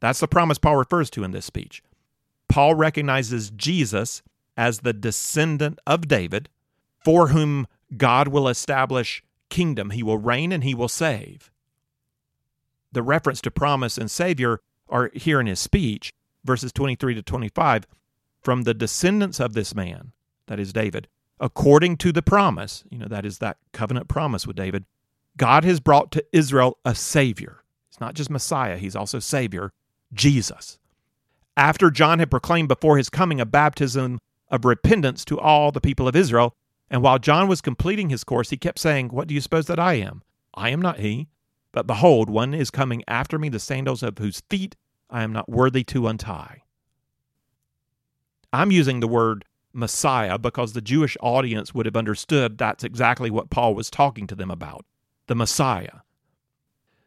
That's 0.00 0.20
the 0.20 0.26
promise 0.26 0.58
Paul 0.58 0.76
refers 0.76 1.08
to 1.10 1.22
in 1.22 1.30
this 1.30 1.46
speech. 1.46 1.84
Paul 2.48 2.74
recognizes 2.74 3.50
Jesus 3.50 4.22
as 4.56 4.80
the 4.80 4.92
descendant 4.92 5.78
of 5.86 6.08
David, 6.08 6.48
for 7.04 7.28
whom 7.28 7.68
God 7.96 8.28
will 8.28 8.48
establish 8.48 9.22
kingdom. 9.48 9.90
He 9.90 10.02
will 10.02 10.18
reign 10.18 10.52
and 10.52 10.64
he 10.64 10.74
will 10.74 10.88
save. 10.88 11.50
The 12.92 13.02
reference 13.02 13.40
to 13.42 13.50
promise 13.50 13.98
and 13.98 14.10
Savior 14.10 14.60
are 14.88 15.10
here 15.14 15.40
in 15.40 15.46
his 15.46 15.60
speech, 15.60 16.12
verses 16.44 16.72
23 16.72 17.14
to 17.14 17.22
25, 17.22 17.86
from 18.40 18.62
the 18.62 18.74
descendants 18.74 19.38
of 19.38 19.54
this 19.54 19.74
man, 19.74 20.12
that 20.46 20.58
is 20.58 20.72
David, 20.72 21.06
according 21.38 21.96
to 21.98 22.12
the 22.12 22.22
promise, 22.22 22.84
you 22.90 22.98
know, 22.98 23.06
that 23.06 23.24
is 23.24 23.38
that 23.38 23.58
covenant 23.72 24.08
promise 24.08 24.46
with 24.46 24.56
David, 24.56 24.84
God 25.36 25.64
has 25.64 25.80
brought 25.80 26.10
to 26.12 26.24
Israel 26.32 26.78
a 26.84 26.94
Savior. 26.94 27.62
It's 27.88 28.00
not 28.00 28.14
just 28.14 28.30
Messiah, 28.30 28.76
he's 28.76 28.96
also 28.96 29.18
Savior, 29.18 29.72
Jesus. 30.12 30.78
After 31.56 31.90
John 31.90 32.18
had 32.18 32.30
proclaimed 32.30 32.68
before 32.68 32.96
his 32.96 33.10
coming 33.10 33.40
a 33.40 33.46
baptism 33.46 34.18
of 34.48 34.64
repentance 34.64 35.24
to 35.26 35.38
all 35.38 35.70
the 35.70 35.80
people 35.80 36.08
of 36.08 36.16
Israel, 36.16 36.54
and 36.90 37.02
while 37.02 37.18
John 37.18 37.48
was 37.48 37.60
completing 37.60 38.10
his 38.10 38.24
course, 38.24 38.50
he 38.50 38.56
kept 38.56 38.78
saying, 38.78 39.08
What 39.08 39.28
do 39.28 39.34
you 39.34 39.40
suppose 39.40 39.66
that 39.66 39.78
I 39.78 39.94
am? 39.94 40.22
I 40.54 40.70
am 40.70 40.82
not 40.82 40.98
he. 40.98 41.28
But 41.72 41.86
behold, 41.86 42.28
one 42.28 42.52
is 42.52 42.70
coming 42.70 43.04
after 43.06 43.38
me, 43.38 43.48
the 43.48 43.60
sandals 43.60 44.02
of 44.02 44.18
whose 44.18 44.42
feet 44.50 44.74
I 45.08 45.22
am 45.22 45.32
not 45.32 45.48
worthy 45.48 45.84
to 45.84 46.08
untie. 46.08 46.62
I'm 48.52 48.72
using 48.72 48.98
the 48.98 49.08
word 49.08 49.44
Messiah 49.72 50.36
because 50.36 50.72
the 50.72 50.80
Jewish 50.80 51.16
audience 51.20 51.72
would 51.72 51.86
have 51.86 51.96
understood 51.96 52.58
that's 52.58 52.82
exactly 52.82 53.30
what 53.30 53.50
Paul 53.50 53.74
was 53.74 53.88
talking 53.88 54.26
to 54.26 54.34
them 54.34 54.50
about 54.50 54.84
the 55.28 55.36
Messiah. 55.36 56.00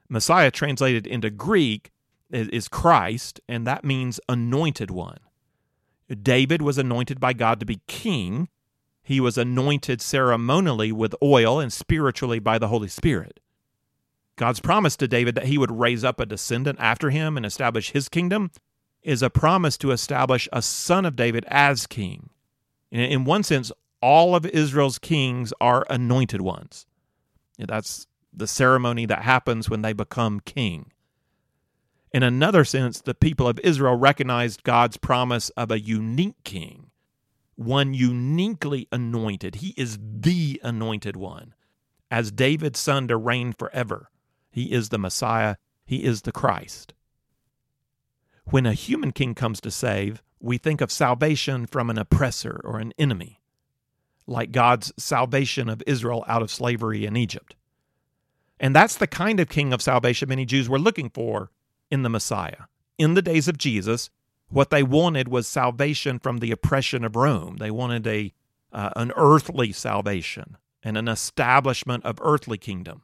Messiah 0.08 0.52
translated 0.52 1.06
into 1.06 1.30
Greek 1.30 1.92
is 2.32 2.68
Christ, 2.70 3.42
and 3.50 3.68
that 3.68 3.84
means 3.84 4.20
anointed 4.30 4.90
one. 4.90 5.20
David 6.22 6.62
was 6.62 6.78
anointed 6.78 7.20
by 7.20 7.34
God 7.34 7.60
to 7.60 7.66
be 7.66 7.82
king. 7.88 8.48
He 9.04 9.20
was 9.20 9.38
anointed 9.38 10.02
ceremonially 10.02 10.92
with 10.92 11.14
oil 11.22 11.60
and 11.60 11.72
spiritually 11.72 12.40
by 12.40 12.58
the 12.58 12.70
Holy 12.70 12.88
Spirit. 12.88 13.42
God's 14.36 14.62
promise 14.62 14.96
to 14.98 15.08
David 15.08 15.36
that 15.36 15.46
he 15.46 15.58
would 15.58 15.78
raise 15.78 16.04
up 16.04 16.20
a 16.20 16.26
descendant 16.26 16.80
after 16.80 17.10
him 17.10 17.38
and 17.38 17.46
establish 17.46 17.92
his 17.92 18.10
kingdom 18.10 18.50
is 19.04 19.22
a 19.22 19.30
promise 19.30 19.78
to 19.78 19.92
establish 19.92 20.48
a 20.52 20.62
son 20.62 21.06
of 21.06 21.16
David 21.16 21.46
as 21.50 21.86
king. 21.86 22.30
In 22.92 23.26
one 23.26 23.44
sense, 23.44 23.72
all 24.02 24.36
of 24.36 24.46
Israel's 24.46 24.98
kings 24.98 25.54
are 25.60 25.86
anointed 25.90 26.42
ones. 26.42 26.86
That's 27.60 28.08
the 28.34 28.48
ceremony 28.48 29.06
that 29.06 29.24
happens 29.24 29.70
when 29.70 29.82
they 29.82 29.94
become 29.94 30.40
king. 30.40 30.92
In 32.12 32.24
another 32.24 32.64
sense, 32.64 33.02
the 33.02 33.14
people 33.14 33.48
of 33.48 33.60
Israel 33.64 33.96
recognized 33.96 34.64
God's 34.64 34.98
promise 34.98 35.50
of 35.50 35.72
a 35.72 35.80
unique 35.80 36.44
king, 36.44 36.92
one 37.66 37.94
uniquely 37.94 38.88
anointed. 38.92 39.56
He 39.56 39.74
is 39.78 40.00
the 40.02 40.60
anointed 40.64 41.16
one, 41.16 41.54
as 42.10 42.32
David's 42.32 42.80
son 42.80 43.08
to 43.08 43.18
reign 43.18 43.54
forever. 43.54 44.10
He 44.52 44.72
is 44.72 44.90
the 44.90 44.98
Messiah, 44.98 45.56
he 45.86 46.04
is 46.04 46.22
the 46.22 46.32
Christ. 46.32 46.94
When 48.46 48.66
a 48.66 48.74
human 48.74 49.12
king 49.12 49.36
comes 49.36 49.62
to 49.62 49.72
save, 49.72 50.22
we 50.40 50.58
think 50.58 50.82
of 50.82 50.92
salvation 50.92 51.66
from 51.66 51.90
an 51.90 51.98
oppressor 51.98 52.60
or 52.64 52.80
an 52.80 52.94
enemy, 52.98 53.42
like 54.28 54.52
God's 54.52 54.92
salvation 54.98 55.70
of 55.70 55.82
Israel 55.88 56.26
out 56.28 56.42
of 56.42 56.52
slavery 56.52 57.06
in 57.06 57.16
Egypt. 57.16 57.56
And 58.60 58.76
that's 58.76 58.98
the 58.98 59.08
kind 59.08 59.40
of 59.40 59.50
king 59.50 59.74
of 59.74 59.82
salvation 59.82 60.30
many 60.30 60.46
Jews 60.46 60.70
were 60.70 60.80
looking 60.80 61.10
for 61.10 61.52
in 61.90 62.04
the 62.04 62.10
Messiah. 62.10 62.68
In 62.98 63.14
the 63.14 63.22
days 63.22 63.48
of 63.48 63.58
Jesus, 63.58 64.10
what 64.54 64.70
they 64.70 64.84
wanted 64.84 65.28
was 65.28 65.48
salvation 65.48 66.20
from 66.20 66.38
the 66.38 66.52
oppression 66.52 67.04
of 67.04 67.16
Rome. 67.16 67.58
They 67.58 67.72
wanted 67.72 68.06
a 68.08 68.34
uh, 68.72 68.90
an 68.96 69.12
earthly 69.16 69.72
salvation 69.72 70.58
and 70.84 70.98
an 70.98 71.08
establishment 71.08 72.04
of 72.06 72.20
earthly 72.22 72.58
kingdom. 72.58 73.04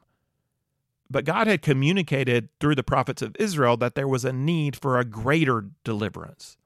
But 1.08 1.24
God 1.24 1.48
had 1.48 1.62
communicated 1.62 2.48
through 2.60 2.76
the 2.76 2.84
prophets 2.84 3.20
of 3.20 3.36
Israel 3.38 3.76
that 3.78 3.94
there 3.96 4.08
was 4.08 4.24
a 4.24 4.32
need 4.32 4.76
for 4.76 4.98
a 4.98 5.04
greater 5.04 5.66
deliverance, 5.82 6.56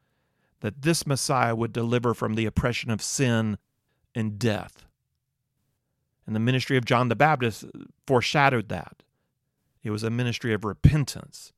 that 0.60 0.82
this 0.82 1.06
Messiah 1.06 1.54
would 1.54 1.72
deliver 1.72 2.12
from 2.12 2.34
the 2.34 2.44
oppression 2.44 2.90
of 2.90 3.00
sin 3.00 3.56
and 4.14 4.38
death. 4.38 4.84
And 6.26 6.36
the 6.36 6.40
ministry 6.40 6.76
of 6.76 6.84
John 6.84 7.08
the 7.08 7.16
Baptist 7.16 7.64
foreshadowed 8.06 8.68
that. 8.68 9.02
It 9.82 9.90
was 9.90 10.02
a 10.02 10.10
ministry 10.10 10.52
of 10.52 10.64
repentance, 10.64 11.52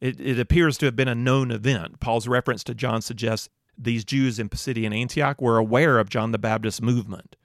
it, 0.00 0.20
it 0.20 0.38
appears 0.38 0.78
to 0.78 0.86
have 0.86 0.96
been 0.96 1.08
a 1.08 1.14
known 1.14 1.50
event. 1.50 2.00
Paul's 2.00 2.28
reference 2.28 2.62
to 2.64 2.74
John 2.74 3.02
suggests 3.02 3.48
these 3.76 4.04
Jews 4.04 4.38
in 4.38 4.48
Pisidian 4.48 4.94
Antioch 4.94 5.40
were 5.40 5.58
aware 5.58 5.98
of 5.98 6.10
John 6.10 6.32
the 6.32 6.38
Baptist's 6.38 6.82
movement. 6.82 7.36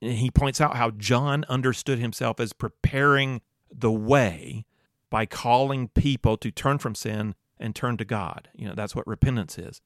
And 0.00 0.12
he 0.12 0.30
points 0.30 0.60
out 0.60 0.76
how 0.76 0.90
John 0.90 1.44
understood 1.48 1.98
himself 1.98 2.38
as 2.38 2.52
preparing 2.52 3.40
the 3.70 3.90
way 3.90 4.64
by 5.10 5.26
calling 5.26 5.88
people 5.88 6.36
to 6.36 6.50
turn 6.50 6.78
from 6.78 6.94
sin 6.94 7.34
and 7.58 7.74
turn 7.74 7.96
to 7.96 8.04
God. 8.04 8.48
You 8.54 8.68
know, 8.68 8.74
that's 8.74 8.94
what 8.94 9.06
repentance 9.06 9.58
is. 9.58 9.80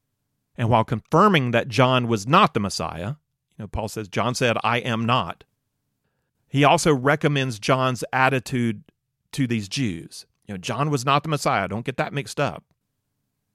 And 0.57 0.69
while 0.69 0.85
confirming 0.85 1.53
that 1.53 1.69
John 1.69 2.09
was 2.09 2.27
not 2.27 2.53
the 2.53 2.61
Messiah, 2.61 3.15
you 3.57 3.65
know, 3.65 3.69
Paul 3.69 3.89
says, 3.89 4.09
John 4.09 4.35
said, 4.35 4.59
I 4.63 4.79
am 4.79 5.07
not. 5.07 5.45
He 6.47 6.65
also 6.65 6.95
recommends 6.95 7.59
John's 7.59 8.05
attitude 8.13 8.85
to 9.33 9.47
these 9.47 9.69
Jews. 9.69 10.27
Know, 10.53 10.59
John 10.59 10.91
was 10.91 11.05
not 11.05 11.23
the 11.23 11.29
Messiah. 11.29 11.69
Don't 11.69 11.85
get 11.85 11.97
that 11.97 12.13
mixed 12.13 12.39
up. 12.39 12.65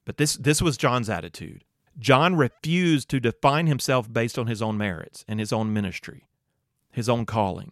But 0.06 0.18
this 0.18 0.36
this 0.36 0.62
was 0.62 0.78
John's 0.78 1.10
attitude. 1.10 1.64
John 2.00 2.36
refused 2.36 3.10
to 3.10 3.20
define 3.20 3.68
himself 3.68 4.12
based 4.12 4.38
on 4.38 4.48
his 4.48 4.62
own 4.62 4.78
merits 4.78 5.26
and 5.28 5.40
his 5.40 5.52
own 5.52 5.74
ministry, 5.74 6.28
his 6.92 7.10
own 7.10 7.26
calling. 7.26 7.72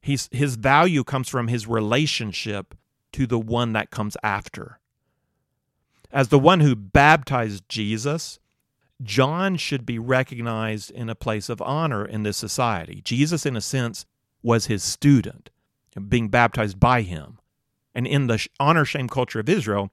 He's, 0.00 0.28
his 0.32 0.56
value 0.56 1.04
comes 1.04 1.28
from 1.28 1.48
his 1.48 1.66
relationship 1.66 2.74
to 3.12 3.26
the 3.26 3.38
one 3.38 3.72
that 3.72 3.90
comes 3.90 4.16
after. 4.22 4.80
As 6.12 6.28
the 6.28 6.38
one 6.38 6.60
who 6.60 6.76
baptized 6.76 7.68
Jesus, 7.68 8.38
John 9.02 9.56
should 9.56 9.86
be 9.86 9.98
recognized 9.98 10.90
in 10.90 11.08
a 11.08 11.14
place 11.14 11.48
of 11.48 11.62
honor 11.62 12.04
in 12.04 12.22
this 12.22 12.36
society. 12.36 13.00
Jesus, 13.02 13.46
in 13.46 13.56
a 13.56 13.60
sense, 13.60 14.04
was 14.42 14.66
his 14.66 14.82
student, 14.82 15.50
being 16.08 16.28
baptized 16.28 16.78
by 16.78 17.02
him. 17.02 17.38
And 17.94 18.06
in 18.06 18.26
the 18.26 18.46
honor 18.58 18.84
shame 18.84 19.08
culture 19.08 19.40
of 19.40 19.48
Israel, 19.48 19.90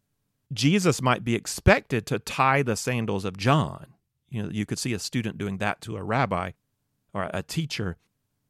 Jesus 0.52 1.02
might 1.02 1.24
be 1.24 1.36
expected 1.36 2.06
to 2.08 2.20
tie 2.20 2.64
the 2.64 2.76
sandals 2.76 3.26
of 3.26 3.38
John. 3.38 3.94
You 4.30 4.44
know, 4.44 4.50
you 4.50 4.66
could 4.66 4.80
see 4.80 4.94
a 4.94 5.00
student 5.00 5.38
doing 5.38 5.58
that 5.58 5.82
to 5.82 5.98
a 5.98 6.04
rabbi 6.04 6.52
or 7.14 7.30
a 7.34 7.44
teacher. 7.44 7.98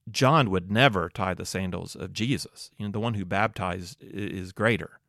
John 0.09 0.49
would 0.49 0.71
never 0.71 1.09
tie 1.09 1.33
the 1.33 1.45
sandals 1.45 1.95
of 1.95 2.13
Jesus. 2.13 2.71
You 2.77 2.85
know, 2.85 2.91
the 2.91 2.99
one 2.99 3.15
who 3.15 3.25
baptized 3.25 3.97
is 4.01 4.51
greater. 4.51 4.99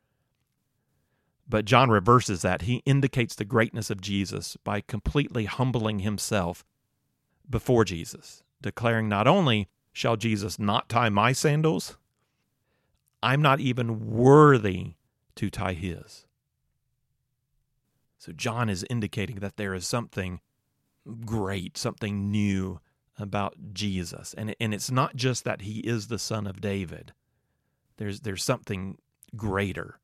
But 1.49 1.65
John 1.65 1.91
reverses 1.91 2.43
that. 2.43 2.63
He 2.63 2.83
indicates 2.87 3.35
the 3.35 3.45
greatness 3.45 3.91
of 3.91 4.01
Jesus 4.01 4.57
by 4.65 4.81
completely 4.81 5.45
humbling 5.45 6.01
himself 6.01 6.65
before 7.49 7.85
Jesus, 7.85 8.43
declaring 8.61 9.09
not 9.09 9.27
only 9.27 9.69
shall 9.93 10.17
Jesus 10.17 10.59
not 10.59 10.89
tie 10.89 11.11
my 11.11 11.33
sandals, 11.33 11.97
I'm 13.23 13.43
not 13.43 13.61
even 13.61 14.11
worthy 14.11 14.95
to 15.37 15.51
tie 15.51 15.75
his. 15.75 16.27
So 18.19 18.33
John 18.33 18.69
is 18.69 18.85
indicating 18.89 19.41
that 19.41 19.57
there 19.57 19.75
is 19.75 19.87
something 19.87 20.41
great, 21.25 21.77
something 21.77 22.31
new 22.31 22.81
about 23.19 23.57
Jesus. 23.73 24.35
And, 24.37 24.55
and 24.61 24.73
it's 24.73 24.91
not 24.91 25.17
just 25.17 25.45
that 25.45 25.63
he 25.63 25.81
is 25.81 26.07
the 26.07 26.19
son 26.19 26.47
of 26.47 26.61
David. 26.61 27.13
There's 27.97 28.21
there's 28.21 28.45
something 28.45 28.99
greater. 29.37 29.99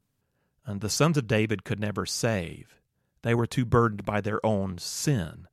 And 0.66 0.80
the 0.80 0.90
sons 0.90 1.16
of 1.16 1.26
David 1.26 1.64
could 1.64 1.80
never 1.80 2.04
save. 2.04 2.78
They 3.22 3.34
were 3.34 3.46
too 3.46 3.64
burdened 3.64 4.04
by 4.04 4.20
their 4.20 4.44
own 4.44 4.78
sin. 4.78 5.48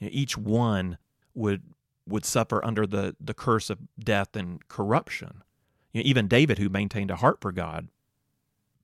Each 0.00 0.36
one 0.36 0.98
would 1.34 1.62
would 2.06 2.24
suffer 2.24 2.64
under 2.64 2.86
the, 2.86 3.14
the 3.20 3.34
curse 3.34 3.70
of 3.70 3.78
death 3.98 4.34
and 4.34 4.66
corruption. 4.68 5.42
You 5.92 6.02
know, 6.02 6.08
even 6.08 6.28
David, 6.28 6.58
who 6.58 6.68
maintained 6.68 7.10
a 7.10 7.16
heart 7.16 7.40
for 7.40 7.52
God, 7.52 7.88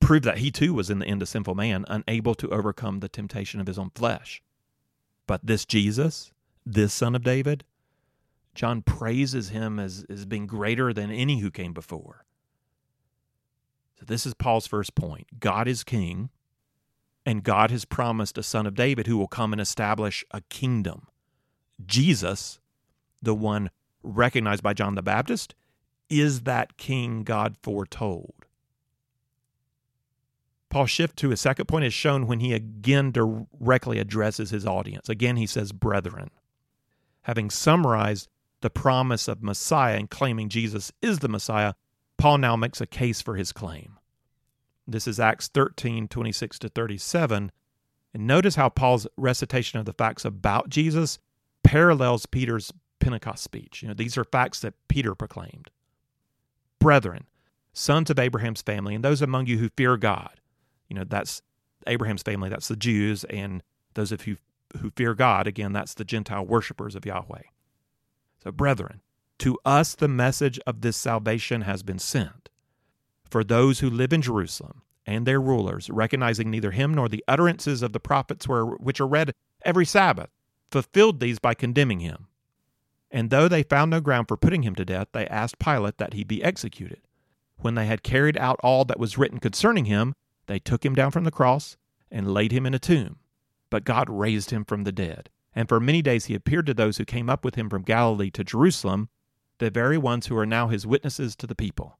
proved 0.00 0.24
that 0.24 0.38
he 0.38 0.50
too 0.50 0.74
was 0.74 0.90
in 0.90 0.98
the 0.98 1.06
end 1.06 1.22
a 1.22 1.26
sinful 1.26 1.54
man, 1.54 1.84
unable 1.88 2.34
to 2.36 2.50
overcome 2.50 3.00
the 3.00 3.08
temptation 3.08 3.60
of 3.60 3.66
his 3.66 3.78
own 3.78 3.90
flesh. 3.94 4.42
But 5.26 5.44
this 5.44 5.64
Jesus, 5.64 6.32
this 6.64 6.92
son 6.92 7.14
of 7.14 7.24
David, 7.24 7.64
John 8.54 8.82
praises 8.82 9.50
him 9.50 9.78
as, 9.78 10.04
as 10.08 10.24
being 10.24 10.46
greater 10.46 10.92
than 10.92 11.10
any 11.10 11.40
who 11.40 11.50
came 11.50 11.72
before. 11.72 12.24
So, 13.98 14.04
this 14.06 14.26
is 14.26 14.34
Paul's 14.34 14.66
first 14.66 14.94
point 14.94 15.26
God 15.38 15.68
is 15.68 15.84
king, 15.84 16.30
and 17.24 17.42
God 17.42 17.70
has 17.70 17.84
promised 17.84 18.38
a 18.38 18.42
son 18.42 18.66
of 18.66 18.74
David 18.74 19.06
who 19.06 19.18
will 19.18 19.28
come 19.28 19.52
and 19.52 19.60
establish 19.60 20.24
a 20.30 20.40
kingdom. 20.42 21.06
Jesus, 21.84 22.58
the 23.20 23.34
one 23.34 23.70
recognized 24.02 24.62
by 24.62 24.72
John 24.72 24.94
the 24.94 25.02
Baptist, 25.02 25.54
is 26.08 26.42
that 26.42 26.76
king 26.76 27.22
God 27.22 27.56
foretold. 27.62 28.34
Paul's 30.68 30.90
shift 30.90 31.16
to 31.18 31.30
his 31.30 31.40
second 31.40 31.66
point 31.66 31.84
is 31.84 31.94
shown 31.94 32.26
when 32.26 32.40
he 32.40 32.52
again 32.52 33.10
directly 33.10 33.98
addresses 33.98 34.50
his 34.50 34.66
audience. 34.66 35.08
Again, 35.08 35.36
he 35.36 35.46
says, 35.46 35.72
Brethren. 35.72 36.30
Having 37.22 37.50
summarized 37.50 38.28
the 38.60 38.70
promise 38.70 39.28
of 39.28 39.42
Messiah 39.42 39.96
and 39.96 40.10
claiming 40.10 40.48
Jesus 40.48 40.92
is 41.00 41.20
the 41.20 41.28
Messiah, 41.28 41.74
Paul 42.18 42.38
now 42.38 42.56
makes 42.56 42.80
a 42.80 42.86
case 42.86 43.20
for 43.20 43.36
his 43.36 43.52
claim. 43.52 43.98
This 44.86 45.06
is 45.06 45.18
Acts 45.18 45.48
13 45.48 46.08
26 46.08 46.58
to 46.60 46.68
37. 46.68 47.50
And 48.14 48.26
notice 48.26 48.54
how 48.54 48.68
Paul's 48.68 49.06
recitation 49.16 49.78
of 49.78 49.84
the 49.84 49.92
facts 49.92 50.24
about 50.24 50.68
Jesus 50.68 51.18
parallels 51.62 52.26
Peter's 52.26 52.72
Pentecost 53.00 53.42
speech. 53.42 53.82
You 53.82 53.88
know, 53.88 53.94
these 53.94 54.16
are 54.16 54.24
facts 54.24 54.60
that 54.60 54.74
Peter 54.88 55.14
proclaimed. 55.14 55.70
Brethren, 56.78 57.24
sons 57.72 58.10
of 58.10 58.18
Abraham's 58.18 58.62
family, 58.62 58.94
and 58.94 59.04
those 59.04 59.22
among 59.22 59.46
you 59.46 59.58
who 59.58 59.68
fear 59.76 59.96
God. 59.96 60.40
You 60.88 60.96
know, 60.96 61.04
that's 61.04 61.42
Abraham's 61.86 62.22
family, 62.22 62.48
that's 62.48 62.68
the 62.68 62.76
Jews, 62.76 63.24
and 63.24 63.62
those 63.94 64.12
of 64.12 64.26
you 64.26 64.36
who 64.80 64.90
fear 64.90 65.14
God, 65.14 65.46
again, 65.46 65.72
that's 65.72 65.94
the 65.94 66.04
Gentile 66.04 66.44
worshippers 66.44 66.94
of 66.94 67.06
Yahweh. 67.06 67.42
So, 68.42 68.52
brethren, 68.52 69.00
to 69.38 69.58
us 69.64 69.94
the 69.94 70.08
message 70.08 70.58
of 70.66 70.80
this 70.80 70.96
salvation 70.96 71.62
has 71.62 71.82
been 71.82 71.98
sent. 71.98 72.48
For 73.28 73.42
those 73.42 73.80
who 73.80 73.90
live 73.90 74.12
in 74.12 74.22
Jerusalem 74.22 74.82
and 75.04 75.26
their 75.26 75.40
rulers, 75.40 75.90
recognizing 75.90 76.50
neither 76.50 76.70
him 76.70 76.94
nor 76.94 77.08
the 77.08 77.24
utterances 77.26 77.82
of 77.82 77.92
the 77.92 78.00
prophets 78.00 78.46
were, 78.46 78.76
which 78.76 79.00
are 79.00 79.06
read 79.06 79.34
every 79.62 79.84
Sabbath, 79.84 80.30
fulfilled 80.70 81.20
these 81.20 81.38
by 81.38 81.54
condemning 81.54 82.00
him. 82.00 82.28
And 83.10 83.30
though 83.30 83.48
they 83.48 83.62
found 83.62 83.90
no 83.90 84.00
ground 84.00 84.28
for 84.28 84.36
putting 84.36 84.62
him 84.62 84.74
to 84.74 84.84
death, 84.84 85.08
they 85.12 85.26
asked 85.28 85.58
Pilate 85.58 85.98
that 85.98 86.14
he 86.14 86.24
be 86.24 86.42
executed. 86.42 87.00
When 87.58 87.74
they 87.74 87.86
had 87.86 88.02
carried 88.02 88.36
out 88.36 88.60
all 88.62 88.84
that 88.84 88.98
was 88.98 89.16
written 89.16 89.38
concerning 89.38 89.86
him, 89.86 90.14
they 90.46 90.58
took 90.58 90.84
him 90.84 90.94
down 90.94 91.10
from 91.10 91.24
the 91.24 91.30
cross 91.30 91.76
and 92.10 92.32
laid 92.32 92.52
him 92.52 92.66
in 92.66 92.74
a 92.74 92.78
tomb. 92.78 93.18
But 93.70 93.84
God 93.84 94.08
raised 94.10 94.50
him 94.50 94.64
from 94.64 94.84
the 94.84 94.92
dead. 94.92 95.30
And 95.54 95.68
for 95.68 95.80
many 95.80 96.02
days 96.02 96.26
he 96.26 96.34
appeared 96.34 96.66
to 96.66 96.74
those 96.74 96.98
who 96.98 97.04
came 97.04 97.30
up 97.30 97.44
with 97.44 97.54
him 97.54 97.70
from 97.70 97.82
Galilee 97.82 98.30
to 98.32 98.44
Jerusalem, 98.44 99.08
the 99.58 99.70
very 99.70 99.96
ones 99.96 100.26
who 100.26 100.36
are 100.36 100.46
now 100.46 100.68
his 100.68 100.86
witnesses 100.86 101.34
to 101.36 101.46
the 101.46 101.54
people. 101.54 101.98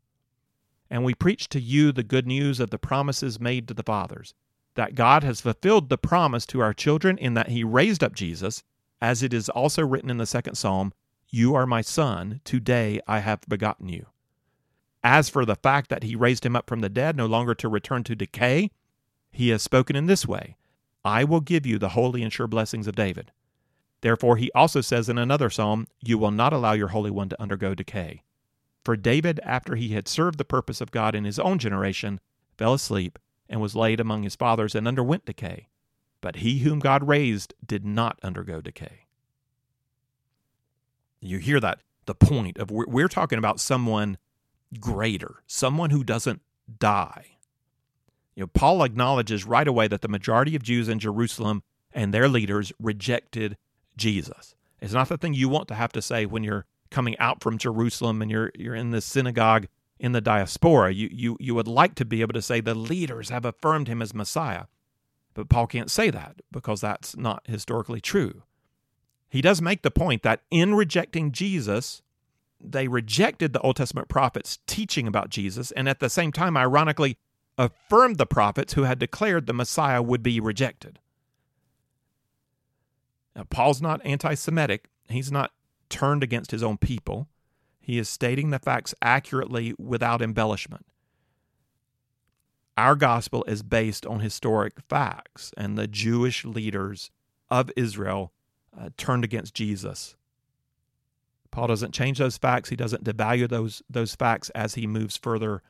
And 0.91 1.05
we 1.05 1.15
preach 1.15 1.49
to 1.49 1.61
you 1.61 1.91
the 1.91 2.03
good 2.03 2.27
news 2.27 2.61
of 2.61 2.71
the 2.71 2.79
promises 2.79 3.41
made 3.41 3.67
to 3.69 3.75
the 3.75 3.83
fathers, 3.83 4.35
that 4.75 4.95
God 4.95 5.25
has 5.25 5.41
fulfilled 5.41 5.89
the 5.89 5.99
promise 5.99 6.47
to 6.47 6.61
our 6.61 6.75
children 6.75 7.17
in 7.17 7.35
that 7.35 7.49
he 7.49 7.65
raised 7.65 8.05
up 8.05 8.15
Jesus, 8.15 8.63
as 9.01 9.23
it 9.23 9.33
is 9.33 9.49
also 9.49 9.85
written 9.87 10.11
in 10.11 10.19
the 10.19 10.27
second 10.27 10.55
psalm, 10.55 10.93
You 11.29 11.55
are 11.55 11.67
my 11.67 11.81
son, 11.81 12.41
today 12.45 13.01
I 13.07 13.21
have 13.21 13.41
begotten 13.49 13.89
you. 13.89 14.07
As 15.05 15.29
for 15.29 15.45
the 15.45 15.57
fact 15.57 15.89
that 15.91 16.03
he 16.03 16.17
raised 16.17 16.45
him 16.45 16.57
up 16.57 16.69
from 16.69 16.81
the 16.81 16.89
dead, 16.89 17.17
no 17.17 17.27
longer 17.27 17.55
to 17.55 17.69
return 17.69 18.03
to 18.05 18.17
decay, 18.17 18.71
he 19.31 19.51
has 19.51 19.63
spoken 19.63 19.97
in 19.97 20.07
this 20.07 20.27
way 20.27 20.57
I 21.05 21.23
will 21.23 21.41
give 21.41 21.65
you 21.65 21.79
the 21.79 21.91
holy 21.91 22.23
and 22.23 22.33
sure 22.33 22.49
blessings 22.49 22.89
of 22.89 22.97
David. 22.97 23.31
Therefore, 24.01 24.37
he 24.37 24.51
also 24.53 24.81
says 24.81 25.09
in 25.09 25.19
another 25.19 25.51
psalm, 25.51 25.87
You 26.01 26.19
will 26.19 26.33
not 26.33 26.53
allow 26.53 26.73
your 26.73 26.89
Holy 26.89 27.11
One 27.11 27.29
to 27.29 27.41
undergo 27.41 27.75
decay. 27.75 28.23
For 28.85 28.97
David, 28.97 29.41
after 29.45 29.77
he 29.77 29.91
had 29.91 30.09
served 30.09 30.39
the 30.39 30.45
purpose 30.45 30.81
of 30.81 30.91
God 30.91 31.15
in 31.15 31.25
his 31.25 31.39
own 31.39 31.59
generation, 31.59 32.21
fell 32.57 32.75
asleep 32.75 33.19
and 33.49 33.61
was 33.61 33.77
laid 33.77 34.01
among 34.01 34.23
his 34.23 34.37
fathers 34.37 34.75
and 34.75 34.89
underwent 34.89 35.25
decay. 35.25 35.69
But 36.21 36.37
he 36.37 36.59
whom 36.59 36.79
God 36.79 37.07
raised 37.07 37.55
did 37.65 37.85
not 37.85 38.19
undergo 38.23 38.61
decay. 38.61 39.07
You 41.21 41.39
hear 41.39 41.61
that? 41.61 41.81
The 42.07 42.15
point 42.15 42.59
of 42.59 42.71
we're 42.71 43.09
talking 43.09 43.39
about 43.39 43.61
someone 43.61 44.19
greater, 44.79 45.43
someone 45.47 45.91
who 45.91 46.05
doesn't 46.05 46.41
die. 46.79 47.27
You 48.35 48.43
know, 48.43 48.47
Paul 48.49 48.85
acknowledges 48.85 49.45
right 49.45 49.67
away 49.67 49.89
that 49.89 50.03
the 50.03 50.09
majority 50.09 50.55
of 50.55 50.63
Jews 50.63 50.89
in 50.89 50.99
Jerusalem 50.99 51.63
and 51.93 52.13
their 52.13 52.29
leaders 52.29 52.73
rejected 52.79 53.57
Jesus. 53.97 54.55
It's 54.81 54.93
not 54.93 55.09
the 55.09 55.17
thing 55.17 55.35
you 55.35 55.49
want 55.49 55.69
to 55.69 55.75
have 55.75 55.93
to 55.93 56.03
say 56.03 56.27
when 56.27 56.45
you're 56.45 56.67
coming 56.91 57.19
out 57.19 57.43
from 57.43 57.59
Jerusalem 57.59 58.23
and 58.23 58.31
you're 58.31 58.53
you're 58.57 58.75
in 58.75 58.91
the 58.91 59.01
synagogue 59.01 59.67
in 59.99 60.13
the 60.13 60.21
diaspora. 60.21 60.93
You 60.93 61.09
you 61.11 61.37
you 61.41 61.55
would 61.55 61.69
like 61.69 61.95
to 61.97 62.05
be 62.05 62.21
able 62.21 62.35
to 62.35 62.43
say 62.43 62.61
the 62.61 62.75
leaders 62.75 63.31
have 63.31 63.45
affirmed 63.45 63.89
him 63.89 64.03
as 64.03 64.15
Messiah. 64.15 64.65
But 65.37 65.51
Paul 65.51 65.67
can't 65.67 65.91
say 65.91 66.09
that 66.09 66.41
because 66.51 66.81
that's 66.81 67.15
not 67.15 67.43
historically 67.45 68.01
true. 68.01 68.43
He 69.29 69.43
does 69.43 69.61
make 69.61 69.83
the 69.83 69.91
point 69.91 70.23
that 70.23 70.41
in 70.51 70.75
rejecting 70.75 71.31
Jesus, 71.31 72.01
they 72.59 72.89
rejected 72.89 73.53
the 73.53 73.61
Old 73.61 73.77
Testament 73.77 74.09
prophets 74.09 74.61
teaching 74.67 75.07
about 75.07 75.29
Jesus 75.29 75.73
and 75.73 75.91
at 75.91 76.01
the 76.01 76.09
same 76.09 76.33
time 76.33 76.57
ironically 76.57 77.19
affirmed 77.59 78.17
the 78.17 78.25
prophets 78.25 78.73
who 78.73 78.85
had 78.85 78.99
declared 78.99 79.47
the 79.47 79.53
Messiah 79.53 80.01
would 80.01 80.23
be 80.23 80.41
rejected. 80.41 81.01
Now, 83.35 83.45
Paul's 83.45 83.83
not 83.83 84.01
anti 84.07 84.33
Semitic, 84.33 84.89
he's 85.07 85.31
not 85.31 85.53
turned 85.91 86.23
against 86.23 86.51
his 86.51 86.63
own 86.63 86.79
people. 86.79 87.29
He 87.79 87.99
is 87.99 88.09
stating 88.09 88.49
the 88.49 88.59
facts 88.59 88.95
accurately 89.03 89.75
without 89.79 90.23
embellishment. 90.23 90.87
Our 92.77 92.95
gospel 92.95 93.45
is 93.45 93.63
based 93.63 94.05
on 94.05 94.21
historic 94.21 94.81
facts, 94.89 95.53
and 95.57 95.79
the 95.79 95.87
Jewish 95.87 96.45
leaders 96.45 97.11
of 97.51 97.71
Israel 97.77 98.33
uh, 98.79 98.91
turned 98.97 99.25
against 99.25 99.55
Jesus. 99.55 100.17
Paul 101.51 101.69
doesn't 101.69 101.95
change 101.95 102.19
those 102.19 102.37
facts. 102.37 102.69
He 102.69 102.77
doesn't 102.77 103.05
devalue 103.05 103.49
those, 103.49 103.83
those 103.89 104.15
facts 104.15 104.51
as 104.51 104.75
he 104.75 104.87
moves 104.87 105.17
further 105.17 105.63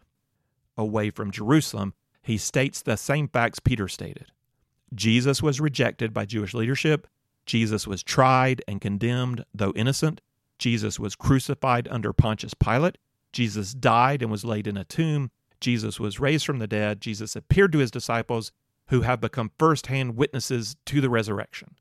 away 0.76 1.10
from 1.10 1.30
Jerusalem. 1.30 1.94
He 2.22 2.38
states 2.38 2.82
the 2.82 2.96
same 2.96 3.28
facts 3.28 3.60
Peter 3.60 3.86
stated. 3.86 4.32
Jesus 4.92 5.42
was 5.42 5.60
rejected 5.60 6.12
by 6.12 6.24
Jewish 6.24 6.54
leadership. 6.54 7.06
Jesus 7.44 7.86
was 7.86 8.02
tried 8.02 8.62
and 8.66 8.80
condemned, 8.80 9.44
though 9.54 9.72
innocent. 9.76 10.20
Jesus 10.58 10.98
was 10.98 11.14
crucified 11.14 11.86
under 11.88 12.12
Pontius 12.12 12.54
Pilate. 12.54 12.98
Jesus 13.32 13.72
died 13.72 14.22
and 14.22 14.30
was 14.30 14.44
laid 14.44 14.66
in 14.66 14.76
a 14.76 14.84
tomb. 14.84 15.30
Jesus 15.60 15.98
was 15.98 16.20
raised 16.20 16.46
from 16.46 16.58
the 16.58 16.66
dead. 16.66 17.00
Jesus 17.00 17.36
appeared 17.36 17.72
to 17.72 17.78
his 17.78 17.90
disciples, 17.90 18.52
who 18.88 19.02
have 19.02 19.20
become 19.20 19.50
firsthand 19.58 20.16
witnesses 20.16 20.76
to 20.86 21.00
the 21.00 21.10
resurrection. 21.10 21.74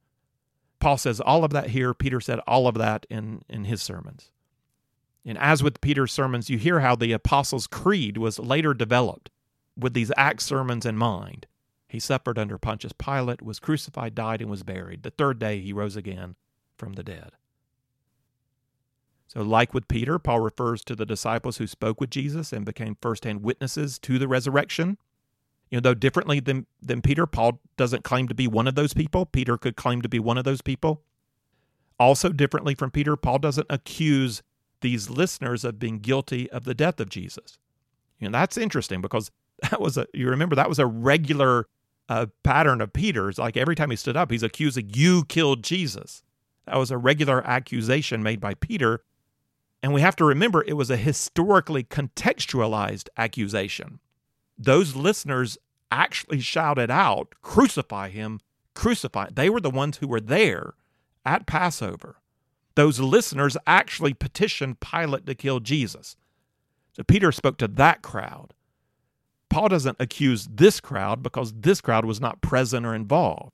Paul 0.80 0.98
says 0.98 1.20
all 1.20 1.44
of 1.44 1.52
that 1.52 1.70
here. 1.70 1.94
Peter 1.94 2.20
said 2.20 2.40
all 2.48 2.68
of 2.68 2.76
that 2.76 3.06
in, 3.10 3.44
in 3.48 3.66
his 3.66 3.82
sermons. 3.82 4.32
And 5.26 5.38
as 5.38 5.64
with 5.64 5.82
Peter's 5.82 6.12
sermons, 6.12 6.50
you 6.50 6.58
hear 6.58 6.82
how 6.82 6.96
the 6.96 7.12
Apostles' 7.12 7.68
Creed 7.68 8.18
was 8.18 8.38
later 8.38 8.74
developed 8.74 9.30
with 9.78 9.94
these 9.94 10.12
Acts 10.18 10.46
sermons 10.46 10.86
in 10.86 10.98
mind. 10.98 11.48
He 11.88 12.00
suffered 12.00 12.38
under 12.38 12.58
Pontius 12.58 12.94
Pilate, 12.94 13.42
was 13.42 13.60
crucified, 13.60 14.16
died, 14.16 14.42
and 14.42 14.50
was 14.50 14.64
buried. 14.64 15.04
The 15.04 15.12
third 15.12 15.40
day 15.40 15.60
he 15.62 15.74
rose 15.74 15.96
again 15.96 16.36
from 16.78 16.94
the 16.94 17.04
dead. 17.04 17.32
So, 19.36 19.43
like 19.43 19.74
with 19.74 19.88
Peter, 19.88 20.17
Paul 20.17 20.39
refers 20.39 20.84
to 20.86 20.95
the 20.95 21.06
disciples 21.06 21.58
who 21.58 21.67
spoke 21.67 22.00
with 22.00 22.10
Jesus 22.10 22.54
and 22.54 22.65
became 22.65 22.98
firsthand 23.02 23.43
witnesses 23.43 24.00
to 24.00 24.17
the 24.17 24.28
resurrection. 24.28 24.98
You 25.69 25.78
know, 25.78 25.82
though 25.82 25.93
differently 25.93 26.39
than, 26.39 26.67
than 26.82 27.02
Peter, 27.02 27.26
Paul 27.26 27.60
doesn't 27.76 28.04
claim 28.04 28.28
to 28.30 28.36
be 28.36 28.48
one 28.48 28.67
of 28.67 28.76
those 28.76 28.93
people. 28.93 29.26
Peter 29.26 29.58
could 29.58 29.76
claim 29.76 30.02
to 30.02 30.10
be 30.10 30.19
one 30.19 30.38
of 30.38 30.45
those 30.45 30.62
people. 30.62 31.02
Also, 32.00 32.30
differently 32.30 32.76
from 32.76 32.91
Peter, 32.91 33.15
Paul 33.15 33.39
doesn't 33.39 33.67
accuse 33.69 34.41
these 34.82 35.10
listeners 35.10 35.65
of 35.65 35.80
being 35.80 36.00
guilty 36.00 36.50
of 36.52 36.63
the 36.63 36.76
death 36.76 37.00
of 37.00 37.10
Jesus. 37.10 37.58
You 38.19 38.30
know, 38.30 38.38
that's 38.38 38.58
interesting 38.58 39.02
because 39.02 39.32
that 39.69 39.82
was 39.82 39.98
a, 39.98 40.08
you 40.13 40.30
remember, 40.30 40.56
that 40.56 40.69
was 40.69 40.80
a 40.80 40.86
regular 40.86 41.67
a 42.08 42.28
pattern 42.43 42.82
of 42.82 42.93
Peter's. 42.93 43.38
Like 43.38 43.58
every 43.58 43.76
time 43.76 43.89
he 43.89 43.95
stood 43.95 44.15
up, 44.15 44.32
he's 44.32 44.43
accusing, 44.43 44.91
You 44.93 45.26
killed 45.26 45.63
Jesus. 45.63 46.24
That 46.67 46.78
was 46.78 46.91
a 46.91 46.98
regular 46.98 47.45
accusation 47.45 48.24
made 48.24 48.39
by 48.39 48.54
Peter. 48.54 49.02
And 49.86 49.93
we 49.93 50.02
have 50.02 50.15
to 50.15 50.26
remember 50.26 50.63
it 50.63 50.78
was 50.78 50.89
a 50.89 50.98
historically 50.98 51.84
contextualized 51.84 53.08
accusation. 53.17 54.00
Those 54.58 54.95
listeners 54.95 55.60
actually 55.91 56.39
shouted 56.39 56.89
out, 56.89 57.36
Crucify 57.43 58.10
him, 58.10 58.39
crucify. 58.74 59.28
They 59.32 59.48
were 59.48 59.62
the 59.62 59.69
ones 59.69 59.98
who 59.98 60.08
were 60.08 60.19
there 60.19 60.74
at 61.24 61.45
Passover. 61.45 62.15
Those 62.74 63.00
listeners 63.00 63.58
actually 63.67 64.15
petitioned 64.15 64.80
Pilate 64.80 65.28
to 65.28 65.36
kill 65.36 65.60
Jesus. 65.60 66.15
So 66.93 67.04
Peter 67.04 67.32
spoke 67.32 67.58
to 67.58 67.67
that 67.67 68.02
crowd. 68.02 68.56
Paul 69.52 69.67
doesn't 69.67 69.98
accuse 70.00 70.48
this 70.50 70.80
crowd 70.80 71.21
because 71.21 71.54
this 71.54 71.80
crowd 71.80 72.06
was 72.06 72.19
not 72.19 72.41
present 72.41 72.88
or 72.88 72.95
involved. 72.95 73.52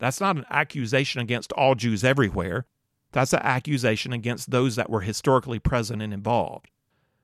That's 0.00 0.20
not 0.20 0.38
an 0.38 0.46
accusation 0.50 1.20
against 1.20 1.52
all 1.52 1.76
Jews 1.76 2.02
everywhere. 2.02 2.66
That's 3.12 3.32
an 3.32 3.40
accusation 3.42 4.12
against 4.12 4.50
those 4.50 4.76
that 4.76 4.90
were 4.90 5.00
historically 5.00 5.58
present 5.58 6.02
and 6.02 6.12
involved. 6.12 6.70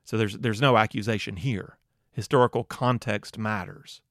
So 0.03 0.17
there's 0.17 0.37
there's 0.37 0.61
no 0.61 0.77
accusation 0.77 1.37
here. 1.37 1.77
Historical 2.11 2.63
context 2.63 3.37
matters. 3.37 4.01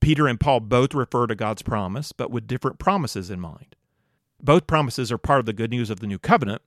Peter 0.00 0.26
and 0.26 0.38
Paul 0.38 0.60
both 0.60 0.94
refer 0.94 1.26
to 1.26 1.34
God's 1.34 1.62
promise, 1.62 2.12
but 2.12 2.30
with 2.30 2.46
different 2.46 2.78
promises 2.78 3.30
in 3.30 3.40
mind. 3.40 3.74
Both 4.40 4.66
promises 4.66 5.10
are 5.10 5.18
part 5.18 5.40
of 5.40 5.46
the 5.46 5.52
good 5.52 5.70
news 5.70 5.90
of 5.90 6.00
the 6.00 6.06
new 6.06 6.18
covenant. 6.18 6.62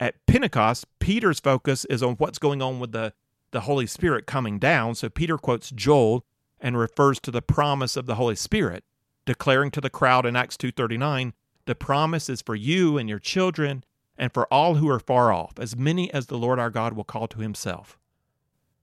At 0.00 0.24
Pentecost, 0.26 0.86
Peter's 1.00 1.40
focus 1.40 1.84
is 1.86 2.02
on 2.02 2.14
what's 2.14 2.38
going 2.38 2.62
on 2.62 2.78
with 2.78 2.92
the, 2.92 3.12
the 3.50 3.62
Holy 3.62 3.86
Spirit 3.86 4.26
coming 4.26 4.58
down. 4.58 4.94
So 4.94 5.08
Peter 5.08 5.36
quotes 5.36 5.70
Joel 5.70 6.24
and 6.60 6.78
refers 6.78 7.18
to 7.20 7.30
the 7.30 7.42
promise 7.42 7.96
of 7.96 8.06
the 8.06 8.14
Holy 8.14 8.36
Spirit, 8.36 8.84
declaring 9.26 9.70
to 9.72 9.80
the 9.80 9.90
crowd 9.90 10.24
in 10.24 10.36
Acts 10.36 10.56
2:39, 10.56 11.32
"The 11.68 11.74
promise 11.74 12.30
is 12.30 12.40
for 12.40 12.54
you 12.54 12.96
and 12.96 13.10
your 13.10 13.18
children 13.18 13.84
and 14.16 14.32
for 14.32 14.50
all 14.50 14.76
who 14.76 14.88
are 14.88 14.98
far 14.98 15.30
off, 15.34 15.58
as 15.58 15.76
many 15.76 16.10
as 16.14 16.28
the 16.28 16.38
Lord 16.38 16.58
our 16.58 16.70
God 16.70 16.94
will 16.94 17.04
call 17.04 17.28
to 17.28 17.40
himself." 17.40 17.98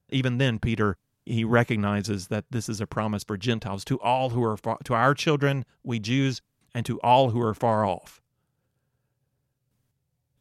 Even 0.09 0.37
then 0.37 0.59
Peter 0.59 0.95
he 1.25 1.43
recognizes 1.43 2.27
that 2.27 2.45
this 2.51 2.69
is 2.69 2.79
a 2.79 2.85
promise 2.85 3.23
for 3.23 3.37
Gentiles 3.37 3.83
to 3.85 3.99
all 4.01 4.29
who 4.29 4.43
are 4.43 4.55
far, 4.55 4.77
to 4.83 4.93
our 4.93 5.15
children, 5.15 5.65
we 5.83 5.97
Jews, 5.97 6.43
and 6.75 6.85
to 6.85 7.01
all 7.01 7.31
who 7.31 7.41
are 7.41 7.55
far 7.55 7.85
off. 7.85 8.21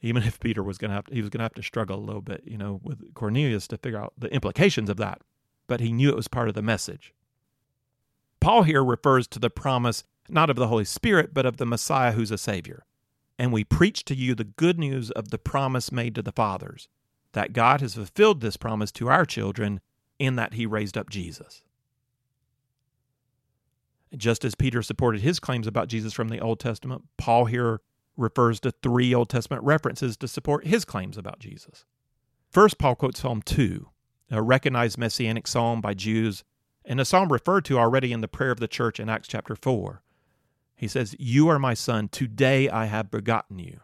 Even 0.02 0.22
if 0.22 0.38
Peter 0.38 0.62
was 0.62 0.76
going 0.76 0.90
to 0.90 0.96
have 0.96 1.06
he 1.10 1.22
was 1.22 1.30
going 1.30 1.38
to 1.38 1.44
have 1.44 1.54
to 1.54 1.62
struggle 1.62 1.98
a 1.98 2.04
little 2.04 2.20
bit, 2.20 2.42
you 2.46 2.58
know, 2.58 2.78
with 2.82 3.14
Cornelius 3.14 3.66
to 3.68 3.78
figure 3.78 3.98
out 3.98 4.12
the 4.18 4.30
implications 4.34 4.90
of 4.90 4.98
that, 4.98 5.22
but 5.66 5.80
he 5.80 5.92
knew 5.92 6.10
it 6.10 6.16
was 6.16 6.28
part 6.28 6.50
of 6.50 6.54
the 6.54 6.60
message. 6.60 7.14
Paul 8.38 8.64
here 8.64 8.84
refers 8.84 9.26
to 9.28 9.38
the 9.38 9.48
promise 9.48 10.04
not 10.28 10.50
of 10.50 10.56
the 10.56 10.68
Holy 10.68 10.84
Spirit, 10.84 11.34
but 11.34 11.46
of 11.46 11.56
the 11.58 11.66
Messiah 11.66 12.12
who's 12.12 12.30
a 12.30 12.38
Savior. 12.38 12.84
And 13.38 13.52
we 13.52 13.64
preach 13.64 14.04
to 14.06 14.14
you 14.14 14.34
the 14.34 14.44
good 14.44 14.78
news 14.78 15.10
of 15.10 15.30
the 15.30 15.38
promise 15.38 15.90
made 15.90 16.14
to 16.14 16.22
the 16.22 16.32
fathers, 16.32 16.88
that 17.32 17.52
God 17.52 17.80
has 17.80 17.94
fulfilled 17.94 18.40
this 18.40 18.56
promise 18.56 18.92
to 18.92 19.08
our 19.08 19.24
children 19.24 19.80
in 20.18 20.36
that 20.36 20.54
he 20.54 20.66
raised 20.66 20.96
up 20.96 21.10
Jesus. 21.10 21.62
Just 24.16 24.44
as 24.44 24.54
Peter 24.54 24.82
supported 24.82 25.22
his 25.22 25.40
claims 25.40 25.66
about 25.66 25.88
Jesus 25.88 26.12
from 26.12 26.28
the 26.28 26.38
Old 26.38 26.60
Testament, 26.60 27.02
Paul 27.16 27.46
here 27.46 27.80
refers 28.16 28.60
to 28.60 28.70
three 28.70 29.12
Old 29.12 29.28
Testament 29.28 29.64
references 29.64 30.16
to 30.18 30.28
support 30.28 30.66
his 30.66 30.84
claims 30.84 31.18
about 31.18 31.40
Jesus. 31.40 31.84
First, 32.52 32.78
Paul 32.78 32.94
quotes 32.94 33.20
Psalm 33.20 33.42
2, 33.42 33.88
a 34.30 34.40
recognized 34.40 34.96
messianic 34.96 35.48
psalm 35.48 35.80
by 35.80 35.94
Jews, 35.94 36.44
and 36.84 37.00
a 37.00 37.04
psalm 37.04 37.32
referred 37.32 37.64
to 37.64 37.78
already 37.78 38.12
in 38.12 38.20
the 38.20 38.28
prayer 38.28 38.52
of 38.52 38.60
the 38.60 38.68
church 38.68 39.00
in 39.00 39.08
Acts 39.08 39.26
chapter 39.26 39.56
4. 39.56 40.03
He 40.84 40.88
says, 40.88 41.16
You 41.18 41.48
are 41.48 41.58
my 41.58 41.72
son, 41.72 42.08
today 42.08 42.68
I 42.68 42.84
have 42.84 43.10
begotten 43.10 43.58
you. 43.58 43.80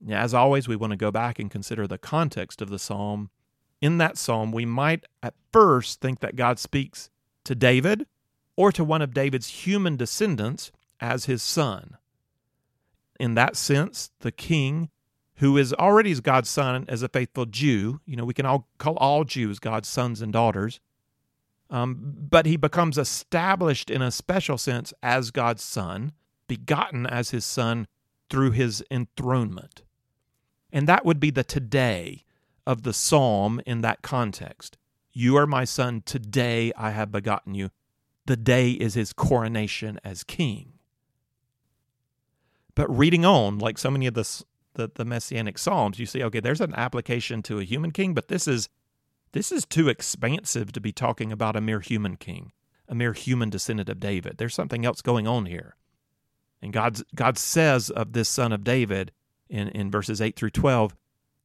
Now, 0.00 0.20
As 0.20 0.32
always, 0.32 0.68
we 0.68 0.76
want 0.76 0.92
to 0.92 0.96
go 0.96 1.10
back 1.10 1.40
and 1.40 1.50
consider 1.50 1.88
the 1.88 1.98
context 1.98 2.62
of 2.62 2.68
the 2.68 2.78
psalm 2.78 3.30
in 3.80 3.98
that 3.98 4.16
psalm, 4.16 4.52
we 4.52 4.64
might 4.64 5.06
at 5.20 5.34
first 5.52 6.00
think 6.00 6.20
that 6.20 6.36
God 6.36 6.60
speaks 6.60 7.10
to 7.42 7.56
David 7.56 8.06
or 8.54 8.70
to 8.70 8.84
one 8.84 9.02
of 9.02 9.12
David's 9.12 9.48
human 9.48 9.96
descendants 9.96 10.70
as 11.00 11.24
his 11.24 11.42
son. 11.42 11.96
In 13.18 13.34
that 13.34 13.56
sense, 13.56 14.12
the 14.20 14.30
king, 14.30 14.88
who 15.38 15.56
is 15.56 15.74
already 15.74 16.14
God's 16.20 16.48
son 16.48 16.84
as 16.86 17.02
a 17.02 17.08
faithful 17.08 17.44
Jew, 17.44 18.00
you 18.06 18.14
know, 18.14 18.24
we 18.24 18.34
can 18.34 18.46
all 18.46 18.68
call 18.78 18.96
all 18.98 19.24
Jews 19.24 19.58
God's 19.58 19.88
sons 19.88 20.22
and 20.22 20.32
daughters, 20.32 20.78
um, 21.70 22.14
but 22.30 22.46
he 22.46 22.56
becomes 22.56 22.98
established 22.98 23.90
in 23.90 24.02
a 24.02 24.10
special 24.10 24.58
sense 24.58 24.92
as 25.02 25.30
God's 25.30 25.62
son, 25.62 26.12
begotten 26.46 27.06
as 27.06 27.30
his 27.30 27.44
son 27.44 27.86
through 28.30 28.52
his 28.52 28.82
enthronement. 28.90 29.82
And 30.72 30.86
that 30.86 31.04
would 31.04 31.20
be 31.20 31.30
the 31.30 31.44
today 31.44 32.24
of 32.66 32.82
the 32.82 32.92
psalm 32.92 33.60
in 33.66 33.80
that 33.80 34.02
context. 34.02 34.76
You 35.12 35.36
are 35.36 35.46
my 35.46 35.64
son, 35.64 36.02
today 36.04 36.72
I 36.76 36.90
have 36.90 37.10
begotten 37.10 37.54
you. 37.54 37.70
The 38.26 38.36
day 38.36 38.72
is 38.72 38.94
his 38.94 39.12
coronation 39.12 39.98
as 40.04 40.22
king. 40.22 40.74
But 42.74 42.94
reading 42.94 43.24
on, 43.24 43.58
like 43.58 43.78
so 43.78 43.90
many 43.90 44.06
of 44.06 44.14
the, 44.14 44.44
the, 44.74 44.90
the 44.94 45.04
messianic 45.04 45.58
psalms, 45.58 45.98
you 45.98 46.06
see, 46.06 46.22
okay, 46.22 46.40
there's 46.40 46.60
an 46.60 46.74
application 46.74 47.42
to 47.44 47.58
a 47.58 47.64
human 47.64 47.90
king, 47.90 48.14
but 48.14 48.28
this 48.28 48.46
is 48.46 48.68
this 49.32 49.52
is 49.52 49.64
too 49.64 49.88
expansive 49.88 50.72
to 50.72 50.80
be 50.80 50.92
talking 50.92 51.32
about 51.32 51.56
a 51.56 51.60
mere 51.60 51.80
human 51.80 52.16
king, 52.16 52.52
a 52.88 52.94
mere 52.94 53.12
human 53.12 53.50
descendant 53.50 53.88
of 53.88 54.00
David. 54.00 54.38
There's 54.38 54.54
something 54.54 54.84
else 54.84 55.02
going 55.02 55.26
on 55.26 55.46
here. 55.46 55.76
And 56.62 56.72
God's, 56.72 57.04
God 57.14 57.38
says 57.38 57.90
of 57.90 58.12
this 58.12 58.28
son 58.28 58.52
of 58.52 58.64
David 58.64 59.12
in, 59.48 59.68
in 59.68 59.90
verses 59.90 60.20
8 60.20 60.36
through 60.36 60.50
12, 60.50 60.96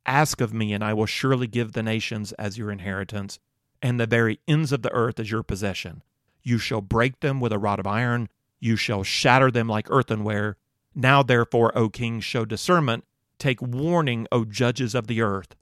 Ask 0.06 0.42
of 0.42 0.54
me, 0.54 0.74
and 0.74 0.84
I 0.84 0.94
will 0.94 1.06
surely 1.06 1.48
give 1.48 1.72
the 1.72 1.84
nations 1.84 2.34
as 2.34 2.58
your 2.58 2.72
inheritance, 2.72 3.40
and 3.82 4.00
the 4.00 4.08
very 4.08 4.40
ends 4.48 4.72
of 4.72 4.82
the 4.82 4.92
earth 4.92 5.20
as 5.20 5.32
your 5.32 5.44
possession. 5.44 6.04
You 6.42 6.58
shall 6.58 6.82
break 6.82 7.22
them 7.22 7.40
with 7.40 7.54
a 7.54 7.60
rod 7.60 7.80
of 7.80 7.88
iron, 7.88 8.28
you 8.60 8.76
shall 8.76 9.04
shatter 9.04 9.52
them 9.52 9.68
like 9.68 9.90
earthenware. 9.90 10.58
Now, 10.96 11.24
therefore, 11.24 11.78
O 11.78 11.90
kings, 11.90 12.24
show 12.24 12.46
discernment. 12.46 13.04
Take 13.38 13.62
warning, 13.62 14.28
O 14.32 14.46
judges 14.46 14.96
of 14.96 15.08
the 15.08 15.22
earth. 15.22 15.56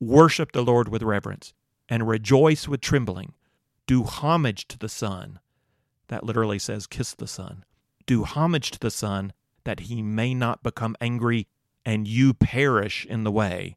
Worship 0.00 0.52
the 0.52 0.62
Lord 0.62 0.88
with 0.88 1.02
reverence, 1.02 1.54
and 1.88 2.08
rejoice 2.08 2.66
with 2.68 2.80
trembling. 2.80 3.34
Do 3.86 4.04
homage 4.04 4.66
to 4.68 4.78
the 4.78 4.88
Son. 4.88 5.38
That 6.08 6.24
literally 6.24 6.58
says, 6.58 6.86
kiss 6.86 7.14
the 7.14 7.26
Son. 7.26 7.64
Do 8.06 8.24
homage 8.24 8.70
to 8.72 8.78
the 8.78 8.90
Son, 8.90 9.32
that 9.64 9.80
he 9.80 10.02
may 10.02 10.34
not 10.34 10.62
become 10.62 10.96
angry 11.00 11.46
and 11.84 12.08
you 12.08 12.34
perish 12.34 13.06
in 13.06 13.24
the 13.24 13.32
way, 13.32 13.76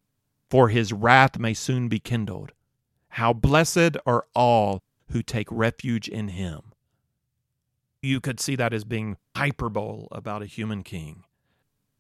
for 0.49 0.69
his 0.69 0.93
wrath 0.93 1.37
may 1.37 1.53
soon 1.53 1.87
be 1.87 1.99
kindled. 1.99 2.51
How 3.09 3.33
blessed 3.33 3.97
are 4.05 4.25
all 4.33 4.83
who 5.11 5.21
take 5.21 5.47
refuge 5.51 6.07
in 6.07 6.29
him. 6.29 6.73
You 8.01 8.21
could 8.21 8.39
see 8.39 8.55
that 8.55 8.73
as 8.73 8.83
being 8.83 9.17
hyperbole 9.35 10.07
about 10.11 10.41
a 10.41 10.45
human 10.45 10.83
king, 10.83 11.23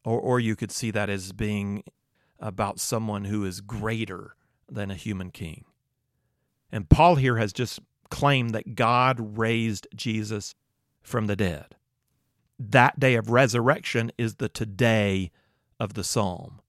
or, 0.05 0.19
or 0.19 0.39
you 0.39 0.55
could 0.55 0.71
see 0.71 0.91
that 0.91 1.09
as 1.09 1.31
being 1.33 1.83
about 2.39 2.79
someone 2.79 3.25
who 3.25 3.45
is 3.45 3.61
greater 3.61 4.35
than 4.69 4.91
a 4.91 4.95
human 4.95 5.31
king. 5.31 5.65
And 6.71 6.89
Paul 6.89 7.15
here 7.15 7.37
has 7.37 7.53
just 7.53 7.79
claimed 8.09 8.51
that 8.51 8.75
God 8.75 9.37
raised 9.37 9.87
Jesus 9.95 10.55
from 11.01 11.27
the 11.27 11.35
dead. 11.35 11.75
That 12.59 12.99
day 12.99 13.15
of 13.15 13.29
resurrection 13.29 14.11
is 14.17 14.35
the 14.35 14.49
today 14.49 15.31
of 15.79 15.93
the 15.93 16.03
psalm 16.03 16.61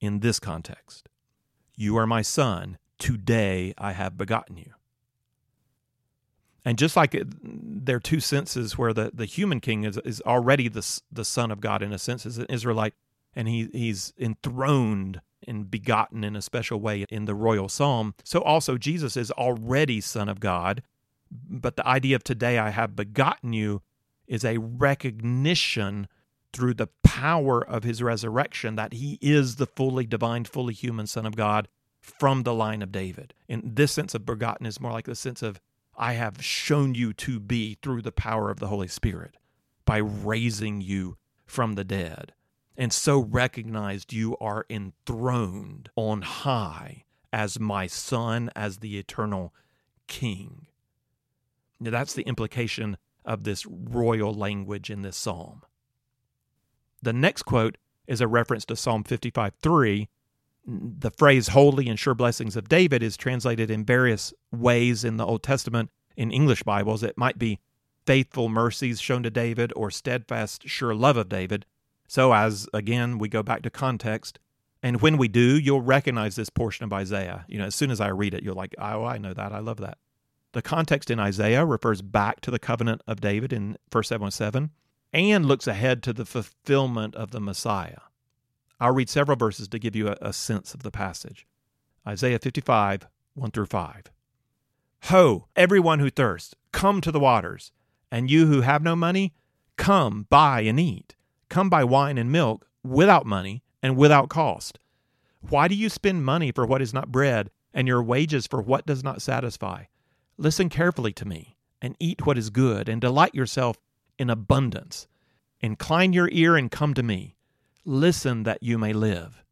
in 0.00 0.20
this 0.20 0.38
context 0.38 1.08
You 1.76 1.96
are 1.96 2.06
my 2.06 2.22
son, 2.22 2.78
today 2.98 3.74
I 3.76 3.92
have 3.92 4.16
begotten 4.16 4.56
you. 4.56 4.72
And 6.64 6.78
just 6.78 6.96
like 6.96 7.14
it, 7.14 7.26
there 7.42 7.96
are 7.96 8.00
two 8.00 8.20
senses 8.20 8.78
where 8.78 8.92
the, 8.92 9.10
the 9.12 9.24
human 9.24 9.58
king 9.60 9.82
is, 9.84 9.98
is 10.04 10.20
already 10.22 10.68
the, 10.68 11.00
the 11.10 11.24
son 11.24 11.50
of 11.50 11.60
God 11.60 11.82
in 11.82 11.92
a 11.92 11.98
sense 11.98 12.24
as 12.24 12.38
an 12.38 12.46
Israelite, 12.48 12.94
and 13.34 13.48
he, 13.48 13.68
he's 13.72 14.12
enthroned 14.18 15.20
and 15.46 15.70
begotten 15.70 16.24
in 16.24 16.36
a 16.36 16.42
special 16.42 16.80
way 16.80 17.04
in 17.08 17.24
the 17.24 17.34
royal 17.34 17.68
psalm. 17.68 18.14
So 18.24 18.40
also 18.40 18.78
Jesus 18.78 19.16
is 19.16 19.30
already 19.32 20.00
son 20.00 20.28
of 20.28 20.40
God. 20.40 20.82
But 21.30 21.76
the 21.76 21.86
idea 21.86 22.16
of 22.16 22.24
today 22.24 22.58
I 22.58 22.70
have 22.70 22.94
begotten 22.94 23.52
you 23.52 23.82
is 24.26 24.44
a 24.44 24.58
recognition 24.58 26.06
through 26.52 26.74
the 26.74 26.88
power 27.02 27.64
of 27.64 27.82
his 27.82 28.02
resurrection 28.02 28.76
that 28.76 28.92
he 28.94 29.18
is 29.20 29.56
the 29.56 29.66
fully 29.66 30.06
divine, 30.06 30.44
fully 30.44 30.74
human 30.74 31.06
Son 31.06 31.24
of 31.24 31.36
God 31.36 31.68
from 32.00 32.42
the 32.42 32.54
line 32.54 32.82
of 32.82 32.92
David. 32.92 33.32
And 33.48 33.76
this 33.76 33.92
sense 33.92 34.14
of 34.14 34.26
begotten 34.26 34.66
is 34.66 34.80
more 34.80 34.92
like 34.92 35.06
the 35.06 35.14
sense 35.14 35.42
of 35.42 35.60
I 35.96 36.14
have 36.14 36.42
shown 36.42 36.94
you 36.94 37.12
to 37.14 37.38
be 37.38 37.78
through 37.82 38.02
the 38.02 38.12
power 38.12 38.50
of 38.50 38.60
the 38.60 38.68
Holy 38.68 38.88
Spirit 38.88 39.36
by 39.84 39.98
raising 39.98 40.80
you 40.80 41.16
from 41.44 41.74
the 41.74 41.84
dead. 41.84 42.32
And 42.76 42.92
so 42.92 43.20
recognized 43.20 44.12
you 44.12 44.36
are 44.38 44.64
enthroned 44.70 45.90
on 45.94 46.22
high 46.22 47.04
as 47.32 47.58
my 47.58 47.86
son, 47.86 48.50
as 48.54 48.78
the 48.78 48.98
eternal 48.98 49.54
king. 50.06 50.66
Now, 51.80 51.90
that's 51.90 52.14
the 52.14 52.22
implication 52.22 52.96
of 53.24 53.44
this 53.44 53.66
royal 53.66 54.34
language 54.34 54.90
in 54.90 55.02
this 55.02 55.16
psalm. 55.16 55.62
The 57.00 57.12
next 57.12 57.42
quote 57.42 57.78
is 58.06 58.20
a 58.20 58.28
reference 58.28 58.64
to 58.66 58.76
Psalm 58.76 59.04
55 59.04 59.54
3. 59.60 60.08
The 60.64 61.10
phrase 61.10 61.48
holy 61.48 61.88
and 61.88 61.98
sure 61.98 62.14
blessings 62.14 62.56
of 62.56 62.68
David 62.68 63.02
is 63.02 63.16
translated 63.16 63.70
in 63.70 63.84
various 63.84 64.32
ways 64.52 65.02
in 65.02 65.16
the 65.16 65.26
Old 65.26 65.42
Testament 65.42 65.90
in 66.16 66.30
English 66.30 66.62
Bibles. 66.62 67.02
It 67.02 67.18
might 67.18 67.38
be 67.38 67.58
faithful 68.06 68.48
mercies 68.48 69.00
shown 69.00 69.22
to 69.24 69.30
David 69.30 69.72
or 69.74 69.90
steadfast 69.90 70.68
sure 70.68 70.94
love 70.94 71.16
of 71.16 71.28
David. 71.28 71.66
So, 72.12 72.34
as 72.34 72.68
again, 72.74 73.16
we 73.16 73.30
go 73.30 73.42
back 73.42 73.62
to 73.62 73.70
context, 73.70 74.38
and 74.82 75.00
when 75.00 75.16
we 75.16 75.28
do, 75.28 75.58
you'll 75.58 75.80
recognize 75.80 76.36
this 76.36 76.50
portion 76.50 76.84
of 76.84 76.92
Isaiah. 76.92 77.46
You 77.48 77.56
know, 77.56 77.64
as 77.64 77.74
soon 77.74 77.90
as 77.90 78.02
I 78.02 78.08
read 78.08 78.34
it, 78.34 78.42
you're 78.42 78.52
like, 78.52 78.74
oh, 78.76 79.02
I 79.02 79.16
know 79.16 79.32
that. 79.32 79.50
I 79.50 79.60
love 79.60 79.78
that. 79.78 79.96
The 80.52 80.60
context 80.60 81.10
in 81.10 81.18
Isaiah 81.18 81.64
refers 81.64 82.02
back 82.02 82.42
to 82.42 82.50
the 82.50 82.58
covenant 82.58 83.00
of 83.06 83.22
David 83.22 83.50
in 83.50 83.78
1 83.90 84.04
7 84.04 84.30
7 84.30 84.70
and 85.14 85.46
looks 85.46 85.66
ahead 85.66 86.02
to 86.02 86.12
the 86.12 86.26
fulfillment 86.26 87.14
of 87.14 87.30
the 87.30 87.40
Messiah. 87.40 88.02
I'll 88.78 88.92
read 88.92 89.08
several 89.08 89.38
verses 89.38 89.66
to 89.68 89.78
give 89.78 89.96
you 89.96 90.08
a, 90.08 90.18
a 90.20 90.32
sense 90.34 90.74
of 90.74 90.82
the 90.82 90.90
passage. 90.90 91.46
Isaiah 92.06 92.38
55, 92.38 93.06
1 93.32 93.50
through 93.52 93.64
5. 93.64 94.12
Ho, 95.04 95.48
everyone 95.56 95.98
who 95.98 96.10
thirsts, 96.10 96.54
come 96.72 97.00
to 97.00 97.10
the 97.10 97.18
waters, 97.18 97.72
and 98.10 98.30
you 98.30 98.48
who 98.48 98.60
have 98.60 98.82
no 98.82 98.94
money, 98.94 99.32
come 99.78 100.26
buy 100.28 100.60
and 100.60 100.78
eat. 100.78 101.14
Come 101.52 101.68
buy 101.68 101.84
wine 101.84 102.16
and 102.16 102.32
milk 102.32 102.66
without 102.82 103.26
money 103.26 103.62
and 103.82 103.94
without 103.94 104.30
cost. 104.30 104.78
Why 105.42 105.68
do 105.68 105.74
you 105.74 105.90
spend 105.90 106.24
money 106.24 106.50
for 106.50 106.64
what 106.64 106.80
is 106.80 106.94
not 106.94 107.12
bread, 107.12 107.50
and 107.74 107.86
your 107.86 108.02
wages 108.02 108.46
for 108.46 108.62
what 108.62 108.86
does 108.86 109.04
not 109.04 109.20
satisfy? 109.20 109.84
Listen 110.38 110.70
carefully 110.70 111.12
to 111.12 111.28
me, 111.28 111.58
and 111.82 111.94
eat 112.00 112.24
what 112.24 112.38
is 112.38 112.48
good, 112.48 112.88
and 112.88 113.02
delight 113.02 113.34
yourself 113.34 113.76
in 114.18 114.30
abundance. 114.30 115.06
Incline 115.60 116.14
your 116.14 116.30
ear 116.32 116.56
and 116.56 116.70
come 116.70 116.94
to 116.94 117.02
me. 117.02 117.36
Listen 117.84 118.44
that 118.44 118.62
you 118.62 118.78
may 118.78 118.94
live. 118.94 119.44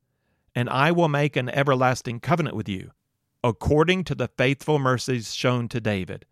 And 0.54 0.70
I 0.70 0.92
will 0.92 1.08
make 1.08 1.36
an 1.36 1.50
everlasting 1.50 2.20
covenant 2.20 2.56
with 2.56 2.66
you, 2.66 2.92
according 3.44 4.04
to 4.04 4.14
the 4.14 4.30
faithful 4.38 4.78
mercies 4.78 5.34
shown 5.34 5.68
to 5.68 5.82
David. 5.82 6.24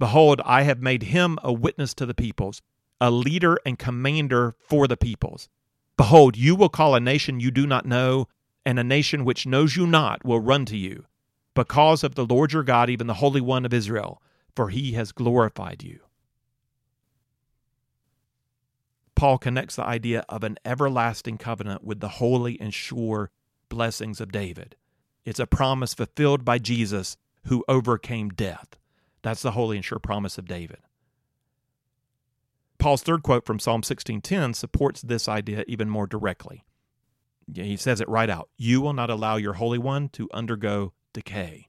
Behold, 0.00 0.40
I 0.44 0.62
have 0.62 0.82
made 0.82 1.04
him 1.04 1.38
a 1.44 1.52
witness 1.52 1.94
to 1.94 2.04
the 2.04 2.14
peoples, 2.14 2.62
a 3.00 3.10
leader 3.10 3.58
and 3.64 3.78
commander 3.78 4.54
for 4.58 4.86
the 4.86 4.96
peoples. 4.96 5.48
Behold, 5.96 6.36
you 6.36 6.54
will 6.54 6.68
call 6.68 6.94
a 6.94 7.00
nation 7.00 7.40
you 7.40 7.50
do 7.50 7.66
not 7.66 7.86
know, 7.86 8.28
and 8.64 8.78
a 8.78 8.84
nation 8.84 9.24
which 9.24 9.46
knows 9.46 9.76
you 9.76 9.86
not 9.86 10.24
will 10.24 10.40
run 10.40 10.64
to 10.66 10.76
you, 10.76 11.04
because 11.54 12.04
of 12.04 12.14
the 12.14 12.26
Lord 12.26 12.52
your 12.52 12.62
God, 12.62 12.90
even 12.90 13.06
the 13.06 13.14
Holy 13.14 13.40
One 13.40 13.64
of 13.64 13.74
Israel, 13.74 14.22
for 14.54 14.68
he 14.68 14.92
has 14.92 15.12
glorified 15.12 15.82
you. 15.82 16.00
Paul 19.14 19.38
connects 19.38 19.74
the 19.74 19.84
idea 19.84 20.24
of 20.28 20.44
an 20.44 20.58
everlasting 20.64 21.38
covenant 21.38 21.82
with 21.82 21.98
the 21.98 22.08
holy 22.08 22.60
and 22.60 22.72
sure 22.72 23.30
blessings 23.68 24.20
of 24.20 24.30
David. 24.30 24.76
It's 25.24 25.40
a 25.40 25.46
promise 25.46 25.94
fulfilled 25.94 26.44
by 26.44 26.58
Jesus 26.58 27.16
who 27.46 27.64
overcame 27.68 28.28
death. 28.28 28.76
That's 29.22 29.42
the 29.42 29.50
holy 29.50 29.76
and 29.76 29.84
sure 29.84 29.98
promise 29.98 30.38
of 30.38 30.46
David. 30.46 30.78
Paul's 32.78 33.02
third 33.02 33.22
quote 33.22 33.44
from 33.44 33.58
Psalm 33.58 33.82
16:10 33.82 34.54
supports 34.54 35.02
this 35.02 35.28
idea 35.28 35.64
even 35.66 35.90
more 35.90 36.06
directly. 36.06 36.64
He 37.52 37.76
says 37.76 38.00
it 38.00 38.08
right 38.08 38.30
out. 38.30 38.50
You 38.56 38.80
will 38.80 38.92
not 38.92 39.10
allow 39.10 39.36
your 39.36 39.54
holy 39.54 39.78
one 39.78 40.08
to 40.10 40.28
undergo 40.32 40.92
decay. 41.12 41.68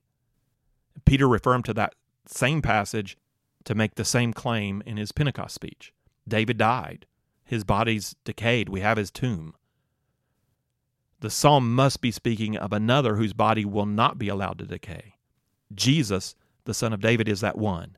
Peter 1.04 1.28
referred 1.28 1.64
to 1.64 1.74
that 1.74 1.94
same 2.26 2.62
passage 2.62 3.16
to 3.64 3.74
make 3.74 3.94
the 3.94 4.04
same 4.04 4.32
claim 4.32 4.82
in 4.86 4.96
his 4.96 5.12
Pentecost 5.12 5.54
speech. 5.54 5.92
David 6.28 6.58
died. 6.58 7.06
His 7.44 7.64
body's 7.64 8.14
decayed. 8.24 8.68
We 8.68 8.80
have 8.80 8.96
his 8.96 9.10
tomb. 9.10 9.54
The 11.20 11.30
psalm 11.30 11.74
must 11.74 12.00
be 12.00 12.10
speaking 12.10 12.56
of 12.56 12.72
another 12.72 13.16
whose 13.16 13.32
body 13.32 13.64
will 13.64 13.86
not 13.86 14.18
be 14.18 14.28
allowed 14.28 14.58
to 14.58 14.66
decay. 14.66 15.14
Jesus, 15.74 16.34
the 16.64 16.74
son 16.74 16.92
of 16.92 17.00
David, 17.00 17.28
is 17.28 17.40
that 17.40 17.58
one. 17.58 17.96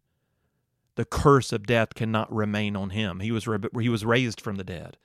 The 0.94 1.04
curse 1.04 1.52
of 1.52 1.66
death 1.66 1.94
cannot 1.94 2.32
remain 2.32 2.76
on 2.76 2.90
him. 2.90 3.20
He 3.20 3.32
was, 3.32 3.48
he 3.80 3.88
was 3.88 4.04
raised 4.04 4.40
from 4.40 4.56
the 4.56 4.64
dead. 4.64 4.98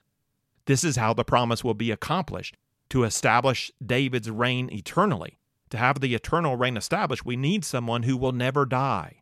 This 0.66 0.84
is 0.84 0.98
how 0.98 1.14
the 1.14 1.24
promise 1.24 1.64
will 1.64 1.74
be 1.74 1.92
accomplished 1.92 2.58
to 2.90 3.04
establish 3.04 3.72
David's 3.86 4.30
reign 4.30 4.70
eternally. 4.72 5.40
To 5.70 5.78
have 5.78 6.00
the 6.00 6.16
eternal 6.16 6.56
reign 6.56 6.78
established, 6.78 7.26
we 7.26 7.36
need 7.36 7.66
someone 7.66 8.04
who 8.04 8.18
will 8.18 8.32
never 8.32 8.66
die, 8.66 9.22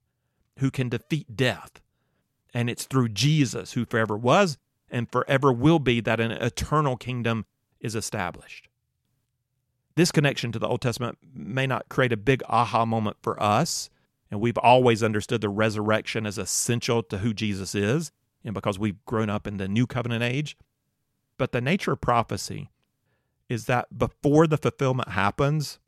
who 0.60 0.69
can 0.71 0.89
defeat 0.89 1.36
death. 1.36 1.82
And 2.54 2.69
it's 2.69 2.86
through 2.86 3.10
Jesus, 3.10 3.73
who 3.73 3.86
forever 3.86 4.17
was 4.17 4.58
and 4.89 5.12
forever 5.12 5.51
will 5.51 5.80
be, 5.80 5.99
that 6.01 6.19
an 6.19 6.32
eternal 6.32 6.95
kingdom 6.95 7.45
is 7.80 7.95
established. 7.95 8.69
This 9.95 10.12
connection 10.12 10.51
to 10.51 10.60
the 10.60 10.67
Old 10.67 10.82
Testament 10.82 11.17
may 11.34 11.65
not 11.65 11.89
create 11.89 12.13
a 12.13 12.17
big 12.17 12.43
aha 12.47 12.86
moment 12.86 13.17
for 13.21 13.41
us, 13.41 13.89
and 14.36 14.41
we've 14.41 14.58
always 14.58 15.02
understood 15.02 15.39
the 15.39 15.48
resurrection 15.48 16.26
as 16.26 16.38
essential 16.38 17.02
to 17.04 17.19
who 17.19 17.34
Jesus 17.34 17.74
is, 17.74 18.12
and 18.43 18.54
because 18.54 18.78
we've 18.78 19.04
grown 19.06 19.30
up 19.30 19.48
in 19.48 19.56
the 19.56 19.69
new 19.69 19.88
covenant 19.88 20.24
age. 20.24 20.58
But 21.38 21.54
the 21.54 21.62
nature 21.62 21.93
of 21.93 22.02
prophecy 22.02 22.69
is 23.48 23.63
that 23.67 23.98
before 23.98 24.45
the 24.45 24.58
fulfillment 24.58 25.12
happens, 25.12 25.80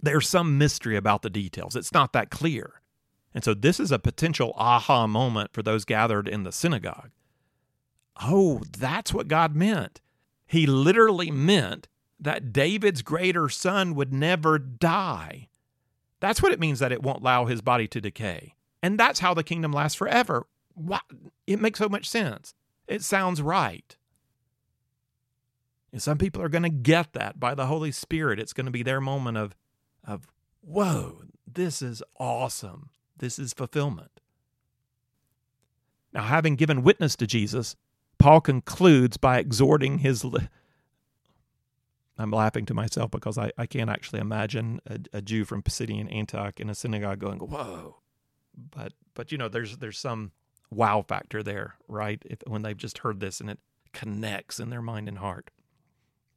there's 0.00 0.28
some 0.28 0.56
mystery 0.56 0.94
about 0.94 1.22
the 1.22 1.30
details. 1.30 1.74
It's 1.74 1.92
not 1.92 2.12
that 2.12 2.30
clear. 2.30 2.74
And 3.34 3.42
so 3.42 3.54
this 3.54 3.80
is 3.80 3.90
a 3.90 3.98
potential 3.98 4.52
aha 4.54 5.08
moment 5.08 5.50
for 5.52 5.64
those 5.64 5.84
gathered 5.84 6.28
in 6.28 6.44
the 6.44 6.52
synagogue. 6.52 7.10
Oh, 8.22 8.62
that's 8.78 9.12
what 9.12 9.26
God 9.26 9.56
meant. 9.56 10.00
He 10.46 10.64
literally 10.64 11.32
meant 11.32 11.88
that 12.20 12.52
David's 12.52 13.02
greater 13.02 13.48
son 13.48 13.96
would 13.96 14.12
never 14.12 14.60
die. 14.60 15.48
That's 16.22 16.40
what 16.40 16.52
it 16.52 16.60
means 16.60 16.78
that 16.78 16.92
it 16.92 17.02
won't 17.02 17.20
allow 17.20 17.46
his 17.46 17.62
body 17.62 17.88
to 17.88 18.00
decay. 18.00 18.54
And 18.80 18.96
that's 18.96 19.18
how 19.18 19.34
the 19.34 19.42
kingdom 19.42 19.72
lasts 19.72 19.96
forever. 19.96 20.46
It 21.48 21.60
makes 21.60 21.80
so 21.80 21.88
much 21.88 22.08
sense. 22.08 22.54
It 22.86 23.02
sounds 23.02 23.42
right. 23.42 23.96
And 25.90 26.00
some 26.00 26.18
people 26.18 26.40
are 26.40 26.48
going 26.48 26.62
to 26.62 26.68
get 26.68 27.12
that 27.14 27.40
by 27.40 27.56
the 27.56 27.66
Holy 27.66 27.90
Spirit. 27.90 28.38
It's 28.38 28.52
going 28.52 28.66
to 28.66 28.72
be 28.72 28.84
their 28.84 29.00
moment 29.00 29.36
of, 29.36 29.56
of 30.06 30.28
whoa, 30.60 31.22
this 31.44 31.82
is 31.82 32.04
awesome. 32.20 32.90
This 33.16 33.40
is 33.40 33.52
fulfillment. 33.52 34.20
Now, 36.12 36.22
having 36.22 36.54
given 36.54 36.84
witness 36.84 37.16
to 37.16 37.26
Jesus, 37.26 37.74
Paul 38.18 38.40
concludes 38.40 39.16
by 39.16 39.38
exhorting 39.38 39.98
his 39.98 40.24
I'm 42.18 42.30
laughing 42.30 42.66
to 42.66 42.74
myself 42.74 43.10
because 43.10 43.38
I, 43.38 43.52
I 43.56 43.66
can't 43.66 43.90
actually 43.90 44.20
imagine 44.20 44.80
a, 44.86 44.98
a 45.14 45.22
Jew 45.22 45.44
from 45.44 45.62
Pisidian 45.62 46.14
Antioch 46.14 46.60
in 46.60 46.68
a 46.68 46.74
synagogue 46.74 47.18
going, 47.18 47.38
"Whoa!" 47.38 47.96
But 48.54 48.92
but 49.14 49.32
you 49.32 49.38
know, 49.38 49.48
there's 49.48 49.78
there's 49.78 49.98
some 49.98 50.32
wow 50.70 51.02
factor 51.02 51.42
there, 51.42 51.76
right? 51.88 52.22
If 52.26 52.38
when 52.46 52.62
they've 52.62 52.76
just 52.76 52.98
heard 52.98 53.20
this 53.20 53.40
and 53.40 53.50
it 53.50 53.58
connects 53.92 54.60
in 54.60 54.70
their 54.70 54.82
mind 54.82 55.08
and 55.08 55.18
heart. 55.18 55.50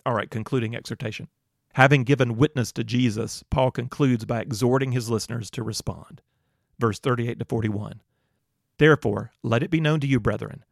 All 0.06 0.14
right, 0.14 0.30
concluding 0.30 0.76
exhortation. 0.76 1.28
Having 1.74 2.04
given 2.04 2.38
witness 2.38 2.72
to 2.74 2.84
Jesus, 2.84 3.44
Paul 3.50 3.72
concludes 3.72 4.24
by 4.24 4.40
exhorting 4.40 4.94
his 4.94 5.10
listeners 5.10 5.50
to 5.52 5.64
respond. 5.64 6.22
Verse 6.80 7.00
38 7.00 7.40
to 7.40 7.46
41. 7.46 8.02
Therefore, 8.78 9.32
let 9.44 9.64
it 9.64 9.72
be 9.72 9.82
known 9.82 10.00
to 10.02 10.08
you, 10.08 10.20
brethren. 10.20 10.64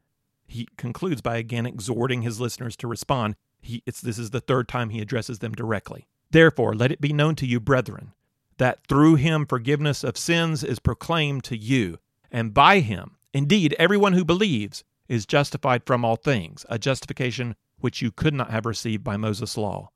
He 0.45 0.67
concludes 0.77 1.21
by 1.21 1.37
again 1.37 1.65
exhorting 1.65 2.21
his 2.21 2.39
listeners 2.39 2.75
to 2.77 2.87
respond 2.87 3.35
he, 3.63 3.81
it's, 3.85 4.01
this 4.01 4.17
is 4.17 4.31
the 4.31 4.41
third 4.41 4.67
time 4.67 4.89
he 4.89 5.01
addresses 5.01 5.39
them 5.39 5.53
directly. 5.53 6.07
Therefore, 6.31 6.73
let 6.73 6.91
it 6.91 7.01
be 7.01 7.13
known 7.13 7.35
to 7.35 7.45
you, 7.45 7.59
brethren, 7.59 8.13
that 8.57 8.85
through 8.87 9.15
him 9.15 9.45
forgiveness 9.45 10.03
of 10.03 10.17
sins 10.17 10.63
is 10.63 10.79
proclaimed 10.79 11.43
to 11.45 11.57
you, 11.57 11.99
and 12.31 12.53
by 12.53 12.79
him, 12.79 13.17
indeed, 13.33 13.75
everyone 13.79 14.13
who 14.13 14.25
believes 14.25 14.83
is 15.07 15.25
justified 15.25 15.83
from 15.85 16.03
all 16.03 16.15
things, 16.15 16.65
a 16.69 16.79
justification 16.79 17.55
which 17.79 18.01
you 18.01 18.11
could 18.11 18.33
not 18.33 18.51
have 18.51 18.65
received 18.65 19.03
by 19.03 19.17
Moses' 19.17 19.57
law. 19.57 19.89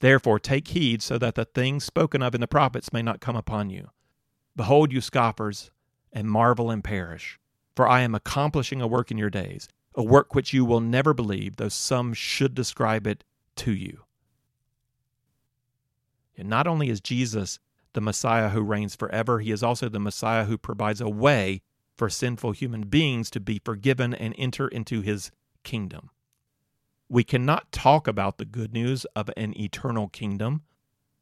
Therefore, 0.00 0.38
take 0.38 0.68
heed 0.68 1.02
so 1.02 1.18
that 1.18 1.34
the 1.34 1.44
things 1.44 1.84
spoken 1.84 2.22
of 2.22 2.34
in 2.34 2.40
the 2.40 2.46
prophets 2.46 2.92
may 2.92 3.02
not 3.02 3.20
come 3.20 3.36
upon 3.36 3.70
you. 3.70 3.90
Behold, 4.56 4.92
you 4.92 5.00
scoffers, 5.00 5.70
and 6.12 6.30
marvel 6.30 6.70
and 6.70 6.84
perish, 6.84 7.38
for 7.74 7.88
I 7.88 8.00
am 8.00 8.14
accomplishing 8.14 8.80
a 8.80 8.86
work 8.86 9.10
in 9.10 9.18
your 9.18 9.30
days 9.30 9.68
a 9.94 10.02
work 10.02 10.34
which 10.34 10.52
you 10.52 10.64
will 10.64 10.80
never 10.80 11.14
believe, 11.14 11.56
though 11.56 11.68
some 11.68 12.12
should 12.14 12.54
describe 12.54 13.06
it 13.06 13.24
to 13.56 13.72
you. 13.72 14.04
And 16.36 16.48
not 16.48 16.66
only 16.66 16.90
is 16.90 17.00
Jesus 17.00 17.60
the 17.92 18.00
Messiah 18.00 18.48
who 18.48 18.60
reigns 18.60 18.96
forever, 18.96 19.38
he 19.38 19.52
is 19.52 19.62
also 19.62 19.88
the 19.88 20.00
Messiah 20.00 20.44
who 20.44 20.58
provides 20.58 21.00
a 21.00 21.08
way 21.08 21.62
for 21.96 22.10
sinful 22.10 22.52
human 22.52 22.82
beings 22.82 23.30
to 23.30 23.40
be 23.40 23.60
forgiven 23.64 24.12
and 24.12 24.34
enter 24.36 24.66
into 24.66 25.00
his 25.00 25.30
kingdom. 25.62 26.10
We 27.08 27.22
cannot 27.22 27.70
talk 27.70 28.08
about 28.08 28.38
the 28.38 28.44
good 28.44 28.72
news 28.72 29.04
of 29.14 29.30
an 29.36 29.58
eternal 29.58 30.08
kingdom 30.08 30.62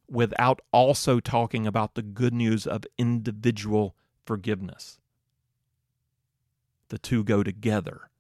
without 0.08 0.60
also 0.72 1.20
talking 1.20 1.66
about 1.66 1.94
the 1.94 2.02
good 2.02 2.32
news 2.32 2.66
of 2.66 2.84
individual 2.96 3.94
forgiveness. 4.24 4.98
The 6.88 6.98
two 6.98 7.24
go 7.24 7.42
together. 7.42 8.10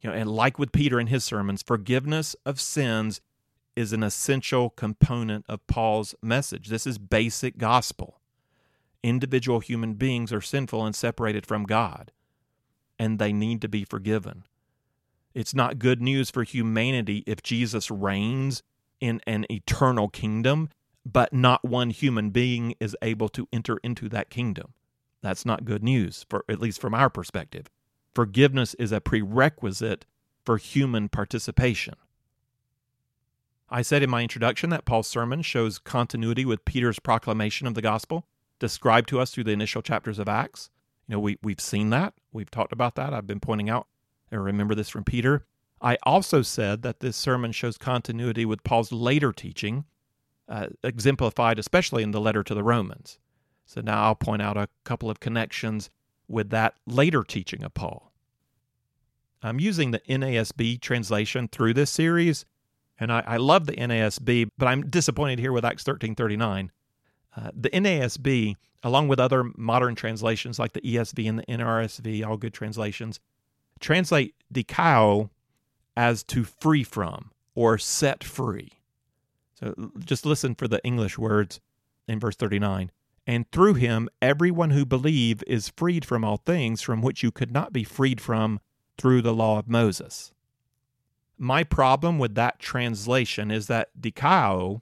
You 0.00 0.10
know, 0.10 0.16
and 0.16 0.30
like 0.30 0.58
with 0.58 0.72
Peter 0.72 1.00
in 1.00 1.08
his 1.08 1.24
sermons, 1.24 1.62
forgiveness 1.62 2.36
of 2.46 2.60
sins 2.60 3.20
is 3.74 3.92
an 3.92 4.02
essential 4.02 4.70
component 4.70 5.44
of 5.48 5.66
Paul's 5.66 6.14
message. 6.22 6.68
This 6.68 6.86
is 6.86 6.98
basic 6.98 7.58
gospel. 7.58 8.20
Individual 9.02 9.60
human 9.60 9.94
beings 9.94 10.32
are 10.32 10.40
sinful 10.40 10.84
and 10.84 10.94
separated 10.94 11.46
from 11.46 11.64
God, 11.64 12.10
and 12.98 13.18
they 13.18 13.32
need 13.32 13.60
to 13.62 13.68
be 13.68 13.84
forgiven. 13.84 14.44
It's 15.34 15.54
not 15.54 15.78
good 15.78 16.02
news 16.02 16.30
for 16.30 16.42
humanity 16.42 17.22
if 17.26 17.42
Jesus 17.42 17.90
reigns 17.90 18.62
in 19.00 19.20
an 19.26 19.46
eternal 19.50 20.08
kingdom, 20.08 20.70
but 21.06 21.32
not 21.32 21.64
one 21.64 21.90
human 21.90 22.30
being 22.30 22.74
is 22.80 22.96
able 23.02 23.28
to 23.30 23.46
enter 23.52 23.78
into 23.84 24.08
that 24.08 24.30
kingdom. 24.30 24.74
That's 25.22 25.46
not 25.46 25.64
good 25.64 25.82
news, 25.82 26.26
for 26.28 26.44
at 26.48 26.60
least 26.60 26.80
from 26.80 26.94
our 26.94 27.10
perspective. 27.10 27.66
Forgiveness 28.14 28.74
is 28.74 28.92
a 28.92 29.00
prerequisite 29.00 30.06
for 30.44 30.56
human 30.56 31.08
participation. 31.08 31.94
I 33.70 33.82
said 33.82 34.02
in 34.02 34.08
my 34.08 34.22
introduction 34.22 34.70
that 34.70 34.86
Paul's 34.86 35.06
sermon 35.06 35.42
shows 35.42 35.78
continuity 35.78 36.44
with 36.44 36.64
Peter's 36.64 36.98
proclamation 36.98 37.66
of 37.66 37.74
the 37.74 37.82
gospel, 37.82 38.26
described 38.58 39.08
to 39.10 39.20
us 39.20 39.30
through 39.30 39.44
the 39.44 39.52
initial 39.52 39.82
chapters 39.82 40.18
of 40.18 40.28
Acts. 40.28 40.70
You 41.06 41.14
know, 41.14 41.20
we, 41.20 41.38
we've 41.42 41.60
seen 41.60 41.90
that. 41.90 42.14
We've 42.32 42.50
talked 42.50 42.72
about 42.72 42.94
that. 42.94 43.12
I've 43.12 43.26
been 43.26 43.40
pointing 43.40 43.68
out, 43.68 43.86
I 44.32 44.36
remember 44.36 44.74
this 44.74 44.88
from 44.88 45.04
Peter. 45.04 45.44
I 45.80 45.96
also 46.02 46.42
said 46.42 46.82
that 46.82 47.00
this 47.00 47.16
sermon 47.16 47.52
shows 47.52 47.78
continuity 47.78 48.44
with 48.44 48.64
Paul's 48.64 48.90
later 48.90 49.32
teaching, 49.32 49.84
uh, 50.48 50.68
exemplified 50.82 51.58
especially 51.58 52.02
in 52.02 52.10
the 52.10 52.20
letter 52.20 52.42
to 52.42 52.54
the 52.54 52.64
Romans. 52.64 53.18
So 53.66 53.82
now 53.82 54.04
I'll 54.04 54.14
point 54.14 54.42
out 54.42 54.56
a 54.56 54.70
couple 54.84 55.10
of 55.10 55.20
connections 55.20 55.90
with 56.28 56.50
that 56.50 56.74
later 56.86 57.24
teaching 57.24 57.64
of 57.64 57.74
Paul. 57.74 58.12
I'm 59.42 59.60
using 59.60 59.92
the 59.92 60.00
NASB 60.00 60.80
translation 60.80 61.48
through 61.48 61.74
this 61.74 61.90
series 61.90 62.44
and 62.98 63.12
I, 63.12 63.22
I 63.26 63.36
love 63.36 63.66
the 63.66 63.74
NASB, 63.74 64.50
but 64.58 64.66
I'm 64.66 64.90
disappointed 64.90 65.38
here 65.38 65.52
with 65.52 65.64
Acts 65.64 65.86
1339. 65.86 66.72
Uh, 67.36 67.50
the 67.54 67.70
NASB, 67.70 68.56
along 68.82 69.08
with 69.08 69.20
other 69.20 69.44
modern 69.56 69.94
translations 69.94 70.58
like 70.58 70.72
the 70.72 70.80
ESV 70.80 71.28
and 71.28 71.38
the 71.38 71.44
NRSV, 71.44 72.26
all 72.26 72.36
good 72.36 72.54
translations, 72.54 73.20
translate 73.78 74.34
dikao 74.52 75.30
as 75.96 76.24
to 76.24 76.44
free 76.44 76.82
from 76.82 77.30
or 77.54 77.78
set 77.78 78.24
free. 78.24 78.72
So 79.54 79.92
just 79.98 80.26
listen 80.26 80.54
for 80.54 80.66
the 80.66 80.82
English 80.84 81.18
words 81.18 81.60
in 82.06 82.18
verse 82.18 82.36
39. 82.36 82.90
And 83.28 83.48
through 83.52 83.74
him, 83.74 84.08
everyone 84.22 84.70
who 84.70 84.86
believe 84.86 85.44
is 85.46 85.68
freed 85.68 86.06
from 86.06 86.24
all 86.24 86.38
things 86.38 86.80
from 86.80 87.02
which 87.02 87.22
you 87.22 87.30
could 87.30 87.52
not 87.52 87.74
be 87.74 87.84
freed 87.84 88.22
from 88.22 88.58
through 88.96 89.20
the 89.20 89.34
law 89.34 89.58
of 89.58 89.68
Moses. 89.68 90.32
My 91.36 91.62
problem 91.62 92.18
with 92.18 92.34
that 92.36 92.58
translation 92.58 93.50
is 93.50 93.66
that 93.66 93.90
dikao 94.00 94.80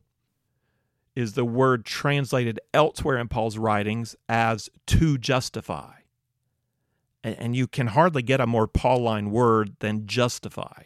is 1.16 1.32
the 1.32 1.44
word 1.44 1.84
translated 1.84 2.61
elsewhere 2.72 3.18
in 3.18 3.26
Paul's 3.26 3.59
writings 3.59 4.14
as 4.28 4.70
to 4.86 5.18
justify. 5.18 5.94
And 7.24 7.57
you 7.57 7.66
can 7.66 7.88
hardly 7.88 8.22
get 8.22 8.40
a 8.40 8.47
more 8.47 8.68
Pauline 8.68 9.32
word 9.32 9.74
than 9.80 10.07
justify. 10.07 10.84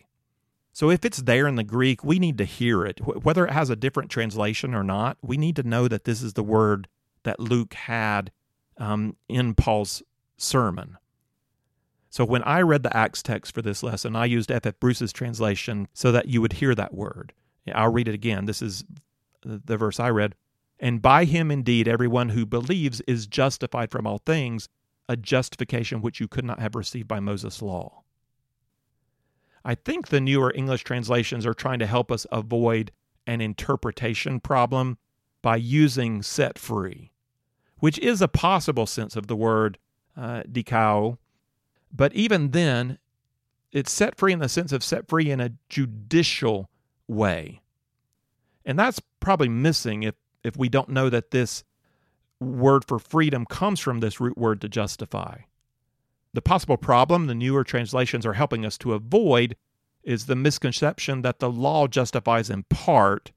So 0.73 0.89
if 0.89 1.05
it's 1.05 1.19
there 1.19 1.47
in 1.47 1.57
the 1.57 1.65
Greek, 1.65 2.03
we 2.03 2.19
need 2.19 2.39
to 2.39 2.45
hear 2.45 2.87
it. 2.87 3.01
Whether 3.01 3.47
it 3.47 3.53
has 3.53 3.69
a 3.69 3.77
different 3.77 4.11
translation 4.11 4.75
or 4.75 4.83
not, 4.83 5.19
we 5.21 5.37
need 5.37 5.57
to 5.57 5.63
know 5.63 5.89
that 5.89 6.05
this 6.05 6.23
is 6.23 6.33
the 6.33 6.43
word 6.43 6.89
that 7.25 7.41
Luke 7.41 7.75
had 7.75 8.31
um, 8.79 9.17
in 9.29 9.55
Paul's 9.55 10.03
sermon. 10.37 10.97
So 12.09 12.25
when 12.25 12.43
I 12.43 12.63
read 12.63 12.83
the 12.83 12.97
Acts 12.97 13.23
text 13.23 13.55
for 13.55 13.63
this 13.63 13.83
lesson, 13.83 14.17
I 14.17 14.25
used 14.25 14.51
F. 14.51 14.67
F. 14.67 14.81
Bruce's 14.81 15.13
translation 15.13 15.87
so 15.93 16.11
that 16.11 16.29
you 16.29 16.41
would 16.41 16.55
hear 16.55 16.75
that 16.75 16.95
word. 16.95 17.33
I'll 17.73 17.93
read 17.93 18.09
it 18.09 18.15
again. 18.15 18.47
This 18.47 18.63
is 18.63 18.85
the 19.43 19.77
verse 19.77 20.01
I 20.01 20.11
read. 20.11 20.35
And 20.81 21.01
by 21.01 21.25
him 21.25 21.51
indeed 21.51 21.87
everyone 21.87 22.31
who 22.31 22.47
believes 22.47 23.01
is 23.03 23.27
justified 23.27 23.91
from 23.91 24.07
all 24.07 24.19
things, 24.19 24.69
a 25.09 25.17
justification 25.17 26.01
which 26.01 26.21
you 26.21 26.27
could 26.27 26.45
not 26.45 26.59
have 26.59 26.75
received 26.75 27.07
by 27.07 27.21
Moses' 27.21 27.63
law. 27.63 28.03
I 29.65 29.75
think 29.75 30.09
the 30.09 30.21
newer 30.21 30.53
English 30.55 30.85
translations 30.85 31.45
are 31.45 31.55
trying 31.55 31.81
to 31.81 31.87
help 31.87 32.11
us 32.11 32.27
avoid 32.33 32.93
an 33.27 33.41
interpretation 33.41 34.41
problem 34.41 34.99
by 35.43 35.57
using 35.57 36.23
set 36.23 36.59
free, 36.59 37.11
which 37.79 37.99
is 37.99 38.21
a 38.21 38.29
possible 38.29 38.87
sense 38.87 39.17
of 39.17 39.27
the 39.27 39.37
word 39.37 39.79
uh, 40.17 40.43
dikao, 40.43 41.19
but 41.93 42.13
even 42.15 42.51
then, 42.51 42.99
it's 43.73 43.93
set 43.93 44.17
free 44.17 44.33
in 44.33 44.39
the 44.39 44.49
sense 44.49 44.73
of 44.73 44.85
set 44.85 45.09
free 45.09 45.31
in 45.31 45.41
a 45.41 45.53
judicial 45.69 46.69
way. 47.09 47.61
And 48.65 48.79
that's 48.79 49.01
probably 49.21 49.49
missing 49.49 50.03
if, 50.03 50.15
if 50.45 50.57
we 50.57 50.69
don't 50.69 50.89
know 50.89 51.09
that 51.09 51.31
this 51.31 51.65
word 52.39 52.85
for 52.87 52.99
freedom 52.99 53.45
comes 53.47 53.81
from 53.81 54.01
this 54.01 54.21
root 54.21 54.39
word 54.39 54.61
to 54.61 54.69
justify. 54.69 55.39
The 56.33 56.43
possible 56.43 56.77
problem 56.77 57.27
the 57.27 57.35
newer 57.35 57.65
translations 57.65 58.25
are 58.25 58.35
helping 58.35 58.65
us 58.65 58.79
to 58.79 58.95
avoid 58.95 59.57
is 60.03 60.27
the 60.27 60.37
misconception 60.37 61.23
that 61.23 61.41
the 61.41 61.51
law 61.51 61.87
justifies 61.87 62.49
in 62.49 62.63
part 62.65 63.33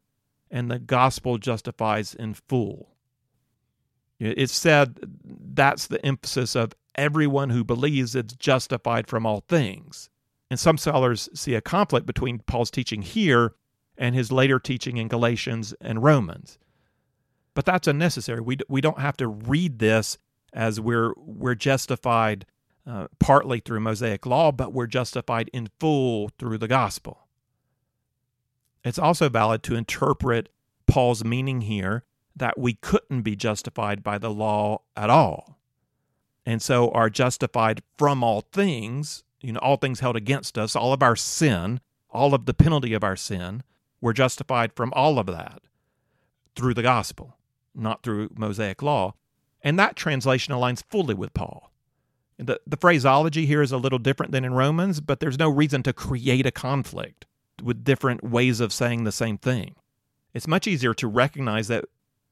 and 0.54 0.70
the 0.70 0.78
gospel 0.80 1.40
justifies 1.40 2.14
in 2.14 2.36
full. 2.36 2.92
It's 4.20 4.54
said 4.54 5.00
that's 5.26 5.88
the 5.88 6.06
emphasis 6.06 6.56
of 6.56 6.74
everyone 6.96 7.50
who 7.50 7.64
believes 7.64 8.16
is 8.16 8.24
justified 8.38 9.08
from 9.08 9.26
all 9.26 9.42
things. 9.50 10.12
And 10.52 10.60
some 10.60 10.78
scholars 10.78 11.28
see 11.34 11.56
a 11.56 11.62
conflict 11.62 12.06
between 12.06 12.38
Paul's 12.38 12.70
teaching 12.70 13.02
here 13.02 13.56
and 13.98 14.14
his 14.14 14.32
later 14.32 14.60
teaching 14.60 14.98
in 14.98 15.08
Galatians 15.08 15.74
and 15.82 16.04
Romans. 16.04 16.60
But 17.56 17.66
that's 17.66 17.88
unnecessary. 17.88 18.40
We, 18.40 18.58
we 18.70 18.80
don't 18.80 19.00
have 19.00 19.18
to 19.18 19.28
read 19.28 19.80
this 19.80 20.20
as 20.54 20.80
we're, 20.80 21.14
we're 21.18 21.56
justified 21.56 22.46
uh, 22.86 23.08
partly 23.20 23.60
through 23.60 23.80
Mosaic 23.80 24.28
law, 24.28 24.52
but 24.52 24.72
we're 24.72 24.88
justified 24.88 25.50
in 25.52 25.70
full 25.80 26.30
through 26.38 26.60
the 26.60 26.68
gospel. 26.68 27.23
It's 28.84 29.00
also 29.00 29.30
valid 29.30 29.64
to 29.64 29.76
interpret 29.76 30.50
Paul's 30.88 31.24
meaning 31.24 31.62
here 31.62 32.04
that 32.36 32.58
we 32.58 32.74
couldn't 32.74 33.22
be 33.22 33.36
justified 33.36 34.04
by 34.04 34.18
the 34.18 34.32
law 34.32 34.82
at 34.96 35.10
all 35.10 35.60
and 36.46 36.62
so 36.62 36.90
are 36.92 37.10
justified 37.10 37.82
from 37.98 38.24
all 38.24 38.42
things, 38.52 39.24
you 39.42 39.54
know, 39.54 39.60
all 39.60 39.78
things 39.78 40.02
held 40.02 40.16
against 40.16 40.58
us, 40.58 40.76
all 40.76 40.94
of 40.94 41.04
our 41.04 41.16
sin, 41.16 41.80
all 42.10 42.34
of 42.34 42.46
the 42.46 42.54
penalty 42.54 42.94
of 42.94 43.04
our 43.04 43.16
sin, 43.16 43.64
we're 44.02 44.14
justified 44.14 44.74
from 44.74 44.92
all 44.94 45.20
of 45.20 45.28
that 45.28 45.62
through 46.56 46.74
the 46.74 46.82
gospel, 46.82 47.38
not 47.74 48.04
through 48.04 48.30
Mosaic 48.36 48.82
law. 48.82 49.16
And 49.62 49.80
that 49.80 49.96
translation 49.96 50.54
aligns 50.54 50.84
fully 50.90 51.14
with 51.14 51.34
Paul. 51.34 51.72
The, 52.38 52.60
the 52.68 52.78
phraseology 52.78 53.46
here 53.46 53.62
is 53.62 53.72
a 53.72 53.78
little 53.78 54.00
different 54.00 54.34
than 54.34 54.44
in 54.44 54.54
Romans, 54.54 55.00
but 55.00 55.20
there's 55.20 55.40
no 55.40 55.50
reason 55.50 55.84
to 55.84 55.94
create 55.94 56.46
a 56.46 56.52
conflict 56.52 57.26
with 57.62 57.84
different 57.84 58.24
ways 58.24 58.60
of 58.60 58.74
saying 58.74 59.04
the 59.04 59.12
same 59.12 59.38
thing. 59.38 59.76
It's 60.34 60.48
much 60.48 60.68
easier 60.68 60.94
to 60.96 61.08
recognize 61.08 61.68
that 61.68 61.86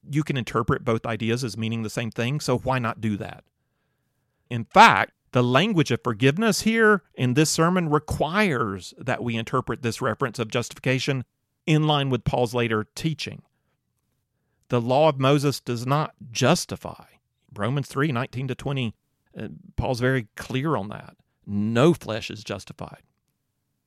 you 0.09 0.23
can 0.23 0.37
interpret 0.37 0.83
both 0.83 1.05
ideas 1.05 1.43
as 1.43 1.57
meaning 1.57 1.83
the 1.83 1.89
same 1.89 2.11
thing, 2.11 2.39
so 2.39 2.57
why 2.57 2.79
not 2.79 3.01
do 3.01 3.17
that? 3.17 3.43
In 4.49 4.65
fact, 4.65 5.13
the 5.31 5.43
language 5.43 5.91
of 5.91 6.03
forgiveness 6.03 6.61
here 6.61 7.03
in 7.13 7.35
this 7.35 7.49
sermon 7.49 7.89
requires 7.89 8.93
that 8.97 9.23
we 9.23 9.37
interpret 9.37 9.81
this 9.81 10.01
reference 10.01 10.39
of 10.39 10.49
justification 10.49 11.23
in 11.65 11.87
line 11.87 12.09
with 12.09 12.25
Paul's 12.25 12.53
later 12.53 12.87
teaching. 12.95 13.43
The 14.69 14.81
law 14.81 15.09
of 15.09 15.19
Moses 15.19 15.59
does 15.59 15.85
not 15.85 16.13
justify. 16.31 17.05
Romans 17.53 17.87
3 17.87 18.11
19 18.11 18.47
to 18.49 18.55
20, 18.55 18.95
uh, 19.37 19.47
Paul's 19.75 19.99
very 19.99 20.27
clear 20.35 20.75
on 20.75 20.89
that. 20.89 21.15
No 21.45 21.93
flesh 21.93 22.29
is 22.29 22.43
justified. 22.43 23.03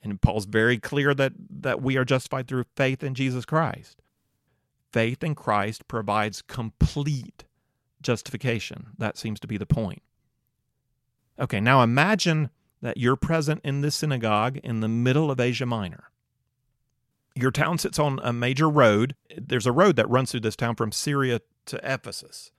And 0.04 0.20
Paul's 0.20 0.44
very 0.44 0.78
clear 0.78 1.14
that, 1.14 1.32
that 1.48 1.80
we 1.80 1.96
are 1.96 2.04
justified 2.04 2.46
through 2.46 2.66
faith 2.76 3.02
in 3.02 3.14
Jesus 3.14 3.46
Christ. 3.46 4.02
Faith 4.92 5.24
in 5.24 5.34
Christ 5.34 5.88
provides 5.88 6.42
complete 6.42 7.44
justification. 8.02 8.88
That 8.98 9.16
seems 9.16 9.40
to 9.40 9.48
be 9.48 9.56
the 9.56 9.66
point. 9.66 10.02
Okay, 11.40 11.58
now 11.58 11.82
imagine 11.82 12.50
that 12.82 12.98
you're 12.98 13.16
present 13.16 13.62
in 13.64 13.80
this 13.80 13.96
synagogue 13.96 14.58
in 14.58 14.80
the 14.80 14.88
middle 14.88 15.30
of 15.30 15.40
Asia 15.40 15.66
Minor. 15.66 16.10
Your 17.34 17.50
town 17.50 17.78
sits 17.78 17.98
on 17.98 18.20
a 18.22 18.32
major 18.32 18.68
road. 18.68 19.16
There's 19.36 19.66
a 19.66 19.72
road 19.72 19.96
that 19.96 20.08
runs 20.08 20.30
through 20.30 20.40
this 20.40 20.54
town 20.54 20.76
from 20.76 20.92
Syria 20.92 21.40
to 21.66 21.80
Ephesus. 21.82 22.52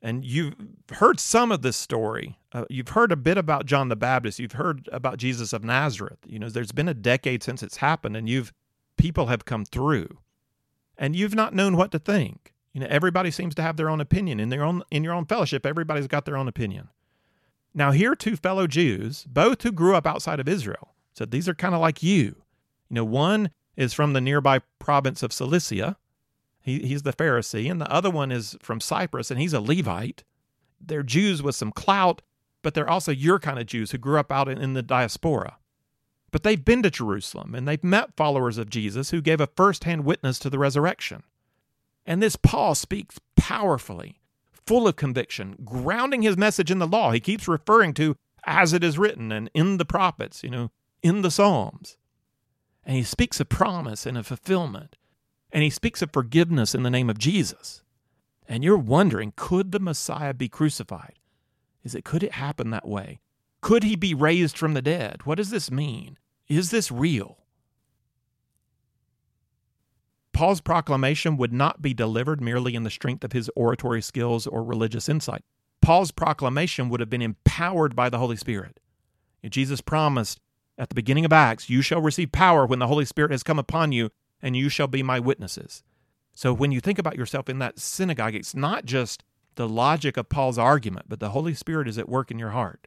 And 0.00 0.24
you've 0.24 0.54
heard 0.92 1.18
some 1.18 1.50
of 1.50 1.62
this 1.62 1.76
story. 1.76 2.38
Uh, 2.52 2.64
you've 2.70 2.90
heard 2.90 3.10
a 3.10 3.16
bit 3.16 3.36
about 3.36 3.66
John 3.66 3.88
the 3.88 3.96
Baptist. 3.96 4.38
You've 4.38 4.52
heard 4.52 4.88
about 4.92 5.18
Jesus 5.18 5.52
of 5.52 5.64
Nazareth. 5.64 6.18
You 6.26 6.38
know, 6.38 6.48
there's 6.48 6.72
been 6.72 6.88
a 6.88 6.94
decade 6.94 7.42
since 7.42 7.62
it's 7.62 7.78
happened, 7.78 8.16
and 8.16 8.28
you've 8.28 8.52
people 8.96 9.26
have 9.26 9.44
come 9.44 9.64
through, 9.64 10.18
and 10.96 11.16
you've 11.16 11.34
not 11.34 11.54
known 11.54 11.76
what 11.76 11.90
to 11.92 11.98
think. 11.98 12.52
You 12.72 12.80
know, 12.80 12.86
everybody 12.88 13.30
seems 13.30 13.54
to 13.56 13.62
have 13.62 13.76
their 13.76 13.90
own 13.90 14.00
opinion 14.00 14.38
in 14.38 14.50
their 14.50 14.62
own 14.62 14.82
in 14.90 15.02
your 15.02 15.14
own 15.14 15.24
fellowship. 15.24 15.66
Everybody's 15.66 16.06
got 16.06 16.24
their 16.24 16.36
own 16.36 16.46
opinion. 16.46 16.90
Now, 17.74 17.90
here 17.90 18.14
two 18.14 18.36
fellow 18.36 18.66
Jews, 18.66 19.24
both 19.28 19.62
who 19.62 19.72
grew 19.72 19.94
up 19.94 20.06
outside 20.06 20.40
of 20.40 20.48
Israel, 20.48 20.94
said 21.12 21.30
these 21.30 21.48
are 21.48 21.54
kind 21.54 21.74
of 21.74 21.80
like 21.80 22.02
you. 22.02 22.36
You 22.88 22.94
know, 22.94 23.04
one 23.04 23.50
is 23.76 23.92
from 23.92 24.12
the 24.12 24.20
nearby 24.20 24.60
province 24.78 25.22
of 25.22 25.32
Cilicia. 25.32 25.96
He, 26.68 26.80
he's 26.80 27.02
the 27.02 27.14
Pharisee, 27.14 27.70
and 27.70 27.80
the 27.80 27.90
other 27.90 28.10
one 28.10 28.30
is 28.30 28.56
from 28.60 28.80
Cyprus, 28.80 29.30
and 29.30 29.40
he's 29.40 29.54
a 29.54 29.60
Levite. 29.60 30.22
They're 30.78 31.02
Jews 31.02 31.42
with 31.42 31.54
some 31.54 31.72
clout, 31.72 32.20
but 32.62 32.74
they're 32.74 32.88
also 32.88 33.10
your 33.10 33.38
kind 33.38 33.58
of 33.58 33.66
Jews 33.66 33.90
who 33.90 33.98
grew 33.98 34.18
up 34.20 34.30
out 34.30 34.48
in, 34.48 34.58
in 34.58 34.74
the 34.74 34.82
diaspora. 34.82 35.56
But 36.30 36.42
they've 36.42 36.62
been 36.62 36.82
to 36.82 36.90
Jerusalem 36.90 37.54
and 37.54 37.66
they've 37.66 37.82
met 37.82 38.16
followers 38.16 38.58
of 38.58 38.68
Jesus 38.68 39.10
who 39.10 39.22
gave 39.22 39.40
a 39.40 39.48
first 39.56 39.84
hand 39.84 40.04
witness 40.04 40.38
to 40.40 40.50
the 40.50 40.58
resurrection. 40.58 41.22
And 42.04 42.22
this 42.22 42.36
Paul 42.36 42.74
speaks 42.74 43.18
powerfully 43.34 44.20
full 44.66 44.86
of 44.86 44.96
conviction, 44.96 45.56
grounding 45.64 46.20
his 46.20 46.36
message 46.36 46.70
in 46.70 46.78
the 46.78 46.86
law. 46.86 47.12
He 47.12 47.20
keeps 47.20 47.48
referring 47.48 47.94
to 47.94 48.14
as 48.44 48.74
it 48.74 48.84
is 48.84 48.98
written 48.98 49.32
and 49.32 49.50
in 49.54 49.78
the 49.78 49.86
prophets, 49.86 50.42
you 50.44 50.50
know, 50.50 50.70
in 51.02 51.22
the 51.22 51.30
Psalms. 51.30 51.96
And 52.84 52.94
he 52.94 53.02
speaks 53.02 53.40
of 53.40 53.48
promise 53.48 54.04
and 54.04 54.18
of 54.18 54.26
fulfillment. 54.26 54.97
And 55.50 55.62
he 55.62 55.70
speaks 55.70 56.02
of 56.02 56.12
forgiveness 56.12 56.74
in 56.74 56.82
the 56.82 56.90
name 56.90 57.08
of 57.08 57.18
Jesus. 57.18 57.82
And 58.46 58.64
you're 58.64 58.78
wondering, 58.78 59.32
could 59.36 59.72
the 59.72 59.80
Messiah 59.80 60.34
be 60.34 60.48
crucified? 60.48 61.14
Is 61.84 61.94
it 61.94 62.04
could 62.04 62.22
it 62.22 62.32
happen 62.32 62.70
that 62.70 62.88
way? 62.88 63.20
Could 63.60 63.82
he 63.82 63.96
be 63.96 64.14
raised 64.14 64.56
from 64.56 64.74
the 64.74 64.82
dead? 64.82 65.22
What 65.24 65.36
does 65.36 65.50
this 65.50 65.70
mean? 65.70 66.18
Is 66.48 66.70
this 66.70 66.90
real? 66.90 67.38
Paul's 70.32 70.60
proclamation 70.60 71.36
would 71.36 71.52
not 71.52 71.82
be 71.82 71.92
delivered 71.92 72.40
merely 72.40 72.74
in 72.74 72.84
the 72.84 72.90
strength 72.90 73.24
of 73.24 73.32
his 73.32 73.50
oratory 73.56 74.00
skills 74.00 74.46
or 74.46 74.62
religious 74.62 75.08
insight. 75.08 75.42
Paul's 75.82 76.12
proclamation 76.12 76.88
would 76.88 77.00
have 77.00 77.10
been 77.10 77.22
empowered 77.22 77.96
by 77.96 78.08
the 78.08 78.18
Holy 78.18 78.36
Spirit. 78.36 78.78
Jesus 79.48 79.80
promised 79.80 80.40
at 80.76 80.90
the 80.90 80.94
beginning 80.94 81.24
of 81.24 81.32
Acts, 81.32 81.68
You 81.68 81.82
shall 81.82 82.00
receive 82.00 82.30
power 82.30 82.66
when 82.66 82.78
the 82.78 82.86
Holy 82.86 83.04
Spirit 83.04 83.32
has 83.32 83.42
come 83.42 83.58
upon 83.58 83.92
you, 83.92 84.10
and 84.42 84.56
you 84.56 84.68
shall 84.68 84.86
be 84.86 85.02
my 85.02 85.18
witnesses. 85.18 85.82
So 86.34 86.52
when 86.52 86.70
you 86.70 86.80
think 86.80 86.98
about 86.98 87.16
yourself 87.16 87.48
in 87.48 87.58
that 87.58 87.78
synagogue, 87.78 88.34
it's 88.34 88.54
not 88.54 88.84
just 88.84 89.24
the 89.56 89.68
logic 89.68 90.16
of 90.16 90.28
Paul's 90.28 90.58
argument, 90.58 91.06
but 91.08 91.18
the 91.18 91.30
Holy 91.30 91.54
Spirit 91.54 91.88
is 91.88 91.98
at 91.98 92.08
work 92.08 92.30
in 92.30 92.38
your 92.38 92.50
heart. 92.50 92.86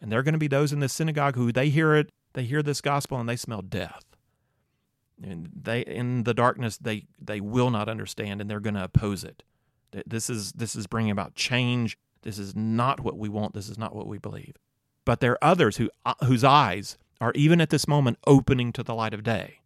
And 0.00 0.10
there 0.10 0.18
are 0.18 0.24
going 0.24 0.32
to 0.32 0.38
be 0.38 0.48
those 0.48 0.72
in 0.72 0.80
this 0.80 0.92
synagogue 0.92 1.36
who 1.36 1.52
they 1.52 1.68
hear 1.68 1.94
it, 1.94 2.10
they 2.32 2.44
hear 2.44 2.62
this 2.62 2.80
gospel, 2.80 3.18
and 3.18 3.28
they 3.28 3.36
smell 3.36 3.62
death. 3.62 4.04
And 5.22 5.50
they 5.54 5.82
in 5.82 6.24
the 6.24 6.34
darkness 6.34 6.78
they 6.78 7.06
they 7.20 7.40
will 7.40 7.70
not 7.70 7.88
understand, 7.88 8.40
and 8.40 8.50
they're 8.50 8.58
going 8.58 8.74
to 8.74 8.84
oppose 8.84 9.22
it. 9.22 9.42
This 10.06 10.30
is 10.30 10.52
this 10.52 10.74
is 10.74 10.86
bringing 10.86 11.10
about 11.10 11.34
change. 11.34 11.98
This 12.22 12.38
is 12.38 12.56
not 12.56 13.00
what 13.00 13.18
we 13.18 13.28
want. 13.28 13.54
This 13.54 13.68
is 13.68 13.78
not 13.78 13.94
what 13.94 14.06
we 14.06 14.18
believe. 14.18 14.56
But 15.04 15.20
there 15.20 15.32
are 15.32 15.44
others 15.44 15.76
who 15.76 15.90
uh, 16.06 16.14
whose 16.24 16.42
eyes 16.42 16.96
are 17.20 17.32
even 17.34 17.60
at 17.60 17.70
this 17.70 17.86
moment 17.86 18.18
opening 18.26 18.72
to 18.72 18.82
the 18.82 18.94
light 18.94 19.12
of 19.12 19.22
day. 19.22 19.59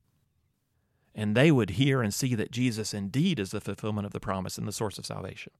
And 1.14 1.36
they 1.36 1.50
would 1.50 1.70
hear 1.70 2.02
and 2.02 2.12
see 2.12 2.34
that 2.34 2.50
Jesus 2.50 2.92
indeed 2.92 3.38
is 3.38 3.52
the 3.52 3.60
fulfillment 3.60 4.06
of 4.06 4.12
the 4.12 4.20
promise 4.20 4.58
and 4.58 4.66
the 4.66 4.72
source 4.72 4.98
of 4.98 5.06
salvation. 5.06 5.52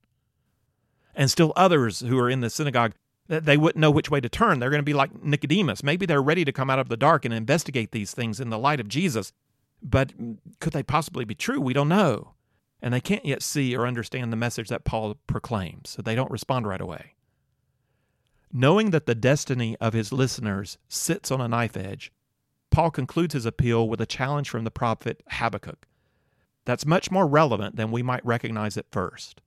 And 1.15 1.31
still 1.31 1.53
others 1.55 2.01
who 2.01 2.19
are 2.19 2.29
in 2.29 2.41
the 2.41 2.49
synagogue 2.49 2.93
they 3.27 3.57
wouldn't 3.57 3.81
know 3.81 3.91
which 3.91 4.11
way 4.11 4.21
to 4.21 4.29
turn. 4.29 4.59
They're 4.59 4.69
going 4.69 4.81
to 4.81 4.83
be 4.83 4.93
like 4.93 5.23
Nicodemus. 5.23 5.83
Maybe 5.83 6.05
they're 6.05 6.21
ready 6.21 6.45
to 6.45 6.51
come 6.51 6.69
out 6.69 6.79
of 6.79 6.89
the 6.89 6.97
dark 6.97 7.25
and 7.25 7.33
investigate 7.33 7.91
these 7.91 8.11
things 8.11 8.39
in 8.39 8.49
the 8.49 8.59
light 8.59 8.79
of 8.79 8.87
Jesus. 8.87 9.33
But 9.81 10.13
could 10.59 10.73
they 10.73 10.83
possibly 10.83 11.25
be 11.25 11.35
true? 11.35 11.59
We 11.59 11.73
don't 11.73 11.89
know. 11.89 12.33
And 12.81 12.93
they 12.93 13.01
can't 13.01 13.25
yet 13.25 13.41
see 13.41 13.75
or 13.75 13.87
understand 13.87 14.31
the 14.31 14.37
message 14.37 14.69
that 14.69 14.83
Paul 14.83 15.15
proclaims, 15.25 15.89
so 15.89 16.01
they 16.01 16.13
don't 16.13 16.29
respond 16.29 16.67
right 16.67 16.81
away. 16.81 17.15
Knowing 18.53 18.91
that 18.91 19.07
the 19.07 19.15
destiny 19.15 19.75
of 19.81 19.93
his 19.93 20.13
listeners 20.13 20.77
sits 20.87 21.31
on 21.31 21.41
a 21.41 21.47
knife 21.47 21.75
edge, 21.75 22.11
Paul 22.75 22.91
concludes 22.91 23.33
his 23.33 23.45
appeal 23.45 23.87
with 23.87 24.01
a 24.01 24.05
challenge 24.05 24.49
from 24.49 24.65
the 24.65 24.69
prophet 24.69 25.23
Habakkuk. 25.29 25.87
That's 26.65 26.85
much 26.85 27.09
more 27.09 27.25
relevant 27.25 27.77
than 27.77 27.89
we 27.89 28.03
might 28.03 28.25
recognize 28.25 28.75
at 28.75 28.91
first. 28.91 29.39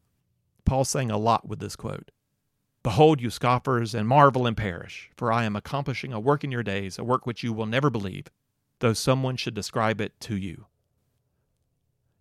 Paul's 0.65 0.89
saying 0.89 1.11
a 1.11 1.19
lot 1.19 1.47
with 1.47 1.59
this 1.59 1.77
quote. 1.77 2.11
Behold, 2.83 3.21
you 3.21 3.29
scoffers, 3.29 3.95
and 3.95 4.09
marvel 4.09 4.47
and 4.47 4.57
perish, 4.57 5.11
for 5.15 5.31
I 5.31 5.45
am 5.45 5.57
accomplishing 5.57 6.11
a 6.11 6.19
work 6.19 6.43
in 6.43 6.51
your 6.51 6.63
days, 6.63 6.99
a 6.99 7.05
work 7.05 7.27
which 7.27 7.43
you 7.43 7.53
will 7.53 7.67
never 7.67 7.91
believe, 7.91 8.29
though 8.79 8.95
someone 8.95 9.37
should 9.37 9.53
describe 9.53 10.01
it 10.01 10.19
to 10.21 10.35
you. 10.35 10.65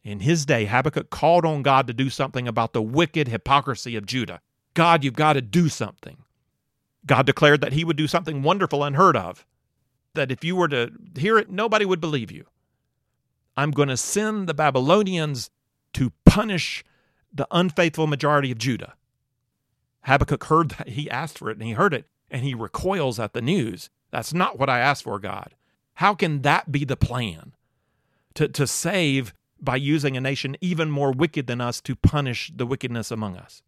In 0.04 0.20
his 0.20 0.46
day, 0.46 0.66
Habakkuk 0.66 1.10
called 1.10 1.46
on 1.46 1.62
God 1.62 1.88
to 1.88 1.94
do 1.94 2.10
something 2.10 2.50
about 2.50 2.74
the 2.74 2.82
wicked 2.82 3.30
hypocrisy 3.30 3.96
of 3.96 4.06
Judah. 4.06 4.42
God, 4.74 5.06
you've 5.06 5.14
got 5.14 5.34
to 5.34 5.42
do 5.42 5.70
something. 5.70 6.18
God 7.06 7.26
declared 7.26 7.62
that 7.62 7.72
he 7.72 7.86
would 7.86 7.96
do 7.96 8.08
something 8.08 8.44
wonderful 8.44 8.84
unheard 8.84 9.16
of, 9.16 9.46
that 10.14 10.32
if 10.32 10.44
you 10.44 10.56
were 10.56 10.68
to 10.68 10.92
hear 11.18 11.38
it, 11.38 11.50
nobody 11.50 11.86
would 11.86 12.02
believe 12.02 12.32
you. 12.32 12.46
I'm 13.56 13.72
going 13.72 13.90
to 13.90 13.98
send 13.98 14.48
the 14.48 14.54
Babylonians 14.54 15.50
to 15.94 16.12
punish 16.26 16.84
the 17.34 17.48
unfaithful 17.52 18.08
majority 18.08 18.52
of 18.52 18.58
Judah. 18.58 18.94
Habakkuk 20.02 20.44
heard 20.46 20.70
that. 20.72 20.90
He 20.90 21.10
asked 21.10 21.40
for 21.40 21.50
it 21.50 21.58
and 21.58 21.66
he 21.66 21.74
heard 21.74 21.94
it 21.94 22.06
and 22.30 22.44
he 22.44 22.54
recoils 22.54 23.20
at 23.20 23.34
the 23.34 23.42
news. 23.42 23.90
That's 24.12 24.34
not 24.34 24.58
what 24.58 24.70
I 24.70 24.80
asked 24.80 25.04
for, 25.04 25.20
God. 25.20 25.56
How 25.96 26.14
can 26.14 26.44
that 26.44 26.72
be 26.72 26.86
the 26.86 26.96
plan? 26.96 27.54
To, 28.36 28.48
to 28.48 28.68
save 28.68 29.34
by 29.60 29.76
using 29.78 30.16
a 30.16 30.22
nation 30.22 30.56
even 30.62 30.92
more 30.92 31.12
wicked 31.12 31.48
than 31.48 31.60
us 31.60 31.82
to 31.82 31.96
punish 31.96 32.52
the 32.56 32.68
wickedness 32.68 33.10
among 33.10 33.36
us. 33.36 33.64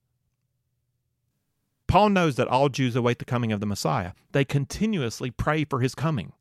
Paul 1.89 2.09
knows 2.09 2.35
that 2.35 2.47
all 2.47 2.69
Jews 2.69 2.95
await 2.95 3.17
the 3.17 3.25
coming 3.25 3.51
of 3.51 3.59
the 3.59 3.65
Messiah. 3.65 4.11
They 4.31 4.45
continuously 4.45 5.31
pray 5.31 5.65
for 5.65 5.79
his 5.79 5.95
coming. 5.95 6.33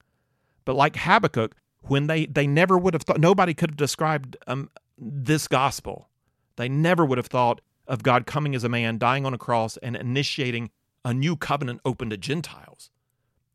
But 0.67 0.77
like 0.77 0.97
Habakkuk, 0.97 1.57
when 1.81 2.07
they, 2.07 2.27
they 2.27 2.47
never 2.47 2.77
would 2.77 2.93
have 2.93 3.03
thought, 3.03 3.19
nobody 3.19 3.55
could 3.55 3.71
have 3.71 3.77
described 3.79 4.37
um, 4.47 4.69
this 4.99 5.49
gospel. 5.49 6.11
They 6.57 6.69
never 6.69 7.03
would 7.03 7.17
have 7.17 7.29
thought 7.29 7.63
of 7.87 8.03
God 8.03 8.27
coming 8.27 8.55
as 8.55 8.63
a 8.63 8.69
man, 8.69 8.99
dying 8.99 9.25
on 9.25 9.33
a 9.33 9.39
cross, 9.39 9.79
and 9.79 9.97
initiating 9.97 10.71
a 11.03 11.15
new 11.15 11.35
covenant 11.35 11.81
open 11.83 12.11
to 12.11 12.19
Gentiles. 12.19 12.91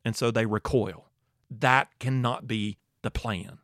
And 0.03 0.15
so 0.15 0.31
they 0.31 0.47
recoil. 0.47 1.11
That 1.51 1.89
cannot 1.99 2.47
be 2.47 2.79
the 3.03 3.11
plan. 3.11 3.59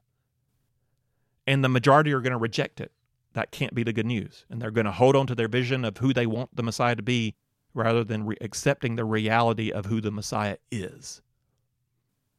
And 1.48 1.64
the 1.64 1.70
majority 1.70 2.14
are 2.14 2.22
going 2.22 2.32
to 2.32 2.38
reject 2.38 2.80
it. 2.80 2.92
That 3.34 3.50
can't 3.50 3.74
be 3.74 3.82
the 3.82 3.94
good 3.94 4.06
news. 4.06 4.46
And 4.52 4.62
they're 4.62 4.70
going 4.70 4.86
to 4.86 4.92
hold 4.92 5.16
on 5.16 5.26
to 5.26 5.34
their 5.34 5.48
vision 5.48 5.84
of 5.84 5.98
who 5.98 6.14
they 6.14 6.28
want 6.28 6.56
the 6.56 6.62
Messiah 6.62 6.96
to 6.96 7.02
be 7.02 7.34
rather 7.74 8.04
than 8.04 8.26
re- 8.26 8.38
accepting 8.42 8.96
the 8.96 9.06
reality 9.06 9.72
of 9.72 9.86
who 9.86 10.02
the 10.02 10.12
Messiah 10.12 10.58
is. 10.72 11.22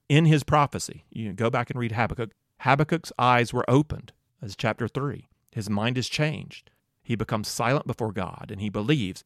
In 0.08 0.24
his 0.24 0.42
prophecy, 0.42 1.04
you 1.10 1.32
go 1.32 1.50
back 1.50 1.70
and 1.70 1.78
read 1.78 1.92
Habakkuk, 1.92 2.32
Habakkuk's 2.60 3.12
eyes 3.18 3.52
were 3.52 3.68
opened, 3.68 4.12
as 4.42 4.56
chapter 4.56 4.88
3. 4.88 5.28
His 5.52 5.70
mind 5.70 5.96
is 5.96 6.08
changed. 6.08 6.70
He 7.02 7.16
becomes 7.16 7.48
silent 7.48 7.86
before 7.86 8.12
God 8.12 8.48
and 8.50 8.60
he 8.60 8.68
believes 8.68 9.24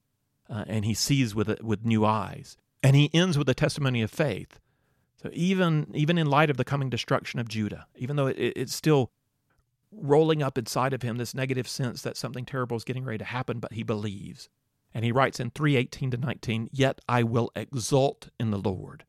uh, 0.48 0.64
and 0.66 0.84
he 0.84 0.94
sees 0.94 1.34
with, 1.34 1.60
with 1.62 1.84
new 1.84 2.04
eyes. 2.04 2.56
And 2.82 2.94
he 2.94 3.10
ends 3.14 3.38
with 3.38 3.48
a 3.48 3.54
testimony 3.54 4.02
of 4.02 4.10
faith. 4.10 4.60
So 5.16 5.30
even, 5.32 5.90
even 5.94 6.18
in 6.18 6.26
light 6.26 6.50
of 6.50 6.58
the 6.58 6.64
coming 6.64 6.90
destruction 6.90 7.40
of 7.40 7.48
Judah, 7.48 7.86
even 7.96 8.16
though 8.16 8.26
it, 8.26 8.36
it's 8.38 8.74
still 8.74 9.10
rolling 9.90 10.42
up 10.42 10.58
inside 10.58 10.92
of 10.92 11.02
him 11.02 11.16
this 11.16 11.34
negative 11.34 11.68
sense 11.68 12.02
that 12.02 12.16
something 12.16 12.44
terrible 12.44 12.76
is 12.76 12.84
getting 12.84 13.04
ready 13.04 13.18
to 13.18 13.24
happen, 13.24 13.58
but 13.58 13.72
he 13.72 13.82
believes. 13.82 14.48
And 14.94 15.04
he 15.04 15.12
writes 15.12 15.40
in 15.40 15.50
318 15.50 16.12
to 16.12 16.16
19, 16.16 16.68
Yet 16.72 17.00
I 17.08 17.24
will 17.24 17.50
exult 17.56 18.28
in 18.38 18.52
the 18.52 18.58
Lord. 18.58 19.04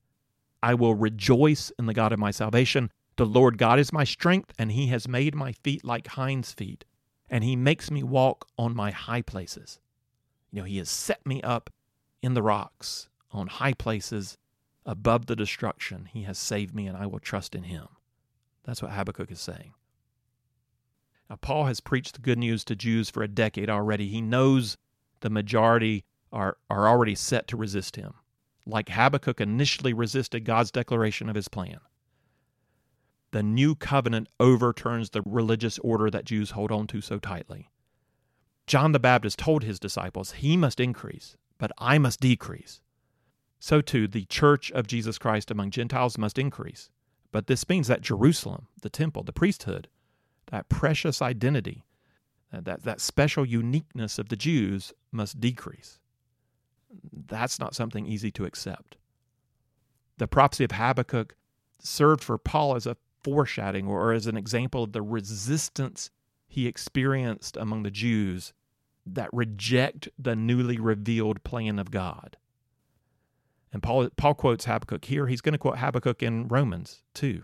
I 0.64 0.74
will 0.74 0.96
rejoice 0.96 1.72
in 1.78 1.86
the 1.86 1.94
God 1.94 2.12
of 2.12 2.18
my 2.18 2.32
salvation. 2.32 2.92
The 3.18 3.26
Lord 3.26 3.60
God 3.60 3.78
is 3.78 3.94
my 3.94 4.04
strength, 4.04 4.52
and 4.58 4.72
he 4.72 4.88
has 4.88 5.08
made 5.08 5.36
my 5.36 5.52
feet 5.52 5.86
like 5.86 6.08
hinds' 6.08 6.52
feet, 6.52 6.86
and 7.30 7.44
he 7.44 7.56
makes 7.56 7.92
me 7.92 8.02
walk 8.02 8.48
on 8.58 8.76
my 8.76 8.90
high 8.90 9.22
places. 9.22 9.80
You 10.52 10.62
know, 10.62 10.66
he 10.66 10.80
has 10.80 10.90
set 10.90 11.26
me 11.26 11.42
up 11.44 11.70
in 12.22 12.34
the 12.34 12.42
rocks, 12.42 13.08
on 13.32 13.48
high 13.48 13.74
places, 13.74 14.38
above 14.86 15.28
the 15.28 15.36
destruction. 15.36 16.10
He 16.12 16.24
has 16.24 16.38
saved 16.38 16.74
me, 16.74 16.88
and 16.88 16.98
I 16.98 17.06
will 17.06 17.20
trust 17.20 17.54
in 17.54 17.64
him. 17.64 17.88
That's 18.64 18.82
what 18.82 18.92
Habakkuk 18.92 19.32
is 19.32 19.40
saying. 19.40 19.74
Now, 21.30 21.38
Paul 21.38 21.66
has 21.66 21.80
preached 21.80 22.16
the 22.16 22.22
good 22.22 22.38
news 22.38 22.64
to 22.66 22.76
Jews 22.76 23.10
for 23.10 23.24
a 23.24 23.28
decade 23.28 23.70
already. 23.70 24.10
He 24.10 24.22
knows 24.22 24.78
the 25.26 25.30
majority 25.32 26.06
are, 26.32 26.58
are 26.70 26.88
already 26.88 27.16
set 27.16 27.48
to 27.48 27.58
resist 27.58 27.96
him, 27.96 28.14
like 28.64 28.90
Habakkuk 28.90 29.42
initially 29.42 29.92
resisted 29.92 30.46
God's 30.46 30.70
declaration 30.70 31.30
of 31.30 31.36
his 31.36 31.48
plan. 31.48 31.80
The 33.32 33.42
new 33.42 33.74
covenant 33.74 34.30
overturns 34.40 35.10
the 35.10 35.24
religious 35.26 35.80
order 35.80 36.12
that 36.12 36.26
Jews 36.26 36.52
hold 36.52 36.72
on 36.72 36.86
to 36.88 37.02
so 37.02 37.18
tightly. 37.18 37.72
John 38.68 38.92
the 38.92 39.00
Baptist 39.00 39.40
told 39.40 39.64
his 39.64 39.80
disciples, 39.80 40.34
He 40.34 40.56
must 40.56 40.80
increase, 40.80 41.38
but 41.58 41.72
I 41.80 41.98
must 41.98 42.20
decrease. 42.20 42.82
So 43.60 43.82
too, 43.82 44.08
the 44.08 44.26
church 44.26 44.72
of 44.74 44.86
Jesus 44.86 45.18
Christ 45.18 45.50
among 45.50 45.72
Gentiles 45.72 46.20
must 46.20 46.38
increase. 46.38 46.92
But 47.32 47.48
this 47.48 47.68
means 47.68 47.88
that 47.88 48.02
Jerusalem, 48.02 48.68
the 48.84 48.92
temple, 48.92 49.24
the 49.24 49.34
priesthood, 49.34 49.88
that 50.52 50.70
precious 50.70 51.20
identity, 51.20 51.84
Uh, 52.56 52.62
that, 52.62 52.84
that 52.84 53.02
special 53.02 53.46
uniqueness 53.46 54.18
of 54.18 54.30
the 54.30 54.36
Jews 54.36 54.94
must 55.12 55.42
decrease. 55.42 56.00
That's 57.12 57.60
not 57.60 57.76
something 57.76 58.06
easy 58.06 58.32
to 58.32 58.46
accept. 58.46 58.98
The 60.18 60.28
prophecy 60.28 60.64
of 60.64 60.72
Habakkuk 60.72 61.36
served 61.80 62.24
for 62.24 62.38
Paul 62.38 62.76
as 62.76 62.86
a 62.86 62.96
foreshadowing 63.24 63.88
or 63.88 64.14
as 64.14 64.28
an 64.28 64.38
example 64.38 64.84
of 64.84 64.94
the 64.94 65.02
resistance 65.02 66.12
he 66.48 66.68
experienced 66.68 67.58
among 67.58 67.84
the 67.84 67.92
Jews 67.92 68.54
that 69.06 69.30
reject 69.34 70.08
the 70.18 70.36
newly 70.36 70.80
revealed 70.80 71.44
plan 71.44 71.78
of 71.78 71.92
God. 71.92 72.38
And 73.74 73.84
Paul, 73.84 74.10
Paul 74.16 74.36
quotes 74.36 74.66
Habakkuk 74.66 75.04
here. 75.06 75.28
He's 75.28 75.42
going 75.42 75.54
to 75.54 75.60
quote 75.60 75.80
Habakkuk 75.80 76.24
in 76.24 76.48
Romans 76.48 77.04
too. 77.14 77.44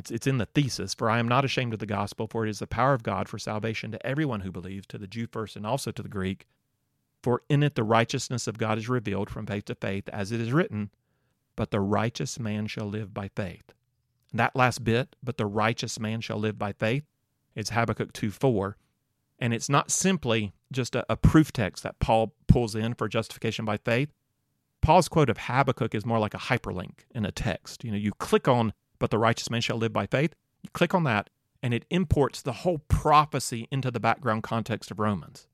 It's, 0.00 0.10
it's 0.10 0.26
in 0.26 0.38
the 0.38 0.46
thesis, 0.46 0.94
for 0.94 1.10
I 1.10 1.18
am 1.18 1.28
not 1.28 1.44
ashamed 1.44 1.74
of 1.74 1.78
the 1.78 1.84
gospel, 1.84 2.26
for 2.26 2.46
it 2.46 2.48
is 2.48 2.58
the 2.58 2.66
power 2.66 2.94
of 2.94 3.02
God 3.02 3.28
for 3.28 3.38
salvation 3.38 3.92
to 3.92 4.06
everyone 4.06 4.40
who 4.40 4.50
believes, 4.50 4.86
to 4.86 4.96
the 4.96 5.06
Jew 5.06 5.26
first 5.30 5.56
and 5.56 5.66
also 5.66 5.90
to 5.90 6.02
the 6.02 6.08
Greek. 6.08 6.46
For 7.22 7.42
in 7.50 7.62
it 7.62 7.74
the 7.74 7.84
righteousness 7.84 8.46
of 8.46 8.56
God 8.56 8.78
is 8.78 8.88
revealed 8.88 9.28
from 9.28 9.44
faith 9.44 9.66
to 9.66 9.74
faith, 9.74 10.08
as 10.08 10.32
it 10.32 10.40
is 10.40 10.54
written, 10.54 10.88
But 11.54 11.70
the 11.70 11.80
righteous 11.80 12.40
man 12.40 12.66
shall 12.66 12.86
live 12.86 13.12
by 13.12 13.28
faith. 13.36 13.74
that 14.32 14.56
last 14.56 14.84
bit, 14.84 15.16
But 15.22 15.36
the 15.36 15.44
righteous 15.44 16.00
man 16.00 16.22
shall 16.22 16.38
live 16.38 16.58
by 16.58 16.72
faith, 16.72 17.04
is 17.54 17.68
Habakkuk 17.68 18.14
2 18.14 18.30
4. 18.30 18.78
And 19.38 19.52
it's 19.52 19.68
not 19.68 19.90
simply 19.90 20.54
just 20.72 20.94
a, 20.94 21.04
a 21.12 21.16
proof 21.18 21.52
text 21.52 21.82
that 21.82 21.98
Paul 21.98 22.32
pulls 22.46 22.74
in 22.74 22.94
for 22.94 23.06
justification 23.06 23.66
by 23.66 23.76
faith. 23.76 24.08
Paul's 24.80 25.08
quote 25.08 25.28
of 25.28 25.36
Habakkuk 25.36 25.94
is 25.94 26.06
more 26.06 26.18
like 26.18 26.32
a 26.32 26.38
hyperlink 26.38 27.00
in 27.14 27.26
a 27.26 27.30
text. 27.30 27.84
You 27.84 27.90
know, 27.90 27.98
you 27.98 28.12
click 28.12 28.48
on, 28.48 28.72
But 29.00 29.10
the 29.10 29.18
righteous 29.18 29.50
man 29.50 29.62
shall 29.62 29.78
live 29.78 29.92
by 29.92 30.06
faith, 30.06 30.36
you 30.62 30.70
click 30.72 30.94
on 30.94 31.02
that, 31.04 31.30
and 31.62 31.74
it 31.74 31.86
imports 31.90 32.40
the 32.40 32.52
whole 32.52 32.78
prophecy 32.78 33.66
into 33.72 33.90
the 33.90 33.98
background 33.98 34.44
context 34.44 34.92
of 34.92 35.00
Romans. 35.00 35.48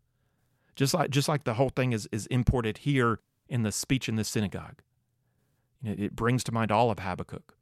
Just 0.75 0.93
like 0.93 1.09
just 1.11 1.29
like 1.29 1.45
the 1.45 1.55
whole 1.55 1.71
thing 1.71 1.93
is 1.93 2.07
is 2.13 2.27
imported 2.27 2.79
here 2.79 3.21
in 3.49 3.63
the 3.63 3.73
speech 3.73 4.09
in 4.09 4.17
the 4.17 4.25
synagogue. 4.25 4.83
It, 5.83 6.17
brings 6.17 6.43
to 6.45 6.53
mind 6.53 6.73
all 6.73 6.91
of 6.91 6.99
Habakkuk. 6.99 7.57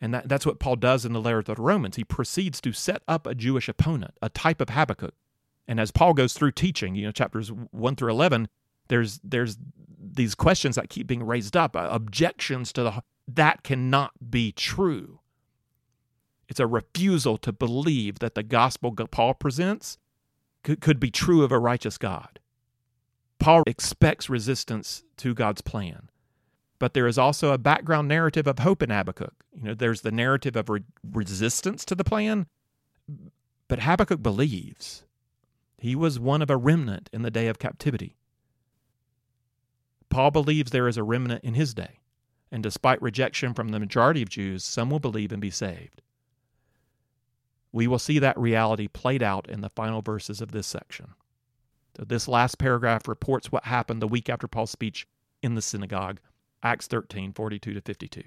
And 0.00 0.12
that, 0.12 0.28
that's 0.28 0.44
what 0.44 0.58
Paul 0.58 0.76
does 0.76 1.04
in 1.04 1.12
the 1.12 1.20
letter 1.20 1.42
to 1.42 1.54
the 1.54 1.62
Romans. 1.62 1.94
He 1.94 2.02
proceeds 2.02 2.60
to 2.62 2.72
set 2.72 3.02
up 3.06 3.26
a 3.26 3.34
Jewish 3.34 3.68
opponent, 3.68 4.14
a 4.20 4.28
type 4.28 4.60
of 4.60 4.70
Habakkuk. 4.70 5.14
And 5.68 5.78
as 5.78 5.92
Paul 5.92 6.14
goes 6.14 6.32
through 6.32 6.52
teaching, 6.52 6.96
you 6.96 7.04
know, 7.04 7.12
chapters 7.12 7.52
1 7.52 7.96
through 7.96 8.10
11, 8.10 8.48
there's 8.88 9.20
there's 9.22 9.56
these 9.98 10.34
questions 10.34 10.74
that 10.74 10.90
keep 10.90 11.06
being 11.06 11.22
raised 11.22 11.56
up, 11.56 11.76
uh, 11.76 11.88
objections 11.90 12.72
to 12.72 12.82
the 12.82 13.02
that 13.28 13.62
cannot 13.62 14.30
be 14.30 14.52
true. 14.52 15.20
It's 16.48 16.60
a 16.60 16.66
refusal 16.66 17.38
to 17.38 17.52
believe 17.52 18.18
that 18.18 18.34
the 18.34 18.42
gospel 18.42 18.92
Paul 18.92 19.34
presents 19.34 19.98
could, 20.62 21.00
be 21.00 21.10
true 21.10 21.42
of 21.42 21.50
a 21.50 21.58
righteous 21.58 21.98
God. 21.98 22.38
Paul 23.38 23.62
expects 23.66 24.30
resistance 24.30 25.02
to 25.16 25.34
God's 25.34 25.60
plan. 25.60 26.08
But 26.78 26.94
there 26.94 27.06
is 27.06 27.18
also 27.18 27.52
a 27.52 27.58
background 27.58 28.08
narrative 28.08 28.46
of 28.46 28.58
hope 28.58 28.82
in 28.82 28.90
Habakkuk. 28.90 29.34
You 29.54 29.62
know, 29.62 29.74
there's 29.74 30.02
the 30.02 30.10
narrative 30.10 30.56
of 30.56 30.68
re- 30.68 30.82
resistance 31.10 31.84
to 31.84 31.94
the 31.94 32.04
plan, 32.04 32.46
but 33.68 33.80
Habakkuk 33.80 34.22
believes. 34.22 35.04
He 35.78 35.96
was 35.96 36.20
one 36.20 36.42
of 36.42 36.50
a 36.50 36.56
remnant 36.56 37.08
in 37.12 37.22
the 37.22 37.30
day 37.30 37.48
of 37.48 37.58
captivity. 37.58 38.16
Paul 40.10 40.30
believes 40.30 40.70
there 40.70 40.88
is 40.88 40.96
a 40.96 41.02
remnant 41.02 41.42
in 41.42 41.54
his 41.54 41.72
day, 41.72 42.00
and 42.52 42.62
despite 42.62 43.00
rejection 43.00 43.54
from 43.54 43.70
the 43.70 43.80
majority 43.80 44.20
of 44.20 44.28
Jews, 44.28 44.62
some 44.62 44.90
will 44.90 45.00
believe 45.00 45.32
and 45.32 45.40
be 45.40 45.50
saved. 45.50 46.02
We 47.72 47.86
will 47.86 47.98
see 47.98 48.18
that 48.18 48.38
reality 48.38 48.86
played 48.86 49.22
out 49.22 49.48
in 49.48 49.62
the 49.62 49.70
final 49.70 50.02
verses 50.02 50.42
of 50.42 50.52
this 50.52 50.66
section. 50.66 51.14
So 51.96 52.04
this 52.04 52.28
last 52.28 52.58
paragraph 52.58 53.08
reports 53.08 53.50
what 53.50 53.64
happened 53.64 54.02
the 54.02 54.08
week 54.08 54.28
after 54.28 54.46
Paul's 54.46 54.70
speech 54.70 55.06
in 55.42 55.54
the 55.54 55.62
synagogue, 55.62 56.20
Acts 56.62 56.86
13, 56.86 57.32
42 57.32 57.72
to 57.72 57.80
52. 57.80 58.22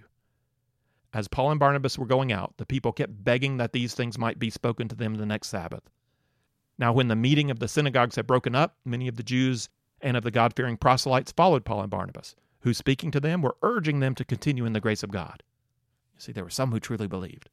As 1.13 1.27
Paul 1.27 1.51
and 1.51 1.59
Barnabas 1.59 1.97
were 1.97 2.07
going 2.07 2.31
out, 2.31 2.55
the 2.57 2.65
people 2.65 2.91
kept 2.91 3.23
begging 3.23 3.57
that 3.57 3.73
these 3.73 3.93
things 3.93 4.17
might 4.17 4.39
be 4.39 4.49
spoken 4.49 4.87
to 4.87 4.95
them 4.95 5.15
the 5.15 5.25
next 5.25 5.49
Sabbath. 5.49 5.83
Now, 6.77 6.91
when 6.91 7.07
the 7.07 7.15
meeting 7.15 7.51
of 7.51 7.59
the 7.59 7.67
synagogues 7.67 8.15
had 8.15 8.27
broken 8.27 8.55
up, 8.55 8.75
many 8.83 9.07
of 9.07 9.15
the 9.15 9.23
Jews 9.23 9.69
and 10.01 10.17
of 10.17 10.23
the 10.23 10.31
God 10.31 10.53
fearing 10.55 10.77
proselytes 10.77 11.31
followed 11.31 11.63
Paul 11.63 11.81
and 11.81 11.89
Barnabas, 11.89 12.35
who, 12.65 12.73
speaking 12.73 13.11
to 13.11 13.19
them, 13.19 13.43
were 13.43 13.55
urging 13.61 13.99
them 13.99 14.15
to 14.15 14.25
continue 14.25 14.65
in 14.65 14.73
the 14.73 14.81
grace 14.81 15.03
of 15.03 15.11
God. 15.11 15.43
You 16.15 16.19
see, 16.19 16.31
there 16.31 16.43
were 16.43 16.49
some 16.49 16.71
who 16.71 16.79
truly 16.79 17.05
believed. 17.05 17.47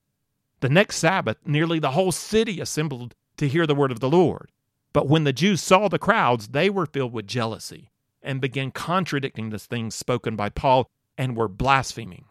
The 0.61 0.71
next 0.71 0.97
Sabbath, 0.97 1.37
nearly 1.45 1.79
the 1.79 1.91
whole 1.91 2.13
city 2.13 2.61
assembled 2.61 3.15
to 3.37 3.47
hear 3.47 3.67
the 3.67 3.75
word 3.75 3.93
of 3.93 4.01
the 4.01 4.09
Lord. 4.09 4.51
But 4.95 5.09
when 5.09 5.25
the 5.25 5.33
Jews 5.35 5.61
saw 5.61 5.89
the 5.89 5.99
crowds, 5.99 6.49
they 6.49 6.71
were 6.71 6.87
filled 6.87 7.13
with 7.13 7.27
jealousy 7.27 7.91
and 8.23 8.41
began 8.41 8.71
contradicting 8.71 9.51
the 9.51 9.59
things 9.59 9.95
spoken 9.95 10.35
by 10.35 10.49
Paul 10.49 10.89
and 11.19 11.37
were 11.37 11.49
blaspheming. 11.49 12.25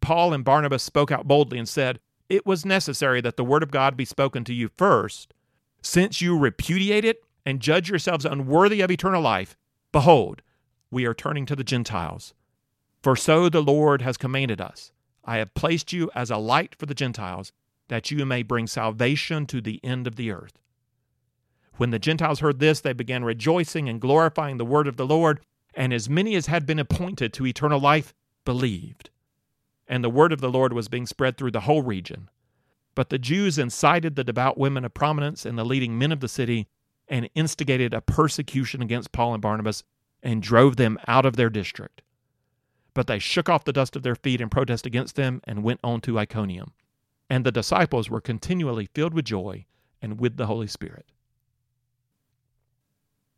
Paul 0.00 0.32
and 0.32 0.44
Barnabas 0.44 0.82
spoke 0.82 1.12
out 1.12 1.28
boldly 1.28 1.58
and 1.58 1.68
said, 1.68 2.00
It 2.30 2.46
was 2.46 2.64
necessary 2.64 3.20
that 3.20 3.36
the 3.36 3.44
word 3.44 3.62
of 3.62 3.70
God 3.70 3.98
be 3.98 4.06
spoken 4.06 4.44
to 4.44 4.54
you 4.54 4.70
first. 4.78 5.34
Since 5.82 6.22
you 6.22 6.38
repudiate 6.38 7.04
it 7.04 7.22
and 7.44 7.60
judge 7.60 7.90
yourselves 7.90 8.24
unworthy 8.24 8.80
of 8.80 8.90
eternal 8.90 9.20
life, 9.20 9.58
behold, 9.92 10.40
we 10.90 11.06
are 11.06 11.14
turning 11.14 11.46
to 11.46 11.56
the 11.56 11.64
Gentiles. 11.64 12.34
For 13.02 13.16
so 13.16 13.48
the 13.48 13.62
Lord 13.62 14.02
has 14.02 14.16
commanded 14.16 14.60
us 14.60 14.92
I 15.24 15.36
have 15.36 15.52
placed 15.54 15.92
you 15.92 16.10
as 16.14 16.30
a 16.30 16.38
light 16.38 16.74
for 16.74 16.86
the 16.86 16.94
Gentiles, 16.94 17.52
that 17.88 18.10
you 18.10 18.24
may 18.24 18.42
bring 18.42 18.66
salvation 18.66 19.46
to 19.46 19.60
the 19.60 19.78
end 19.84 20.06
of 20.06 20.16
the 20.16 20.30
earth. 20.30 20.58
When 21.76 21.90
the 21.90 21.98
Gentiles 21.98 22.40
heard 22.40 22.58
this, 22.58 22.80
they 22.80 22.92
began 22.92 23.24
rejoicing 23.24 23.88
and 23.88 24.00
glorifying 24.00 24.56
the 24.56 24.64
word 24.64 24.88
of 24.88 24.96
the 24.96 25.06
Lord, 25.06 25.40
and 25.74 25.92
as 25.92 26.08
many 26.08 26.34
as 26.34 26.46
had 26.46 26.66
been 26.66 26.78
appointed 26.78 27.32
to 27.34 27.46
eternal 27.46 27.78
life 27.78 28.14
believed. 28.44 29.10
And 29.86 30.02
the 30.02 30.10
word 30.10 30.32
of 30.32 30.40
the 30.40 30.50
Lord 30.50 30.72
was 30.72 30.88
being 30.88 31.06
spread 31.06 31.36
through 31.36 31.52
the 31.52 31.60
whole 31.60 31.82
region. 31.82 32.30
But 32.94 33.10
the 33.10 33.18
Jews 33.18 33.58
incited 33.58 34.16
the 34.16 34.24
devout 34.24 34.58
women 34.58 34.84
of 34.84 34.92
prominence 34.94 35.46
and 35.46 35.58
the 35.58 35.64
leading 35.64 35.98
men 35.98 36.10
of 36.10 36.20
the 36.20 36.28
city, 36.28 36.66
and 37.06 37.30
instigated 37.34 37.94
a 37.94 38.00
persecution 38.00 38.82
against 38.82 39.12
Paul 39.12 39.34
and 39.34 39.42
Barnabas, 39.42 39.84
and 40.22 40.42
drove 40.42 40.76
them 40.76 40.98
out 41.06 41.26
of 41.26 41.36
their 41.36 41.50
district. 41.50 42.02
But 42.94 43.06
they 43.06 43.18
shook 43.18 43.48
off 43.48 43.64
the 43.64 43.72
dust 43.72 43.96
of 43.96 44.02
their 44.02 44.16
feet 44.16 44.40
in 44.40 44.48
protest 44.48 44.86
against 44.86 45.16
them 45.16 45.40
and 45.44 45.62
went 45.62 45.80
on 45.84 46.00
to 46.02 46.18
Iconium. 46.18 46.72
And 47.30 47.44
the 47.44 47.52
disciples 47.52 48.10
were 48.10 48.20
continually 48.20 48.88
filled 48.94 49.14
with 49.14 49.26
joy 49.26 49.66
and 50.02 50.18
with 50.18 50.36
the 50.36 50.46
Holy 50.46 50.66
Spirit. 50.66 51.06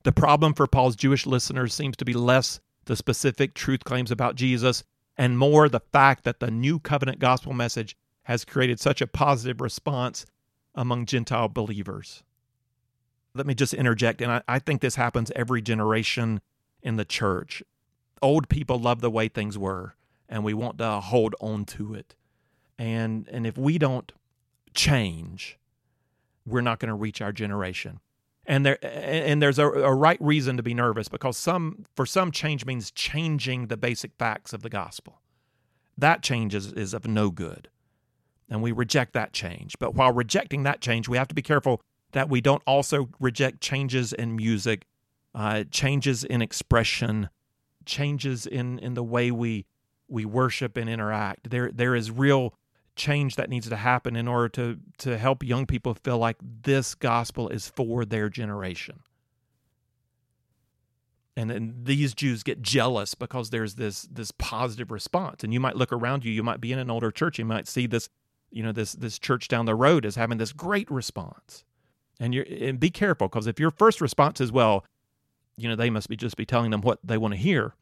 The 0.03 0.13
problem 0.13 0.55
for 0.55 0.67
Paul's 0.67 0.97
Jewish 0.97 1.27
listeners 1.27 1.75
seems 1.75 1.97
to 1.99 2.05
be 2.05 2.15
less 2.15 2.61
the 2.87 2.97
specific 2.97 3.53
truth 3.53 3.85
claims 3.85 4.11
about 4.11 4.35
Jesus 4.35 4.83
and 5.19 5.39
more 5.39 5.69
the 5.69 5.81
fact 5.93 6.25
that 6.25 6.41
the 6.41 6.51
new 6.51 6.79
covenant 6.79 7.19
gospel 7.19 7.53
message 7.53 7.97
has 8.23 8.45
created 8.45 8.81
such 8.81 9.03
a 9.03 9.07
positive 9.07 9.61
response 9.61 10.25
among 10.75 11.05
Gentile 11.05 11.49
believers. 11.49 12.23
Let 13.35 13.47
me 13.47 13.55
just 13.55 13.75
interject, 13.75 14.23
and 14.23 14.33
I, 14.33 14.43
I 14.49 14.59
think 14.59 14.81
this 14.81 14.97
happens 14.97 15.31
every 15.37 15.61
generation 15.61 16.41
in 16.83 16.97
the 16.97 17.05
church 17.05 17.63
old 18.23 18.49
people 18.49 18.79
love 18.79 19.01
the 19.01 19.11
way 19.11 19.29
things 19.29 19.57
were 19.57 19.95
and 20.29 20.45
we 20.45 20.55
want 20.55 20.79
to 20.79 21.01
hold 21.01 21.35
on 21.41 21.65
to 21.65 21.95
it. 21.95 22.15
And 22.79 23.29
and 23.29 23.47
if 23.47 23.59
we 23.59 23.77
don't 23.79 24.13
change, 24.75 25.59
we're 26.47 26.61
not 26.61 26.79
going 26.79 26.89
to 26.89 26.95
reach 26.95 27.21
our 27.21 27.33
generation. 27.33 28.01
And 28.47 28.65
there 28.65 28.79
and 28.83 29.43
there's 29.43 29.59
a, 29.59 29.67
a 29.67 29.95
right 29.95 30.21
reason 30.21 30.57
to 30.57 30.63
be 30.63 30.73
nervous 30.73 31.09
because 31.09 31.37
some 31.37 31.85
for 31.95 32.07
some 32.07 32.31
change 32.31 32.65
means 32.65 32.91
changing 32.91 33.67
the 33.67 33.77
basic 33.77 34.13
facts 34.19 34.53
of 34.53 34.63
the 34.63 34.71
gospel. 34.71 35.21
That 35.99 36.23
change 36.23 36.55
is, 36.55 36.73
is 36.73 36.95
of 36.95 37.07
no 37.07 37.31
good. 37.31 37.69
And 38.49 38.63
we 38.63 38.73
reject 38.73 39.13
that 39.13 39.33
change. 39.33 39.77
But 39.79 39.95
while 39.95 40.13
rejecting 40.13 40.63
that 40.63 40.81
change, 40.81 41.09
we 41.09 41.19
have 41.19 41.29
to 41.29 41.35
be 41.35 41.43
careful 41.43 41.81
that 42.13 42.29
we 42.29 42.41
don't 42.41 42.63
also 42.67 43.11
reject 43.21 43.61
changes 43.61 44.13
in 44.13 44.35
music, 44.35 44.87
uh, 45.35 45.65
changes 45.71 46.25
in 46.25 46.43
expression, 46.43 47.29
changes 47.85 48.47
in 48.47 48.79
in 48.79 48.95
the 48.95 49.05
way 49.05 49.31
we 49.31 49.67
we 50.09 50.25
worship 50.25 50.77
and 50.77 50.91
interact. 50.91 51.51
There 51.51 51.71
there 51.73 51.95
is 51.95 52.11
real 52.11 52.55
change 52.97 53.37
that 53.37 53.49
needs 53.49 53.69
to 53.69 53.77
happen 53.77 54.17
in 54.17 54.29
order 54.29 54.49
to 54.49 54.79
to 54.99 55.17
help 55.17 55.43
young 55.43 55.67
people 55.67 55.95
feel 55.95 56.19
like 56.19 56.37
this 56.41 56.95
gospel 56.95 57.49
is 57.49 57.69
for 57.69 58.05
their 58.05 58.29
generation. 58.29 59.01
And 61.37 61.49
then 61.49 61.75
these 61.85 62.13
Jews 62.13 62.43
get 62.43 62.61
jealous 62.61 63.15
because 63.15 63.51
there's 63.51 63.77
this 63.77 64.03
this 64.03 64.33
positive 64.33 64.91
response. 64.91 65.45
And 65.45 65.55
you 65.55 65.61
might 65.61 65.77
look 65.77 65.93
around 65.93 66.25
you, 66.25 66.33
you 66.33 66.43
might 66.43 66.61
be 66.61 66.73
in 66.73 66.79
an 66.79 66.91
older 66.91 67.11
church, 67.11 67.39
you 67.39 67.45
might 67.45 67.69
see 67.69 67.87
this, 67.87 68.09
you 68.51 68.63
know, 68.63 68.73
this 68.73 68.93
this 68.93 69.19
church 69.19 69.49
down 69.49 69.65
the 69.65 69.75
road 69.75 70.05
is 70.05 70.17
having 70.17 70.39
this 70.39 70.53
great 70.53 70.91
response. 70.91 71.65
And 72.19 72.35
you're 72.35 72.45
and 72.51 72.79
be 72.79 72.91
careful 72.91 73.29
because 73.29 73.47
if 73.47 73.59
your 73.59 73.71
first 73.71 74.01
response 74.01 74.41
is, 74.41 74.53
well, 74.53 74.85
you 75.61 75.69
know, 75.69 75.77
they 75.77 75.91
must 75.91 76.09
be 76.09 76.17
just 76.17 76.37
be 76.37 76.47
telling 76.47 76.71
them 76.71 76.81
what 76.81 76.99
they 77.05 77.19
want 77.19 77.35
to 77.35 77.41
hear. 77.41 77.75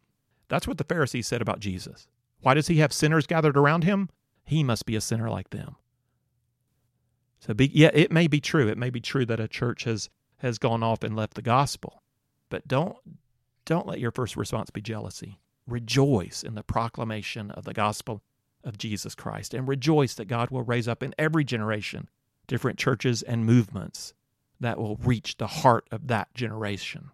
That's 0.49 0.67
what 0.67 0.79
the 0.79 0.85
Pharisees 0.85 1.27
said 1.27 1.43
about 1.43 1.61
Jesus. 1.61 2.07
Why 2.41 2.55
does 2.55 2.69
he 2.69 2.77
have 2.77 2.93
sinners 2.93 3.27
gathered 3.27 3.57
around 3.57 3.85
him? 3.85 4.09
He 4.45 4.65
must 4.65 4.87
be 4.87 4.97
a 4.97 5.01
sinner 5.01 5.29
like 5.29 5.51
them. 5.51 5.77
So 7.41 7.55
be, 7.55 7.71
yeah, 7.73 7.91
it 7.93 8.11
may 8.11 8.27
be 8.27 8.41
true. 8.41 8.69
It 8.69 8.79
may 8.79 8.91
be 8.91 9.01
true 9.01 9.27
that 9.27 9.41
a 9.41 9.49
church 9.49 9.85
has 9.85 10.09
has 10.39 10.59
gone 10.59 10.83
off 10.85 11.03
and 11.03 11.17
left 11.17 11.35
the 11.35 11.43
gospel. 11.43 12.03
But 12.49 12.67
don't 12.67 12.97
don't 13.65 13.87
let 13.87 14.01
your 14.01 14.11
first 14.11 14.37
response 14.37 14.71
be 14.71 14.81
jealousy. 14.81 15.41
Rejoice 15.67 16.43
in 16.43 16.55
the 16.55 16.63
proclamation 16.63 17.51
of 17.51 17.65
the 17.65 17.75
gospel 17.75 18.23
of 18.65 18.79
Jesus 18.79 19.15
Christ 19.15 19.53
and 19.53 19.69
rejoice 19.69 20.15
that 20.15 20.25
God 20.25 20.51
will 20.51 20.63
raise 20.63 20.89
up 20.89 21.03
in 21.03 21.15
every 21.19 21.45
generation 21.45 22.09
different 22.47 22.79
churches 22.79 23.23
and 23.23 23.45
movements 23.45 24.15
that 24.59 24.79
will 24.79 24.97
reach 24.97 25.37
the 25.37 25.47
heart 25.47 25.87
of 25.93 26.09
that 26.09 26.33
generation. 26.35 27.11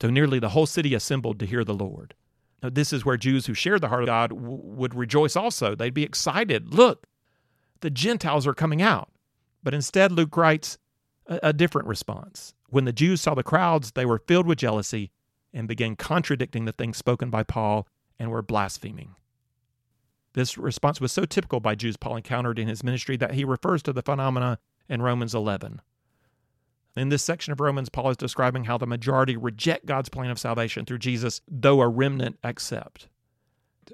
So 0.00 0.10
nearly 0.10 0.38
the 0.38 0.50
whole 0.50 0.66
city 0.66 0.94
assembled 0.94 1.38
to 1.40 1.46
hear 1.46 1.64
the 1.64 1.74
Lord. 1.74 2.14
Now, 2.62 2.70
this 2.70 2.92
is 2.92 3.04
where 3.04 3.16
Jews 3.16 3.46
who 3.46 3.54
shared 3.54 3.80
the 3.80 3.88
heart 3.88 4.02
of 4.02 4.08
God 4.08 4.30
w- 4.30 4.60
would 4.62 4.94
rejoice 4.94 5.36
also. 5.36 5.74
They'd 5.74 5.94
be 5.94 6.02
excited. 6.02 6.74
Look, 6.74 7.06
the 7.80 7.90
Gentiles 7.90 8.46
are 8.46 8.54
coming 8.54 8.82
out. 8.82 9.10
But 9.62 9.74
instead, 9.74 10.12
Luke 10.12 10.36
writes 10.36 10.78
a, 11.26 11.38
a 11.44 11.52
different 11.52 11.88
response. 11.88 12.54
When 12.68 12.84
the 12.84 12.92
Jews 12.92 13.20
saw 13.20 13.34
the 13.34 13.42
crowds, 13.42 13.92
they 13.92 14.06
were 14.06 14.22
filled 14.26 14.46
with 14.46 14.58
jealousy 14.58 15.10
and 15.52 15.68
began 15.68 15.96
contradicting 15.96 16.64
the 16.64 16.72
things 16.72 16.96
spoken 16.96 17.30
by 17.30 17.42
Paul 17.42 17.86
and 18.18 18.30
were 18.30 18.42
blaspheming. 18.42 19.14
This 20.34 20.58
response 20.58 21.00
was 21.00 21.12
so 21.12 21.24
typical 21.24 21.60
by 21.60 21.74
Jews 21.74 21.96
Paul 21.96 22.16
encountered 22.16 22.58
in 22.58 22.68
his 22.68 22.84
ministry 22.84 23.16
that 23.16 23.34
he 23.34 23.44
refers 23.44 23.82
to 23.84 23.92
the 23.92 24.02
phenomena 24.02 24.58
in 24.88 25.02
Romans 25.02 25.34
11. 25.34 25.80
In 26.98 27.10
this 27.10 27.22
section 27.22 27.52
of 27.52 27.60
Romans, 27.60 27.88
Paul 27.88 28.10
is 28.10 28.16
describing 28.16 28.64
how 28.64 28.76
the 28.76 28.86
majority 28.86 29.36
reject 29.36 29.86
God's 29.86 30.08
plan 30.08 30.30
of 30.30 30.38
salvation 30.38 30.84
through 30.84 30.98
Jesus, 30.98 31.40
though 31.48 31.80
a 31.80 31.88
remnant 31.88 32.38
accept. 32.42 33.08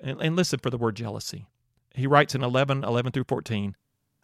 And, 0.02 0.20
and 0.20 0.36
listen 0.36 0.59
for 0.59 0.70
the 0.70 0.78
word 0.78 0.96
jealousy. 0.96 1.46
He 1.94 2.07
writes 2.07 2.34
in 2.34 2.42
11, 2.42 2.82
11 2.82 3.12
through 3.12 3.24
14, 3.24 3.76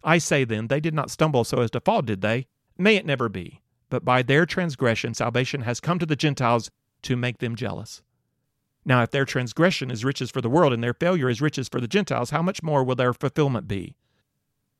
I 0.03 0.17
say 0.17 0.43
then, 0.43 0.67
they 0.67 0.79
did 0.79 0.93
not 0.93 1.11
stumble 1.11 1.43
so 1.43 1.61
as 1.61 1.71
to 1.71 1.79
fall, 1.79 2.01
did 2.01 2.21
they? 2.21 2.47
May 2.77 2.95
it 2.95 3.05
never 3.05 3.29
be. 3.29 3.61
But 3.89 4.03
by 4.03 4.23
their 4.23 4.45
transgression, 4.45 5.13
salvation 5.13 5.61
has 5.61 5.79
come 5.79 5.99
to 5.99 6.05
the 6.05 6.15
Gentiles 6.15 6.71
to 7.03 7.15
make 7.15 7.37
them 7.37 7.55
jealous. 7.55 8.01
Now, 8.83 9.03
if 9.03 9.11
their 9.11 9.25
transgression 9.25 9.91
is 9.91 10.03
riches 10.03 10.31
for 10.31 10.41
the 10.41 10.49
world 10.49 10.73
and 10.73 10.83
their 10.83 10.93
failure 10.93 11.29
is 11.29 11.41
riches 11.41 11.69
for 11.69 11.79
the 11.79 11.87
Gentiles, 11.87 12.31
how 12.31 12.41
much 12.41 12.63
more 12.63 12.83
will 12.83 12.95
their 12.95 13.13
fulfillment 13.13 13.67
be? 13.67 13.95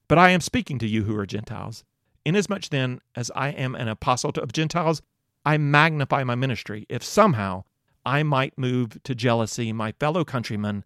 But 0.08 0.18
I 0.18 0.32
am 0.32 0.42
speaking 0.42 0.80
to 0.80 0.88
you 0.88 1.04
who 1.04 1.16
are 1.18 1.28
Gentiles. 1.28 1.84
Inasmuch 2.26 2.70
then 2.70 3.02
as 3.16 3.32
I 3.36 3.50
am 3.50 3.76
an 3.76 3.88
apostle 3.88 4.32
of 4.32 4.54
Gentiles, 4.54 5.02
I 5.46 5.58
magnify 5.58 6.24
my 6.24 6.36
ministry, 6.36 6.86
if 6.88 7.04
somehow 7.04 7.64
I 8.06 8.24
might 8.24 8.58
move 8.58 9.02
to 9.04 9.16
jealousy 9.16 9.74
my 9.74 9.92
fellow 9.94 10.24
countrymen 10.24 10.84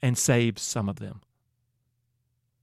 and 0.00 0.18
save 0.18 0.58
some 0.58 0.88
of 0.88 0.98
them. 0.98 1.22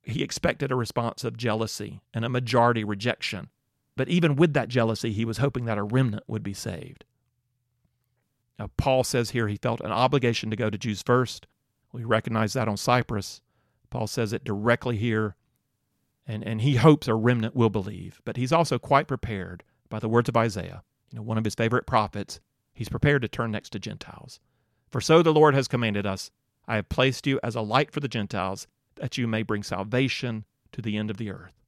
He 0.01 0.23
expected 0.23 0.71
a 0.71 0.75
response 0.75 1.23
of 1.23 1.37
jealousy 1.37 2.01
and 2.13 2.25
a 2.25 2.29
majority 2.29 2.83
rejection, 2.83 3.49
but 3.95 4.09
even 4.09 4.35
with 4.35 4.53
that 4.53 4.69
jealousy, 4.69 5.11
he 5.11 5.25
was 5.25 5.37
hoping 5.37 5.65
that 5.65 5.77
a 5.77 5.83
remnant 5.83 6.23
would 6.27 6.43
be 6.43 6.53
saved. 6.53 7.05
Now, 8.57 8.69
Paul 8.75 9.03
says 9.03 9.29
here 9.29 9.47
he 9.47 9.55
felt 9.55 9.81
an 9.81 9.91
obligation 9.91 10.49
to 10.49 10.55
go 10.55 10.69
to 10.69 10.77
Jews 10.77 11.01
first. 11.01 11.47
We 11.93 12.03
recognize 12.03 12.53
that 12.53 12.67
on 12.67 12.77
Cyprus. 12.77 13.41
Paul 13.89 14.07
says 14.07 14.33
it 14.33 14.43
directly 14.43 14.97
here. 14.97 15.35
And, 16.29 16.43
and 16.45 16.61
he 16.61 16.75
hopes 16.75 17.07
a 17.07 17.15
remnant 17.15 17.55
will 17.55 17.71
believe. 17.71 18.21
But 18.23 18.37
he's 18.37 18.53
also 18.53 18.77
quite 18.77 19.07
prepared 19.07 19.63
by 19.89 19.97
the 19.97 20.07
words 20.07 20.29
of 20.29 20.37
Isaiah, 20.37 20.83
you 21.11 21.17
know, 21.17 21.23
one 21.23 21.39
of 21.39 21.43
his 21.43 21.55
favorite 21.55 21.87
prophets. 21.87 22.39
He's 22.71 22.87
prepared 22.87 23.23
to 23.23 23.27
turn 23.27 23.49
next 23.49 23.71
to 23.71 23.79
Gentiles. 23.79 24.39
For 24.91 25.01
so 25.01 25.23
the 25.23 25.33
Lord 25.33 25.55
has 25.55 25.67
commanded 25.67 26.05
us 26.05 26.29
I 26.67 26.75
have 26.75 26.87
placed 26.87 27.25
you 27.25 27.39
as 27.41 27.55
a 27.55 27.61
light 27.61 27.89
for 27.89 27.99
the 27.99 28.07
Gentiles, 28.07 28.67
that 28.97 29.17
you 29.17 29.27
may 29.27 29.41
bring 29.41 29.63
salvation 29.63 30.45
to 30.71 30.83
the 30.83 30.97
end 30.97 31.09
of 31.09 31.17
the 31.17 31.31
earth. 31.31 31.63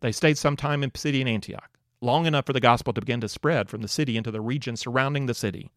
They 0.00 0.10
stayed 0.10 0.36
some 0.36 0.56
time 0.56 0.82
in 0.82 0.90
Pisidian 0.90 1.28
Antioch 1.28 1.78
long 2.00 2.26
enough 2.26 2.46
for 2.46 2.52
the 2.52 2.58
gospel 2.58 2.92
to 2.94 3.00
begin 3.00 3.20
to 3.20 3.28
spread 3.28 3.68
from 3.68 3.82
the 3.82 3.86
city 3.86 4.16
into 4.16 4.32
the 4.32 4.40
region 4.40 4.76
surrounding 4.76 5.26
the 5.26 5.34
city, 5.34 5.70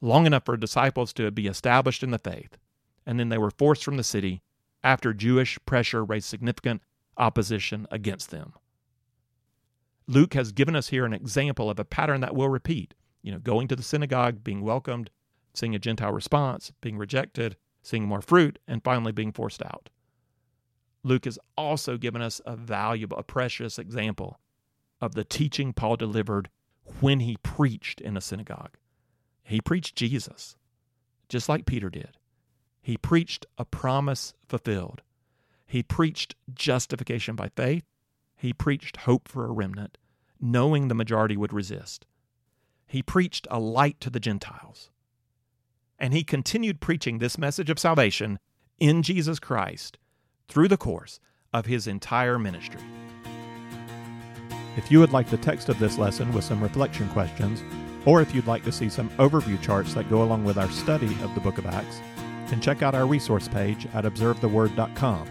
long 0.00 0.24
enough 0.24 0.44
for 0.44 0.56
disciples 0.56 1.12
to 1.14 1.32
be 1.32 1.48
established 1.48 2.04
in 2.04 2.12
the 2.12 2.18
faith, 2.18 2.58
and 3.04 3.18
then 3.18 3.28
they 3.28 3.38
were 3.38 3.50
forced 3.50 3.82
from 3.82 3.96
the 3.96 4.04
city 4.04 4.42
after 4.86 5.12
Jewish 5.12 5.58
pressure 5.66 6.04
raised 6.04 6.26
significant 6.26 6.80
opposition 7.16 7.88
against 7.90 8.30
them. 8.30 8.52
Luke 10.06 10.34
has 10.34 10.52
given 10.52 10.76
us 10.76 10.90
here 10.90 11.04
an 11.04 11.12
example 11.12 11.68
of 11.68 11.80
a 11.80 11.84
pattern 11.84 12.20
that 12.20 12.36
will 12.36 12.48
repeat. 12.48 12.94
You 13.20 13.32
know, 13.32 13.40
going 13.40 13.66
to 13.66 13.74
the 13.74 13.82
synagogue, 13.82 14.44
being 14.44 14.60
welcomed, 14.60 15.10
seeing 15.54 15.74
a 15.74 15.80
Gentile 15.80 16.12
response, 16.12 16.72
being 16.80 16.96
rejected, 16.96 17.56
seeing 17.82 18.04
more 18.06 18.22
fruit, 18.22 18.60
and 18.68 18.84
finally 18.84 19.10
being 19.10 19.32
forced 19.32 19.60
out. 19.60 19.90
Luke 21.02 21.24
has 21.24 21.36
also 21.56 21.96
given 21.96 22.22
us 22.22 22.40
a 22.46 22.54
valuable, 22.54 23.16
a 23.16 23.24
precious 23.24 23.80
example 23.80 24.38
of 25.00 25.16
the 25.16 25.24
teaching 25.24 25.72
Paul 25.72 25.96
delivered 25.96 26.48
when 27.00 27.18
he 27.18 27.38
preached 27.42 28.00
in 28.00 28.16
a 28.16 28.20
synagogue. 28.20 28.76
He 29.42 29.60
preached 29.60 29.96
Jesus, 29.96 30.56
just 31.28 31.48
like 31.48 31.66
Peter 31.66 31.90
did. 31.90 32.18
He 32.86 32.96
preached 32.96 33.46
a 33.58 33.64
promise 33.64 34.32
fulfilled. 34.48 35.02
He 35.66 35.82
preached 35.82 36.36
justification 36.54 37.34
by 37.34 37.48
faith. 37.48 37.82
He 38.36 38.52
preached 38.52 38.98
hope 38.98 39.26
for 39.26 39.44
a 39.44 39.50
remnant, 39.50 39.98
knowing 40.40 40.86
the 40.86 40.94
majority 40.94 41.36
would 41.36 41.52
resist. 41.52 42.06
He 42.86 43.02
preached 43.02 43.48
a 43.50 43.58
light 43.58 44.00
to 44.02 44.08
the 44.08 44.20
Gentiles. 44.20 44.92
And 45.98 46.14
he 46.14 46.22
continued 46.22 46.78
preaching 46.78 47.18
this 47.18 47.36
message 47.36 47.70
of 47.70 47.80
salvation 47.80 48.38
in 48.78 49.02
Jesus 49.02 49.40
Christ 49.40 49.98
through 50.46 50.68
the 50.68 50.76
course 50.76 51.18
of 51.52 51.66
his 51.66 51.88
entire 51.88 52.38
ministry. 52.38 52.82
If 54.76 54.92
you 54.92 55.00
would 55.00 55.12
like 55.12 55.28
the 55.28 55.38
text 55.38 55.68
of 55.68 55.80
this 55.80 55.98
lesson 55.98 56.32
with 56.32 56.44
some 56.44 56.62
reflection 56.62 57.08
questions, 57.08 57.64
or 58.04 58.22
if 58.22 58.32
you'd 58.32 58.46
like 58.46 58.62
to 58.62 58.70
see 58.70 58.88
some 58.88 59.10
overview 59.18 59.60
charts 59.60 59.92
that 59.94 60.08
go 60.08 60.22
along 60.22 60.44
with 60.44 60.56
our 60.56 60.70
study 60.70 61.12
of 61.24 61.34
the 61.34 61.40
book 61.40 61.58
of 61.58 61.66
Acts, 61.66 62.00
then 62.48 62.60
check 62.60 62.82
out 62.82 62.94
our 62.94 63.06
resource 63.06 63.48
page 63.48 63.86
at 63.94 64.04
observetheword.com. 64.04 65.28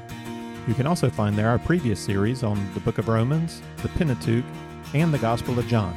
You 0.68 0.74
can 0.74 0.88
also 0.88 1.09
find 1.09 1.36
there 1.36 1.49
our 1.49 1.59
previous 1.59 1.99
series 1.99 2.43
on 2.43 2.74
the 2.74 2.80
book 2.80 2.97
of 2.97 3.07
Romans, 3.07 3.61
the 3.82 3.89
Pentateuch, 3.89 4.45
and 4.93 5.13
the 5.13 5.20
Gospel 5.20 5.59
of 5.59 5.68
John. 5.68 5.95